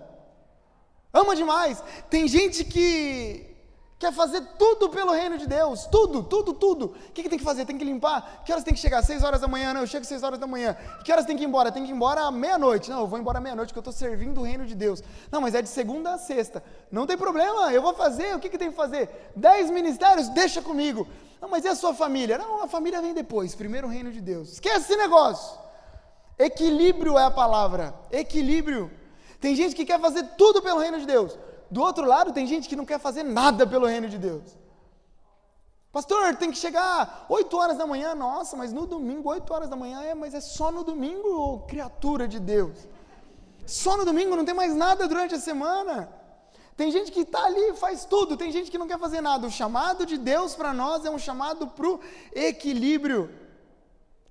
Ama 1.11 1.35
demais. 1.35 1.83
Tem 2.11 2.29
gente 2.29 2.63
que 2.65 3.57
quer 3.99 4.13
fazer 4.13 4.43
tudo 4.59 4.91
pelo 4.91 5.11
reino 5.13 5.39
de 5.39 5.47
Deus. 5.47 5.87
Tudo, 5.87 6.23
tudo, 6.23 6.53
tudo. 6.53 6.85
O 6.89 7.13
que, 7.15 7.23
que 7.23 7.31
tem 7.31 7.39
que 7.39 7.45
fazer? 7.45 7.65
Tem 7.65 7.79
que 7.79 7.85
limpar? 7.85 8.43
Que 8.45 8.53
horas 8.53 8.63
tem 8.63 8.75
que 8.75 8.79
chegar? 8.79 9.03
Seis 9.03 9.23
horas 9.23 9.41
da 9.41 9.49
manhã? 9.49 9.73
Não, 9.73 9.81
eu 9.81 9.87
chego 9.87 10.05
seis 10.05 10.23
horas 10.23 10.39
da 10.39 10.47
manhã. 10.47 10.77
Que 11.03 11.11
horas 11.11 11.25
tem 11.25 11.35
que 11.35 11.45
ir 11.45 11.47
embora? 11.47 11.73
Tem 11.73 11.83
que 11.83 11.91
ir 11.91 11.95
embora 11.95 12.21
à 12.21 12.31
meia-noite. 12.31 12.91
Não, 12.91 13.01
eu 13.01 13.07
vou 13.07 13.19
embora 13.19 13.39
à 13.39 13.41
meia-noite 13.41 13.73
porque 13.73 13.79
eu 13.79 13.91
estou 13.91 14.09
servindo 14.09 14.43
o 14.43 14.45
reino 14.45 14.67
de 14.67 14.75
Deus. 14.75 15.03
Não, 15.33 15.41
mas 15.41 15.55
é 15.55 15.63
de 15.63 15.69
segunda 15.71 16.13
a 16.13 16.19
sexta. 16.19 16.63
Não 16.93 17.07
tem 17.07 17.17
problema, 17.17 17.73
eu 17.73 17.81
vou 17.81 17.95
fazer. 17.95 18.37
O 18.37 18.39
que, 18.39 18.51
que 18.51 18.59
tem 18.59 18.69
que 18.69 18.77
fazer? 18.77 19.33
Dez 19.35 19.71
ministérios? 19.71 20.29
Deixa 20.29 20.61
comigo. 20.61 21.09
Não, 21.41 21.49
mas 21.49 21.65
e 21.65 21.69
a 21.69 21.75
sua 21.75 21.95
família? 21.95 22.37
Não, 22.37 22.63
a 22.63 22.69
família 22.69 23.01
vem 23.01 23.15
depois. 23.15 23.55
Primeiro 23.55 23.87
o 23.87 23.91
reino 23.91 24.13
de 24.13 24.21
Deus. 24.21 24.53
Esquece 24.53 24.93
esse 24.93 24.97
negócio. 24.97 25.66
Equilíbrio 26.39 27.19
é 27.19 27.25
a 27.25 27.31
palavra. 27.31 27.95
Equilíbrio. 28.11 28.91
Tem 29.41 29.55
gente 29.55 29.75
que 29.75 29.85
quer 29.85 30.01
fazer 30.01 30.23
tudo 30.37 30.61
pelo 30.61 30.81
reino 30.81 30.99
de 30.99 31.07
Deus. 31.07 31.39
Do 31.71 31.81
outro 31.83 32.05
lado, 32.05 32.33
tem 32.33 32.47
gente 32.47 32.69
que 32.69 32.77
não 32.77 32.85
quer 32.85 32.99
fazer 33.01 33.23
nada 33.23 33.67
pelo 33.67 33.87
reino 33.87 34.09
de 34.09 34.19
Deus. 34.19 34.43
Pastor, 35.93 36.37
tem 36.37 36.51
que 36.51 36.59
chegar 36.59 37.25
8 37.29 37.57
horas 37.57 37.79
da 37.79 37.87
manhã. 37.87 38.15
Nossa, 38.15 38.55
mas 38.55 38.73
no 38.73 38.87
domingo, 38.87 39.31
8 39.31 39.55
horas 39.55 39.69
da 39.69 39.77
manhã, 39.77 40.03
é, 40.03 40.15
mas 40.15 40.35
é 40.35 40.41
só 40.41 40.71
no 40.71 40.85
domingo, 40.85 41.61
criatura 41.67 42.29
de 42.29 42.39
Deus. 42.39 42.87
Só 43.65 43.97
no 43.97 44.05
domingo, 44.05 44.37
não 44.37 44.45
tem 44.45 44.55
mais 44.55 44.75
nada 44.75 45.09
durante 45.09 45.35
a 45.35 45.39
semana. 45.39 46.09
Tem 46.77 46.91
gente 46.93 47.11
que 47.11 47.21
está 47.21 47.43
ali 47.47 47.71
e 47.71 47.75
faz 47.75 48.05
tudo, 48.05 48.37
tem 48.37 48.53
gente 48.53 48.71
que 48.71 48.77
não 48.77 48.87
quer 48.87 48.99
fazer 48.99 49.23
nada. 49.23 49.47
O 49.47 49.51
chamado 49.51 50.05
de 50.05 50.19
Deus 50.19 50.55
para 50.55 50.75
nós 50.75 51.07
é 51.07 51.11
um 51.11 51.19
chamado 51.19 51.67
para 51.69 51.89
o 51.89 51.99
equilíbrio. 52.35 53.46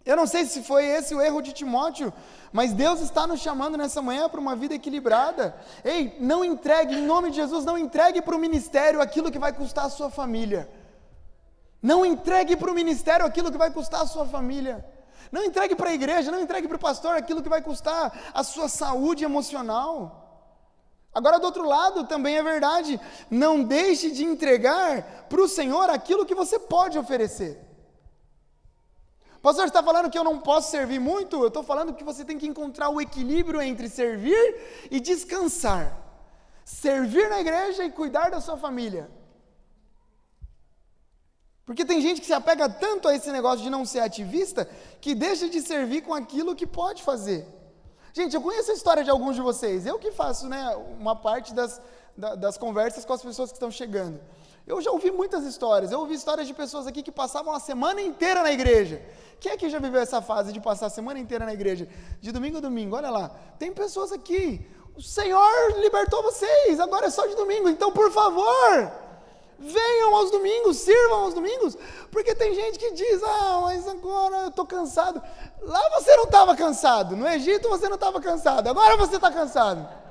Eu 0.06 0.16
não 0.16 0.28
sei 0.28 0.46
se 0.46 0.62
foi 0.62 0.86
esse 0.86 1.16
o 1.16 1.22
erro 1.22 1.42
de 1.42 1.52
Timóteo, 1.52 2.14
mas 2.54 2.74
Deus 2.74 3.02
está 3.02 3.26
nos 3.26 3.40
chamando 3.40 3.76
nessa 3.76 4.02
manhã 4.02 4.30
para 4.30 4.40
uma 4.40 4.56
vida 4.56 4.76
equilibrada. 4.76 5.56
Ei, 5.84 6.16
não 6.20 6.46
entregue, 6.46 6.96
em 6.96 7.02
nome 7.02 7.32
de 7.32 7.38
Jesus, 7.38 7.66
não 7.66 7.78
entregue 7.78 8.22
para 8.22 8.36
o 8.36 8.40
ministério 8.40 9.02
aquilo 9.02 9.32
que 9.32 9.40
vai 9.40 9.52
custar 9.52 9.86
a 9.86 9.90
sua 9.90 10.12
família. 10.12 10.70
Não 11.82 12.06
entregue 12.06 12.56
para 12.56 12.72
o 12.72 12.76
ministério 12.76 13.26
aquilo 13.26 13.52
que 13.52 13.58
vai 13.58 13.72
custar 13.72 14.02
a 14.02 14.06
sua 14.06 14.28
família. 14.28 14.86
Não 15.32 15.44
entregue 15.44 15.76
para 15.76 15.90
a 15.90 15.94
igreja, 15.94 16.32
não 16.32 16.40
entregue 16.40 16.68
para 16.68 16.78
o 16.78 16.80
pastor 16.80 17.16
aquilo 17.16 17.42
que 17.42 17.50
vai 17.50 17.62
custar 17.62 18.32
a 18.32 18.44
sua 18.44 18.70
saúde 18.70 19.24
emocional. 19.24 20.22
Agora, 21.14 21.40
do 21.40 21.46
outro 21.46 21.68
lado, 21.68 22.06
também 22.06 22.38
é 22.38 22.44
verdade, 22.44 23.00
não 23.30 23.64
deixe 23.64 24.12
de 24.12 24.24
entregar 24.24 25.26
para 25.30 25.42
o 25.42 25.48
Senhor 25.48 25.90
aquilo 25.90 26.26
que 26.26 26.36
você 26.36 26.60
pode 26.60 27.00
oferecer. 27.00 27.75
Pastor, 29.46 29.66
está 29.68 29.84
falando 29.84 30.10
que 30.10 30.18
eu 30.18 30.24
não 30.24 30.40
posso 30.40 30.72
servir 30.72 30.98
muito? 30.98 31.36
Eu 31.40 31.50
estou 31.50 31.62
falando 31.62 31.94
que 31.94 32.04
você 32.04 32.26
tem 32.26 32.36
que 32.36 32.48
encontrar 32.48 32.90
o 32.90 33.00
equilíbrio 33.00 33.62
entre 33.62 33.88
servir 33.88 34.44
e 34.90 35.00
descansar. 35.00 35.96
Servir 36.66 37.30
na 37.30 37.42
igreja 37.42 37.86
e 37.86 37.92
cuidar 37.92 38.32
da 38.32 38.42
sua 38.42 38.58
família. 38.58 39.08
Porque 41.64 41.86
tem 41.86 42.02
gente 42.02 42.22
que 42.22 42.26
se 42.26 42.34
apega 42.34 42.68
tanto 42.68 43.08
a 43.08 43.14
esse 43.14 43.32
negócio 43.32 43.64
de 43.64 43.70
não 43.70 43.86
ser 43.86 44.00
ativista 44.00 44.68
que 45.00 45.14
deixa 45.14 45.48
de 45.48 45.62
servir 45.62 46.02
com 46.02 46.16
aquilo 46.16 46.56
que 46.56 46.66
pode 46.66 47.04
fazer. 47.04 47.46
Gente, 48.14 48.36
eu 48.36 48.42
conheço 48.42 48.72
a 48.72 48.74
história 48.74 49.04
de 49.04 49.12
alguns 49.12 49.36
de 49.36 49.44
vocês. 49.44 49.86
Eu 49.86 50.00
que 50.00 50.12
faço 50.12 50.50
né, 50.50 50.76
uma 51.00 51.16
parte 51.16 51.54
das, 51.54 51.80
das 52.18 52.58
conversas 52.58 53.06
com 53.06 53.14
as 53.14 53.22
pessoas 53.22 53.52
que 53.52 53.58
estão 53.58 53.70
chegando. 53.70 54.20
Eu 54.68 54.82
já 54.82 54.92
ouvi 54.92 55.12
muitas 55.12 55.44
histórias. 55.46 55.92
Eu 55.92 56.00
ouvi 56.00 56.16
histórias 56.16 56.48
de 56.48 56.54
pessoas 56.54 56.88
aqui 56.88 57.04
que 57.04 57.12
passavam 57.12 57.54
a 57.54 57.60
semana 57.60 58.02
inteira 58.02 58.42
na 58.42 58.52
igreja. 58.52 59.02
Quem 59.40 59.52
é 59.52 59.58
que 59.58 59.70
já 59.70 59.78
viveu 59.78 60.02
essa 60.02 60.22
fase 60.22 60.52
de 60.52 60.60
passar 60.60 60.88
a 60.88 60.90
semana 60.90 61.20
inteira 61.20 61.46
na 61.46 61.54
igreja? 61.54 61.88
De 62.20 62.32
domingo 62.32 62.58
a 62.58 62.62
domingo, 62.62 62.96
olha 62.96 63.12
lá. 63.12 63.30
Tem 63.60 63.72
pessoas 63.72 64.12
aqui. 64.12 64.66
O 64.98 65.02
Senhor 65.02 65.80
libertou 65.80 66.24
vocês, 66.24 66.80
agora 66.80 67.08
é 67.08 67.10
só 67.10 67.28
de 67.28 67.36
domingo. 67.36 67.70
Então, 67.70 67.92
por 67.92 68.12
favor, 68.12 68.92
venham 69.60 70.16
aos 70.16 70.32
domingos, 70.32 70.78
sirvam 70.78 71.26
aos 71.26 71.34
domingos. 71.34 71.78
Porque 72.10 72.34
tem 72.34 72.56
gente 72.56 72.80
que 72.80 72.92
diz: 72.92 73.22
Ah, 73.22 73.60
mas 73.64 73.88
agora 73.88 74.38
eu 74.38 74.48
estou 74.48 74.66
cansado. 74.66 75.22
Lá 75.62 75.90
você 76.00 76.16
não 76.16 76.24
estava 76.24 76.56
cansado. 76.56 77.16
No 77.16 77.28
Egito 77.28 77.70
você 77.70 77.88
não 77.88 77.96
estava 77.96 78.20
cansado. 78.20 78.68
Agora 78.68 78.98
você 78.98 79.18
está 79.18 79.30
cansado. 79.30 80.05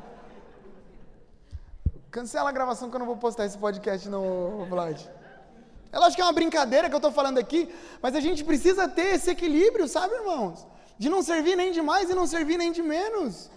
Cancela 2.14 2.50
a 2.50 2.52
gravação 2.52 2.88
que 2.88 2.94
eu 2.94 3.00
não 3.00 3.06
vou 3.06 3.16
postar 3.16 3.44
esse 3.44 3.58
podcast 3.58 4.08
no 4.08 4.64
Vlad. 4.66 5.00
É 5.90 5.98
lógico 5.98 6.14
que 6.14 6.22
é 6.22 6.24
uma 6.24 6.32
brincadeira 6.32 6.88
que 6.88 6.94
eu 6.94 6.98
estou 6.98 7.10
falando 7.10 7.38
aqui, 7.38 7.68
mas 8.00 8.14
a 8.14 8.20
gente 8.20 8.44
precisa 8.44 8.86
ter 8.86 9.16
esse 9.16 9.30
equilíbrio, 9.32 9.88
sabe, 9.88 10.14
irmãos? 10.14 10.64
De 10.96 11.08
não 11.08 11.24
servir 11.24 11.56
nem 11.56 11.72
de 11.72 11.82
mais 11.82 12.08
e 12.08 12.14
não 12.14 12.24
servir 12.24 12.56
nem 12.56 12.70
de 12.70 12.82
menos. 12.82 13.50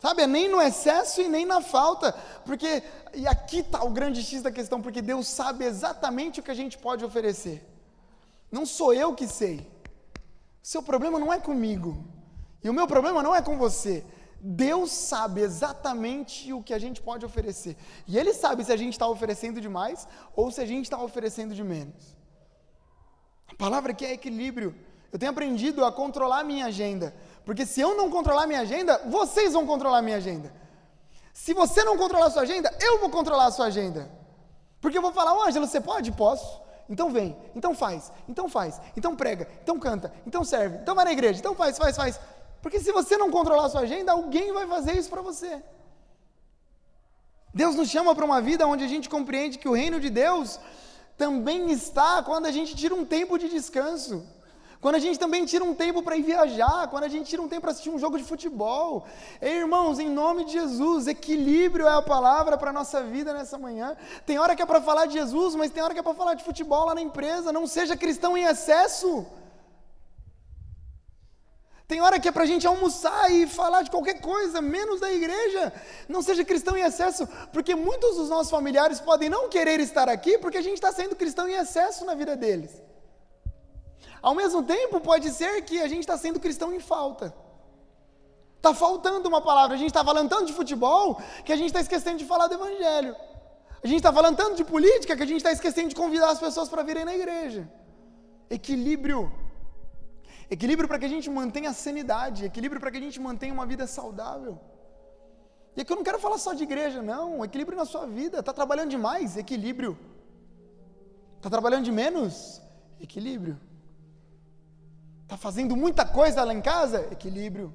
Sabe, 0.00 0.22
é 0.22 0.26
nem 0.26 0.48
no 0.48 0.60
excesso 0.60 1.22
e 1.22 1.28
nem 1.28 1.46
na 1.46 1.60
falta, 1.60 2.12
porque, 2.44 2.82
e 3.14 3.24
aqui 3.24 3.60
está 3.60 3.84
o 3.84 3.90
grande 3.90 4.20
X 4.20 4.42
da 4.42 4.50
questão, 4.50 4.82
porque 4.82 5.00
Deus 5.00 5.28
sabe 5.28 5.64
exatamente 5.64 6.40
o 6.40 6.42
que 6.42 6.50
a 6.50 6.60
gente 6.62 6.76
pode 6.76 7.04
oferecer. 7.04 7.64
Não 8.50 8.66
sou 8.66 8.92
eu 8.92 9.14
que 9.14 9.28
sei. 9.28 9.60
O 10.60 10.66
seu 10.66 10.82
problema 10.82 11.20
não 11.20 11.32
é 11.32 11.38
comigo, 11.38 12.04
e 12.64 12.68
o 12.68 12.74
meu 12.74 12.88
problema 12.88 13.22
não 13.22 13.32
é 13.32 13.40
com 13.40 13.56
você. 13.56 14.04
Deus 14.44 14.90
sabe 14.90 15.40
exatamente 15.40 16.52
o 16.52 16.60
que 16.60 16.74
a 16.74 16.78
gente 16.78 17.00
pode 17.00 17.24
oferecer. 17.24 17.76
E 18.08 18.18
Ele 18.18 18.34
sabe 18.34 18.64
se 18.64 18.72
a 18.72 18.76
gente 18.76 18.94
está 18.94 19.06
oferecendo 19.06 19.60
demais 19.60 20.08
ou 20.34 20.50
se 20.50 20.60
a 20.60 20.66
gente 20.66 20.86
está 20.86 21.00
oferecendo 21.00 21.54
de 21.54 21.62
menos. 21.62 22.16
A 23.46 23.54
palavra 23.54 23.92
aqui 23.92 24.04
é 24.04 24.12
equilíbrio. 24.12 24.74
Eu 25.12 25.18
tenho 25.18 25.30
aprendido 25.30 25.84
a 25.84 25.92
controlar 25.92 26.40
a 26.40 26.44
minha 26.44 26.66
agenda. 26.66 27.14
Porque 27.44 27.64
se 27.64 27.80
eu 27.80 27.96
não 27.96 28.10
controlar 28.10 28.42
a 28.42 28.46
minha 28.48 28.62
agenda, 28.62 29.00
vocês 29.06 29.52
vão 29.52 29.64
controlar 29.64 29.98
a 29.98 30.02
minha 30.02 30.16
agenda. 30.16 30.52
Se 31.32 31.54
você 31.54 31.84
não 31.84 31.96
controlar 31.96 32.26
a 32.26 32.30
sua 32.30 32.42
agenda, 32.42 32.74
eu 32.80 32.98
vou 32.98 33.10
controlar 33.10 33.46
a 33.46 33.52
sua 33.52 33.66
agenda. 33.66 34.10
Porque 34.80 34.98
eu 34.98 35.02
vou 35.02 35.12
falar, 35.12 35.34
ô 35.34 35.42
Ângelo, 35.44 35.68
você 35.68 35.80
pode? 35.80 36.10
Posso. 36.10 36.60
Então 36.88 37.10
vem, 37.10 37.36
então 37.54 37.74
faz, 37.74 38.12
então 38.28 38.48
faz, 38.48 38.80
então 38.96 39.16
prega, 39.16 39.48
então 39.62 39.78
canta, 39.78 40.12
então 40.26 40.44
serve, 40.44 40.78
então 40.78 40.94
vai 40.94 41.04
na 41.04 41.12
igreja, 41.12 41.38
então 41.38 41.54
faz, 41.54 41.78
faz, 41.78 41.96
faz. 41.96 42.20
Porque 42.62 42.78
se 42.78 42.92
você 42.92 43.18
não 43.18 43.30
controlar 43.30 43.66
a 43.66 43.68
sua 43.68 43.80
agenda, 43.82 44.12
alguém 44.12 44.52
vai 44.52 44.66
fazer 44.66 44.96
isso 44.96 45.10
para 45.10 45.20
você. 45.20 45.60
Deus 47.52 47.74
nos 47.74 47.90
chama 47.90 48.14
para 48.14 48.24
uma 48.24 48.40
vida 48.40 48.66
onde 48.66 48.84
a 48.84 48.88
gente 48.88 49.08
compreende 49.10 49.58
que 49.58 49.68
o 49.68 49.74
reino 49.74 50.00
de 50.00 50.08
Deus 50.08 50.58
também 51.18 51.70
está 51.70 52.22
quando 52.22 52.46
a 52.46 52.52
gente 52.52 52.74
tira 52.74 52.94
um 52.94 53.04
tempo 53.04 53.36
de 53.36 53.48
descanso. 53.48 54.24
Quando 54.80 54.96
a 54.96 54.98
gente 54.98 55.18
também 55.18 55.44
tira 55.44 55.62
um 55.62 55.74
tempo 55.74 56.02
para 56.02 56.16
ir 56.16 56.22
viajar, 56.22 56.88
quando 56.88 57.04
a 57.04 57.08
gente 57.08 57.28
tira 57.28 57.42
um 57.42 57.48
tempo 57.48 57.62
para 57.62 57.70
assistir 57.70 57.90
um 57.90 57.98
jogo 57.98 58.18
de 58.18 58.24
futebol. 58.24 59.06
Ei, 59.40 59.58
irmãos, 59.58 60.00
em 60.00 60.08
nome 60.08 60.44
de 60.44 60.52
Jesus, 60.52 61.06
equilíbrio 61.06 61.86
é 61.86 61.92
a 61.92 62.02
palavra 62.02 62.58
para 62.58 62.70
a 62.70 62.72
nossa 62.72 63.00
vida 63.00 63.32
nessa 63.32 63.56
manhã. 63.56 63.96
Tem 64.26 64.38
hora 64.38 64.56
que 64.56 64.62
é 64.62 64.66
para 64.66 64.80
falar 64.80 65.06
de 65.06 65.12
Jesus, 65.12 65.54
mas 65.54 65.70
tem 65.70 65.82
hora 65.82 65.94
que 65.94 66.00
é 66.00 66.02
para 66.02 66.14
falar 66.14 66.34
de 66.34 66.42
futebol 66.42 66.86
lá 66.86 66.96
na 66.96 67.00
empresa. 67.00 67.52
Não 67.52 67.66
seja 67.66 67.96
cristão 67.96 68.36
em 68.36 68.44
excesso. 68.44 69.24
Tem 71.92 72.00
hora 72.00 72.18
que 72.18 72.26
é 72.26 72.32
para 72.32 72.44
a 72.44 72.46
gente 72.46 72.66
almoçar 72.66 73.30
e 73.30 73.46
falar 73.46 73.82
de 73.82 73.90
qualquer 73.90 74.18
coisa, 74.18 74.62
menos 74.62 74.98
da 74.98 75.12
igreja. 75.12 75.70
Não 76.08 76.22
seja 76.22 76.42
cristão 76.42 76.74
em 76.74 76.80
excesso, 76.80 77.28
porque 77.52 77.74
muitos 77.74 78.16
dos 78.16 78.30
nossos 78.30 78.50
familiares 78.50 78.98
podem 78.98 79.28
não 79.28 79.50
querer 79.50 79.78
estar 79.78 80.08
aqui 80.08 80.38
porque 80.38 80.56
a 80.56 80.62
gente 80.62 80.76
está 80.76 80.90
sendo 80.90 81.14
cristão 81.14 81.46
em 81.46 81.52
excesso 81.52 82.06
na 82.06 82.14
vida 82.14 82.34
deles. 82.34 82.70
Ao 84.22 84.34
mesmo 84.34 84.62
tempo, 84.62 85.02
pode 85.02 85.30
ser 85.32 85.60
que 85.66 85.82
a 85.82 85.86
gente 85.86 86.00
está 86.00 86.16
sendo 86.16 86.40
cristão 86.40 86.72
em 86.72 86.80
falta. 86.80 87.34
Está 88.56 88.72
faltando 88.72 89.28
uma 89.28 89.42
palavra. 89.42 89.74
A 89.76 89.78
gente 89.78 89.90
está 89.90 90.02
falando 90.02 90.30
tanto 90.30 90.46
de 90.46 90.54
futebol 90.54 91.20
que 91.44 91.52
a 91.52 91.56
gente 91.56 91.66
está 91.66 91.82
esquecendo 91.82 92.16
de 92.16 92.24
falar 92.24 92.46
do 92.46 92.54
evangelho. 92.54 93.14
A 93.84 93.86
gente 93.86 93.98
está 93.98 94.10
falando 94.10 94.38
tanto 94.38 94.56
de 94.56 94.64
política 94.64 95.14
que 95.14 95.24
a 95.24 95.26
gente 95.26 95.42
está 95.44 95.52
esquecendo 95.52 95.90
de 95.90 95.94
convidar 95.94 96.30
as 96.30 96.40
pessoas 96.40 96.70
para 96.70 96.82
virem 96.82 97.04
na 97.04 97.14
igreja. 97.14 97.70
Equilíbrio. 98.48 99.41
Equilíbrio 100.54 100.86
para 100.86 100.98
que 100.98 101.06
a 101.06 101.12
gente 101.14 101.28
mantenha 101.30 101.70
a 101.70 101.72
sanidade, 101.72 102.44
equilíbrio 102.44 102.78
para 102.78 102.90
que 102.90 102.98
a 102.98 103.00
gente 103.00 103.18
mantenha 103.26 103.54
uma 103.58 103.64
vida 103.64 103.86
saudável. 103.86 104.60
E 105.74 105.80
aqui 105.80 105.90
eu 105.90 105.96
não 105.96 106.04
quero 106.04 106.18
falar 106.18 106.36
só 106.36 106.52
de 106.52 106.62
igreja, 106.62 107.00
não. 107.00 107.42
Equilíbrio 107.42 107.78
na 107.82 107.86
sua 107.86 108.04
vida. 108.06 108.40
Está 108.40 108.52
trabalhando 108.52 108.90
demais? 108.90 109.38
Equilíbrio. 109.38 109.98
Está 111.38 111.48
trabalhando 111.48 111.86
de 111.86 111.90
menos? 111.90 112.60
Equilíbrio. 113.00 113.58
Está 115.22 115.38
fazendo 115.38 115.74
muita 115.74 116.04
coisa 116.04 116.44
lá 116.44 116.52
em 116.52 116.60
casa? 116.60 117.00
Equilíbrio. 117.10 117.74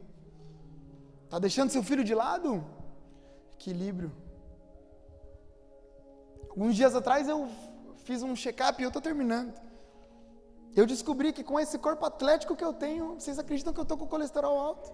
Está 1.26 1.40
deixando 1.40 1.72
seu 1.72 1.82
filho 1.82 2.04
de 2.04 2.14
lado? 2.14 2.64
Equilíbrio. 3.56 4.12
Alguns 6.52 6.76
dias 6.76 6.94
atrás 6.94 7.28
eu 7.28 7.50
fiz 8.06 8.22
um 8.22 8.36
check-up 8.36 8.80
e 8.80 8.84
eu 8.84 8.90
estou 8.90 9.02
terminando. 9.02 9.67
Eu 10.78 10.86
descobri 10.86 11.34
que 11.34 11.44
com 11.44 11.60
esse 11.60 11.80
corpo 11.80 12.06
atlético 12.06 12.56
que 12.56 12.64
eu 12.64 12.72
tenho, 12.72 13.16
vocês 13.16 13.40
acreditam 13.40 13.74
que 13.74 13.80
eu 13.80 13.88
estou 13.88 13.98
com 13.98 14.08
colesterol 14.08 14.60
alto? 14.60 14.94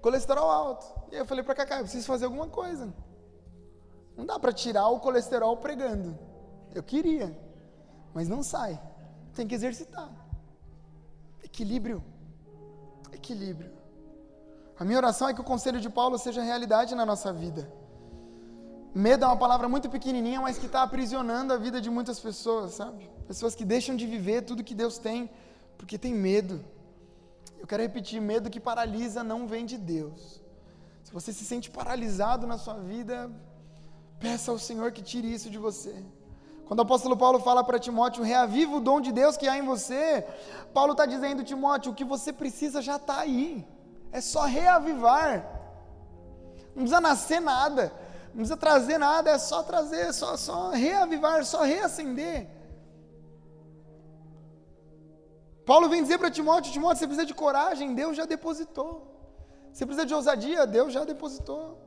Colesterol 0.00 0.48
alto. 0.48 0.86
E 1.10 1.16
aí 1.16 1.20
eu 1.22 1.26
falei 1.26 1.42
para 1.42 1.56
Cacá, 1.56 1.78
eu 1.78 1.82
preciso 1.82 2.06
fazer 2.06 2.26
alguma 2.26 2.46
coisa. 2.46 2.94
Não 4.16 4.24
dá 4.24 4.38
para 4.38 4.52
tirar 4.52 4.86
o 4.90 5.00
colesterol 5.00 5.56
pregando. 5.56 6.16
Eu 6.72 6.84
queria, 6.84 7.36
mas 8.14 8.28
não 8.28 8.44
sai. 8.44 8.80
Tem 9.34 9.44
que 9.44 9.56
exercitar. 9.56 10.08
Equilíbrio. 11.42 12.00
Equilíbrio. 13.12 13.72
A 14.78 14.84
minha 14.84 14.98
oração 14.98 15.28
é 15.28 15.34
que 15.34 15.40
o 15.40 15.50
conselho 15.52 15.80
de 15.80 15.90
Paulo 15.90 16.16
seja 16.16 16.42
realidade 16.42 16.94
na 16.94 17.04
nossa 17.04 17.32
vida. 17.32 17.68
Medo 18.94 19.24
é 19.24 19.28
uma 19.28 19.36
palavra 19.36 19.68
muito 19.68 19.90
pequenininha, 19.90 20.40
mas 20.40 20.56
que 20.56 20.66
está 20.66 20.82
aprisionando 20.84 21.52
a 21.52 21.56
vida 21.56 21.80
de 21.80 21.90
muitas 21.90 22.20
pessoas, 22.20 22.74
sabe? 22.74 23.10
Pessoas 23.26 23.54
que 23.54 23.64
deixam 23.64 23.96
de 23.96 24.06
viver 24.06 24.42
tudo 24.42 24.62
que 24.62 24.74
Deus 24.74 24.98
tem 24.98 25.28
porque 25.76 25.98
tem 25.98 26.14
medo. 26.14 26.64
Eu 27.58 27.66
quero 27.66 27.82
repetir: 27.82 28.20
medo 28.20 28.48
que 28.48 28.60
paralisa 28.60 29.24
não 29.24 29.48
vem 29.48 29.66
de 29.66 29.76
Deus. 29.76 30.40
Se 31.02 31.12
você 31.12 31.32
se 31.32 31.44
sente 31.44 31.70
paralisado 31.70 32.46
na 32.46 32.56
sua 32.56 32.74
vida, 32.74 33.30
peça 34.20 34.52
ao 34.52 34.58
Senhor 34.60 34.92
que 34.92 35.02
tire 35.02 35.32
isso 35.32 35.50
de 35.50 35.58
você. 35.58 35.94
Quando 36.66 36.78
o 36.78 36.82
apóstolo 36.82 37.16
Paulo 37.16 37.40
fala 37.40 37.64
para 37.64 37.78
Timóteo, 37.78 38.22
reaviva 38.22 38.76
o 38.76 38.80
dom 38.80 39.00
de 39.00 39.10
Deus 39.12 39.36
que 39.36 39.48
há 39.48 39.58
em 39.58 39.66
você, 39.66 40.24
Paulo 40.72 40.92
está 40.92 41.04
dizendo, 41.04 41.42
Timóteo, 41.42 41.90
o 41.90 41.94
que 41.94 42.04
você 42.04 42.32
precisa 42.32 42.80
já 42.80 42.96
está 42.96 43.18
aí, 43.18 43.66
é 44.10 44.20
só 44.20 44.42
reavivar, 44.44 45.44
não 46.68 46.84
precisa 46.84 47.00
nascer 47.02 47.40
nada, 47.40 47.92
não 48.34 48.38
precisa 48.38 48.56
trazer 48.56 48.98
nada, 48.98 49.30
é 49.30 49.38
só 49.38 49.62
trazer, 49.62 50.12
só, 50.12 50.36
só 50.36 50.70
reavivar, 50.70 51.44
só 51.44 51.62
reacender. 51.62 52.48
Paulo 55.64 55.88
vem 55.88 56.02
dizer 56.02 56.18
para 56.18 56.32
Timóteo: 56.32 56.72
Timóteo, 56.72 56.98
você 56.98 57.06
precisa 57.06 57.26
de 57.26 57.32
coragem, 57.32 57.94
Deus 57.94 58.16
já 58.16 58.26
depositou. 58.26 59.06
Você 59.72 59.86
precisa 59.86 60.04
de 60.04 60.14
ousadia, 60.14 60.66
Deus 60.66 60.92
já 60.92 61.04
depositou. 61.04 61.78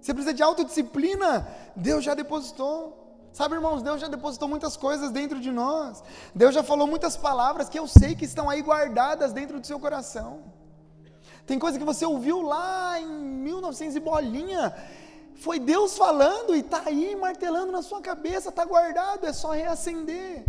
Você 0.00 0.14
precisa 0.14 0.32
de 0.32 0.44
autodisciplina, 0.44 1.48
Deus 1.74 2.04
já 2.04 2.14
depositou. 2.14 3.28
Sabe, 3.32 3.56
irmãos, 3.56 3.82
Deus 3.82 4.00
já 4.00 4.06
depositou 4.06 4.48
muitas 4.48 4.76
coisas 4.76 5.10
dentro 5.10 5.40
de 5.40 5.50
nós. 5.50 6.04
Deus 6.32 6.54
já 6.54 6.62
falou 6.62 6.86
muitas 6.86 7.16
palavras 7.16 7.68
que 7.68 7.78
eu 7.78 7.88
sei 7.88 8.14
que 8.14 8.24
estão 8.24 8.48
aí 8.48 8.62
guardadas 8.62 9.32
dentro 9.32 9.58
do 9.58 9.66
seu 9.66 9.80
coração. 9.80 10.57
Tem 11.48 11.58
coisa 11.58 11.78
que 11.78 11.84
você 11.84 12.04
ouviu 12.04 12.42
lá 12.42 13.00
em 13.00 13.06
1900 13.06 13.96
e 13.96 14.00
bolinha. 14.00 14.74
Foi 15.34 15.58
Deus 15.58 15.96
falando 15.96 16.54
e 16.54 16.60
está 16.60 16.82
aí 16.84 17.16
martelando 17.16 17.72
na 17.72 17.80
sua 17.80 18.02
cabeça, 18.02 18.50
está 18.50 18.66
guardado, 18.66 19.24
é 19.24 19.32
só 19.32 19.52
reacender. 19.52 20.44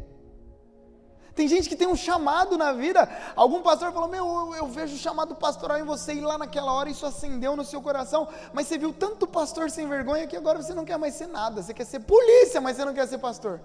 Tem 1.33 1.47
gente 1.47 1.69
que 1.69 1.75
tem 1.77 1.87
um 1.87 1.95
chamado 1.95 2.57
na 2.57 2.73
vida. 2.73 3.07
Algum 3.33 3.61
pastor 3.61 3.93
falou: 3.93 4.09
Meu, 4.09 4.25
eu, 4.25 4.55
eu 4.55 4.67
vejo 4.67 4.93
o 4.93 4.97
chamado 4.97 5.33
pastoral 5.35 5.79
em 5.79 5.83
você, 5.83 6.15
e 6.15 6.19
lá 6.19 6.37
naquela 6.37 6.73
hora 6.73 6.89
isso 6.89 7.05
acendeu 7.05 7.55
no 7.55 7.63
seu 7.63 7.81
coração. 7.81 8.27
Mas 8.51 8.67
você 8.67 8.77
viu 8.77 8.91
tanto 8.91 9.25
pastor 9.25 9.69
sem 9.71 9.87
vergonha 9.87 10.27
que 10.27 10.35
agora 10.35 10.61
você 10.61 10.73
não 10.73 10.83
quer 10.83 10.97
mais 10.97 11.13
ser 11.13 11.27
nada. 11.27 11.61
Você 11.61 11.73
quer 11.73 11.85
ser 11.85 12.01
polícia, 12.01 12.59
mas 12.59 12.75
você 12.75 12.83
não 12.83 12.93
quer 12.93 13.07
ser 13.07 13.19
pastor. 13.19 13.61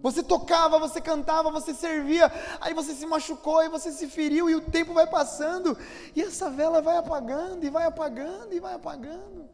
Você 0.00 0.22
tocava, 0.22 0.78
você 0.78 1.00
cantava, 1.00 1.50
você 1.50 1.74
servia, 1.74 2.30
aí 2.60 2.72
você 2.72 2.94
se 2.94 3.04
machucou, 3.04 3.58
aí 3.58 3.68
você 3.68 3.90
se 3.90 4.06
feriu, 4.06 4.48
e 4.48 4.54
o 4.54 4.60
tempo 4.60 4.94
vai 4.94 5.06
passando, 5.06 5.76
e 6.14 6.22
essa 6.22 6.48
vela 6.48 6.80
vai 6.80 6.96
apagando, 6.96 7.64
e 7.64 7.70
vai 7.70 7.84
apagando, 7.84 8.54
e 8.54 8.60
vai 8.60 8.74
apagando. 8.74 9.48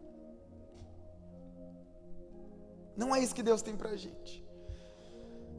Não 2.96 3.14
é 3.14 3.20
isso 3.20 3.34
que 3.34 3.42
Deus 3.42 3.62
tem 3.62 3.74
pra 3.76 3.96
gente. 3.96 4.44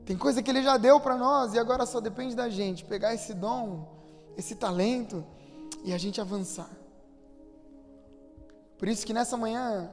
Tem 0.05 0.15
coisa 0.15 0.41
que 0.41 0.51
Ele 0.51 0.61
já 0.61 0.77
deu 0.77 0.99
para 0.99 1.17
nós 1.17 1.53
e 1.53 1.59
agora 1.59 1.86
só 1.86 1.99
depende 1.99 2.36
da 2.36 2.47
gente 2.47 2.86
pegar 2.86 3.13
esse 3.13 3.33
dom, 3.33 3.91
esse 4.38 4.55
talento 4.55 5.25
e 5.83 5.93
a 5.93 5.97
gente 5.97 6.21
avançar. 6.21 6.69
Por 8.77 8.88
isso 8.88 9.05
que 9.05 9.13
nessa 9.13 9.36
manhã 9.36 9.91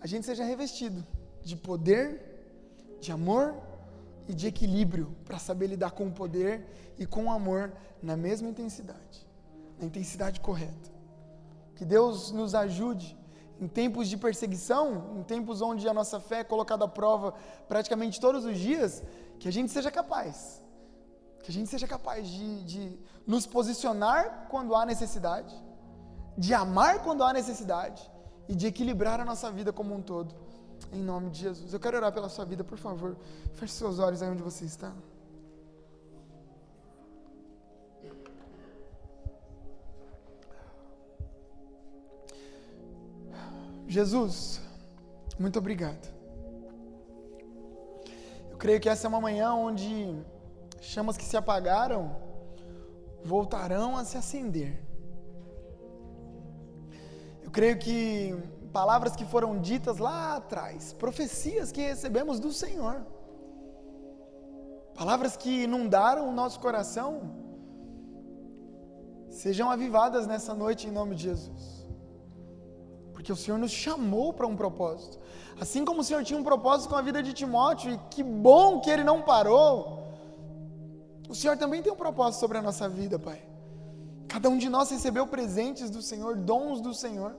a 0.00 0.06
gente 0.06 0.26
seja 0.26 0.42
revestido 0.42 1.06
de 1.42 1.54
poder, 1.54 2.98
de 3.00 3.12
amor 3.12 3.54
e 4.28 4.34
de 4.34 4.46
equilíbrio 4.46 5.16
para 5.24 5.38
saber 5.38 5.66
lidar 5.68 5.92
com 5.92 6.06
o 6.06 6.12
poder 6.12 6.94
e 6.98 7.06
com 7.06 7.24
o 7.24 7.30
amor 7.30 7.72
na 8.02 8.16
mesma 8.16 8.48
intensidade, 8.48 9.26
na 9.78 9.86
intensidade 9.86 10.40
correta. 10.40 10.90
Que 11.74 11.84
Deus 11.84 12.30
nos 12.30 12.54
ajude 12.54 13.18
em 13.60 13.68
tempos 13.68 14.08
de 14.08 14.16
perseguição, 14.16 15.18
em 15.18 15.22
tempos 15.22 15.60
onde 15.60 15.86
a 15.88 15.92
nossa 15.92 16.18
fé 16.18 16.40
é 16.40 16.44
colocada 16.44 16.84
à 16.86 16.88
prova 16.88 17.34
praticamente 17.68 18.18
todos 18.18 18.44
os 18.44 18.58
dias, 18.58 19.02
que 19.38 19.48
a 19.48 19.52
gente 19.52 19.70
seja 19.70 19.90
capaz, 19.90 20.62
que 21.42 21.50
a 21.50 21.54
gente 21.54 21.68
seja 21.68 21.86
capaz 21.86 22.28
de, 22.28 22.64
de 22.64 22.98
nos 23.26 23.46
posicionar 23.46 24.46
quando 24.50 24.74
há 24.74 24.86
necessidade, 24.86 25.54
de 26.36 26.54
amar 26.54 27.02
quando 27.02 27.22
há 27.22 27.32
necessidade 27.32 28.10
e 28.48 28.54
de 28.54 28.66
equilibrar 28.66 29.20
a 29.20 29.24
nossa 29.24 29.50
vida 29.50 29.72
como 29.72 29.94
um 29.94 30.02
todo, 30.02 30.34
em 30.92 31.02
nome 31.02 31.30
de 31.30 31.40
Jesus. 31.40 31.72
Eu 31.72 31.80
quero 31.80 31.96
orar 31.96 32.12
pela 32.12 32.28
sua 32.28 32.44
vida, 32.44 32.64
por 32.64 32.78
favor, 32.78 33.16
feche 33.54 33.74
seus 33.74 33.98
olhos 33.98 34.22
aí 34.22 34.28
onde 34.28 34.42
você 34.42 34.64
está. 34.64 34.92
Jesus, 43.86 44.60
muito 45.36 45.58
obrigado. 45.58 46.08
Eu 48.48 48.56
creio 48.56 48.80
que 48.80 48.88
essa 48.88 49.06
é 49.06 49.08
uma 49.08 49.20
manhã 49.20 49.52
onde 49.52 50.16
chamas 50.80 51.16
que 51.16 51.24
se 51.24 51.36
apagaram 51.36 52.16
voltarão 53.24 53.96
a 53.96 54.04
se 54.04 54.16
acender. 54.16 54.80
Eu 57.42 57.50
creio 57.50 57.76
que 57.78 58.34
palavras 58.72 59.16
que 59.16 59.24
foram 59.24 59.60
ditas 59.60 59.98
lá 59.98 60.36
atrás, 60.36 60.92
profecias 60.92 61.72
que 61.72 61.80
recebemos 61.80 62.38
do 62.38 62.52
Senhor, 62.52 63.04
palavras 64.94 65.36
que 65.36 65.64
inundaram 65.64 66.28
o 66.28 66.32
nosso 66.32 66.58
coração, 66.60 67.10
sejam 69.28 69.70
avivadas 69.70 70.26
nessa 70.26 70.54
noite 70.54 70.88
em 70.88 70.90
nome 70.90 71.14
de 71.14 71.24
Jesus 71.24 71.80
porque 73.20 73.30
o 73.30 73.36
Senhor 73.36 73.58
nos 73.58 73.70
chamou 73.70 74.32
para 74.32 74.46
um 74.46 74.56
propósito. 74.56 75.18
Assim 75.60 75.84
como 75.84 76.00
o 76.00 76.04
Senhor 76.04 76.24
tinha 76.24 76.40
um 76.40 76.42
propósito 76.42 76.88
com 76.88 76.96
a 76.96 77.02
vida 77.02 77.22
de 77.22 77.34
Timóteo, 77.34 77.92
e 77.92 77.98
que 78.08 78.22
bom 78.22 78.80
que 78.80 78.88
ele 78.88 79.04
não 79.04 79.20
parou, 79.20 80.08
o 81.28 81.34
Senhor 81.34 81.54
também 81.58 81.82
tem 81.82 81.92
um 81.92 81.96
propósito 81.96 82.40
sobre 82.40 82.56
a 82.56 82.62
nossa 82.62 82.88
vida, 82.88 83.18
Pai. 83.18 83.42
Cada 84.26 84.48
um 84.48 84.56
de 84.56 84.70
nós 84.70 84.90
recebeu 84.90 85.26
presentes 85.26 85.90
do 85.90 86.00
Senhor, 86.00 86.34
dons 86.34 86.80
do 86.80 86.94
Senhor. 86.94 87.36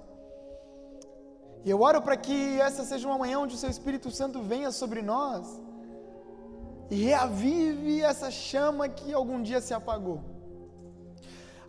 E 1.64 1.70
eu 1.70 1.82
oro 1.82 2.01
para 2.01 2.18
que 2.18 2.59
essa 2.59 2.84
seja 2.84 3.07
uma 3.07 3.18
manhã 3.18 3.39
onde 3.39 3.55
o 3.55 3.57
Seu 3.57 3.70
Espírito 3.70 4.09
Santo 4.09 4.41
venha 4.41 4.72
sobre 4.72 5.01
nós 5.01 5.62
e 6.89 6.95
reavive 6.95 8.01
essa 8.01 8.30
chama 8.32 8.89
que 8.89 9.14
algum 9.14 9.41
dia 9.41 9.62
se 9.62 9.74
apagou. 9.74 10.20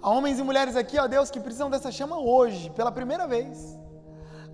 Há 0.00 0.10
homens 0.10 0.38
e 0.38 0.42
mulheres 0.42 0.74
aqui, 0.74 0.98
ó 0.98 1.06
Deus, 1.06 1.30
que 1.30 1.38
precisam 1.38 1.70
dessa 1.70 1.92
chama 1.92 2.18
hoje, 2.18 2.70
pela 2.70 2.90
primeira 2.90 3.26
vez. 3.26 3.78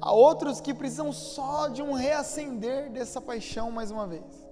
Há 0.01 0.12
outros 0.12 0.61
que 0.61 0.74
precisam 0.74 1.12
só 1.12 1.68
de 1.68 1.82
um 1.82 1.93
reacender 1.93 2.91
dessa 2.91 3.20
paixão 3.20 3.70
mais 3.70 3.91
uma 3.91 4.07
vez. 4.07 4.49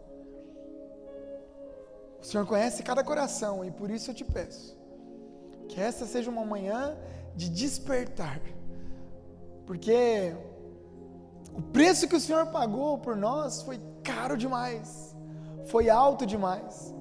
O 2.20 2.24
Senhor 2.24 2.46
conhece 2.46 2.82
cada 2.82 3.04
coração 3.04 3.64
e 3.64 3.70
por 3.70 3.90
isso 3.90 4.10
eu 4.10 4.14
te 4.14 4.24
peço 4.24 4.76
que 5.68 5.80
essa 5.80 6.06
seja 6.06 6.30
uma 6.30 6.44
manhã 6.44 6.96
de 7.34 7.48
despertar, 7.50 8.40
porque 9.66 10.34
o 11.56 11.62
preço 11.62 12.06
que 12.06 12.16
o 12.16 12.20
Senhor 12.20 12.46
pagou 12.46 12.98
por 12.98 13.16
nós 13.16 13.62
foi 13.62 13.80
caro 14.04 14.36
demais, 14.36 15.16
foi 15.66 15.88
alto 15.88 16.26
demais. 16.26 16.94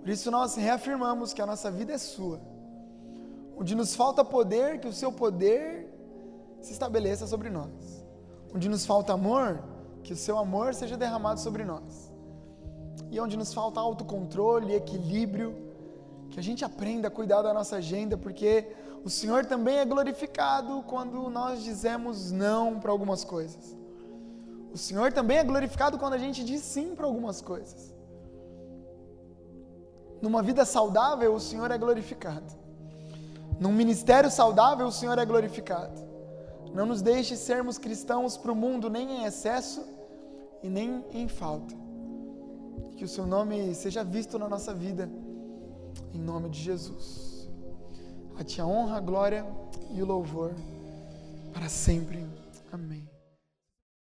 Por 0.00 0.10
isso 0.10 0.30
nós 0.30 0.54
reafirmamos 0.54 1.32
que 1.32 1.42
a 1.42 1.46
nossa 1.46 1.70
vida 1.70 1.92
é 1.92 1.98
sua. 1.98 2.40
Onde 3.56 3.74
nos 3.74 3.94
falta 3.96 4.24
poder, 4.24 4.80
que 4.80 4.86
o 4.86 4.92
seu 4.92 5.10
poder 5.10 5.88
se 6.60 6.72
estabeleça 6.72 7.26
sobre 7.26 7.50
nós. 7.50 8.04
Onde 8.54 8.68
nos 8.68 8.86
falta 8.86 9.12
amor, 9.14 9.62
que 10.02 10.12
o 10.12 10.16
seu 10.16 10.38
amor 10.38 10.74
seja 10.74 10.96
derramado 10.96 11.40
sobre 11.40 11.64
nós. 11.64 12.12
E 13.10 13.18
onde 13.18 13.36
nos 13.36 13.52
falta 13.52 13.80
autocontrole, 13.80 14.74
equilíbrio, 14.74 15.54
que 16.30 16.38
a 16.38 16.42
gente 16.42 16.64
aprenda 16.64 17.08
a 17.08 17.10
cuidar 17.10 17.42
da 17.42 17.52
nossa 17.52 17.76
agenda, 17.76 18.16
porque 18.16 18.70
o 19.04 19.10
Senhor 19.10 19.46
também 19.46 19.78
é 19.78 19.84
glorificado 19.84 20.82
quando 20.86 21.30
nós 21.30 21.62
dizemos 21.62 22.30
não 22.30 22.78
para 22.80 22.90
algumas 22.90 23.24
coisas. 23.24 23.76
O 24.72 24.76
Senhor 24.76 25.12
também 25.12 25.38
é 25.38 25.44
glorificado 25.44 25.98
quando 25.98 26.14
a 26.14 26.18
gente 26.18 26.44
diz 26.44 26.60
sim 26.60 26.94
para 26.94 27.06
algumas 27.06 27.40
coisas. 27.40 27.94
Numa 30.20 30.42
vida 30.42 30.64
saudável, 30.64 31.34
o 31.34 31.40
Senhor 31.40 31.70
é 31.70 31.78
glorificado. 31.78 32.52
Num 33.58 33.72
ministério 33.72 34.30
saudável, 34.30 34.86
o 34.86 34.92
Senhor 34.92 35.18
é 35.18 35.24
glorificado. 35.24 36.06
Não 36.74 36.84
nos 36.84 37.00
deixe 37.00 37.36
sermos 37.36 37.78
cristãos 37.78 38.36
para 38.36 38.52
o 38.52 38.56
mundo 38.56 38.90
nem 38.90 39.20
em 39.20 39.24
excesso 39.24 39.84
e 40.62 40.68
nem 40.68 41.04
em 41.12 41.28
falta. 41.28 41.74
Que 42.96 43.04
o 43.04 43.08
seu 43.08 43.26
nome 43.26 43.74
seja 43.74 44.04
visto 44.04 44.38
na 44.38 44.48
nossa 44.48 44.74
vida, 44.74 45.08
em 46.12 46.20
nome 46.20 46.50
de 46.50 46.60
Jesus. 46.60 47.27
A 48.38 48.44
ti 48.44 48.60
a 48.60 48.66
honra, 48.66 48.98
a 48.98 49.00
glória 49.00 49.44
e 49.90 50.00
o 50.00 50.06
louvor 50.06 50.52
para 51.52 51.68
sempre. 51.68 52.24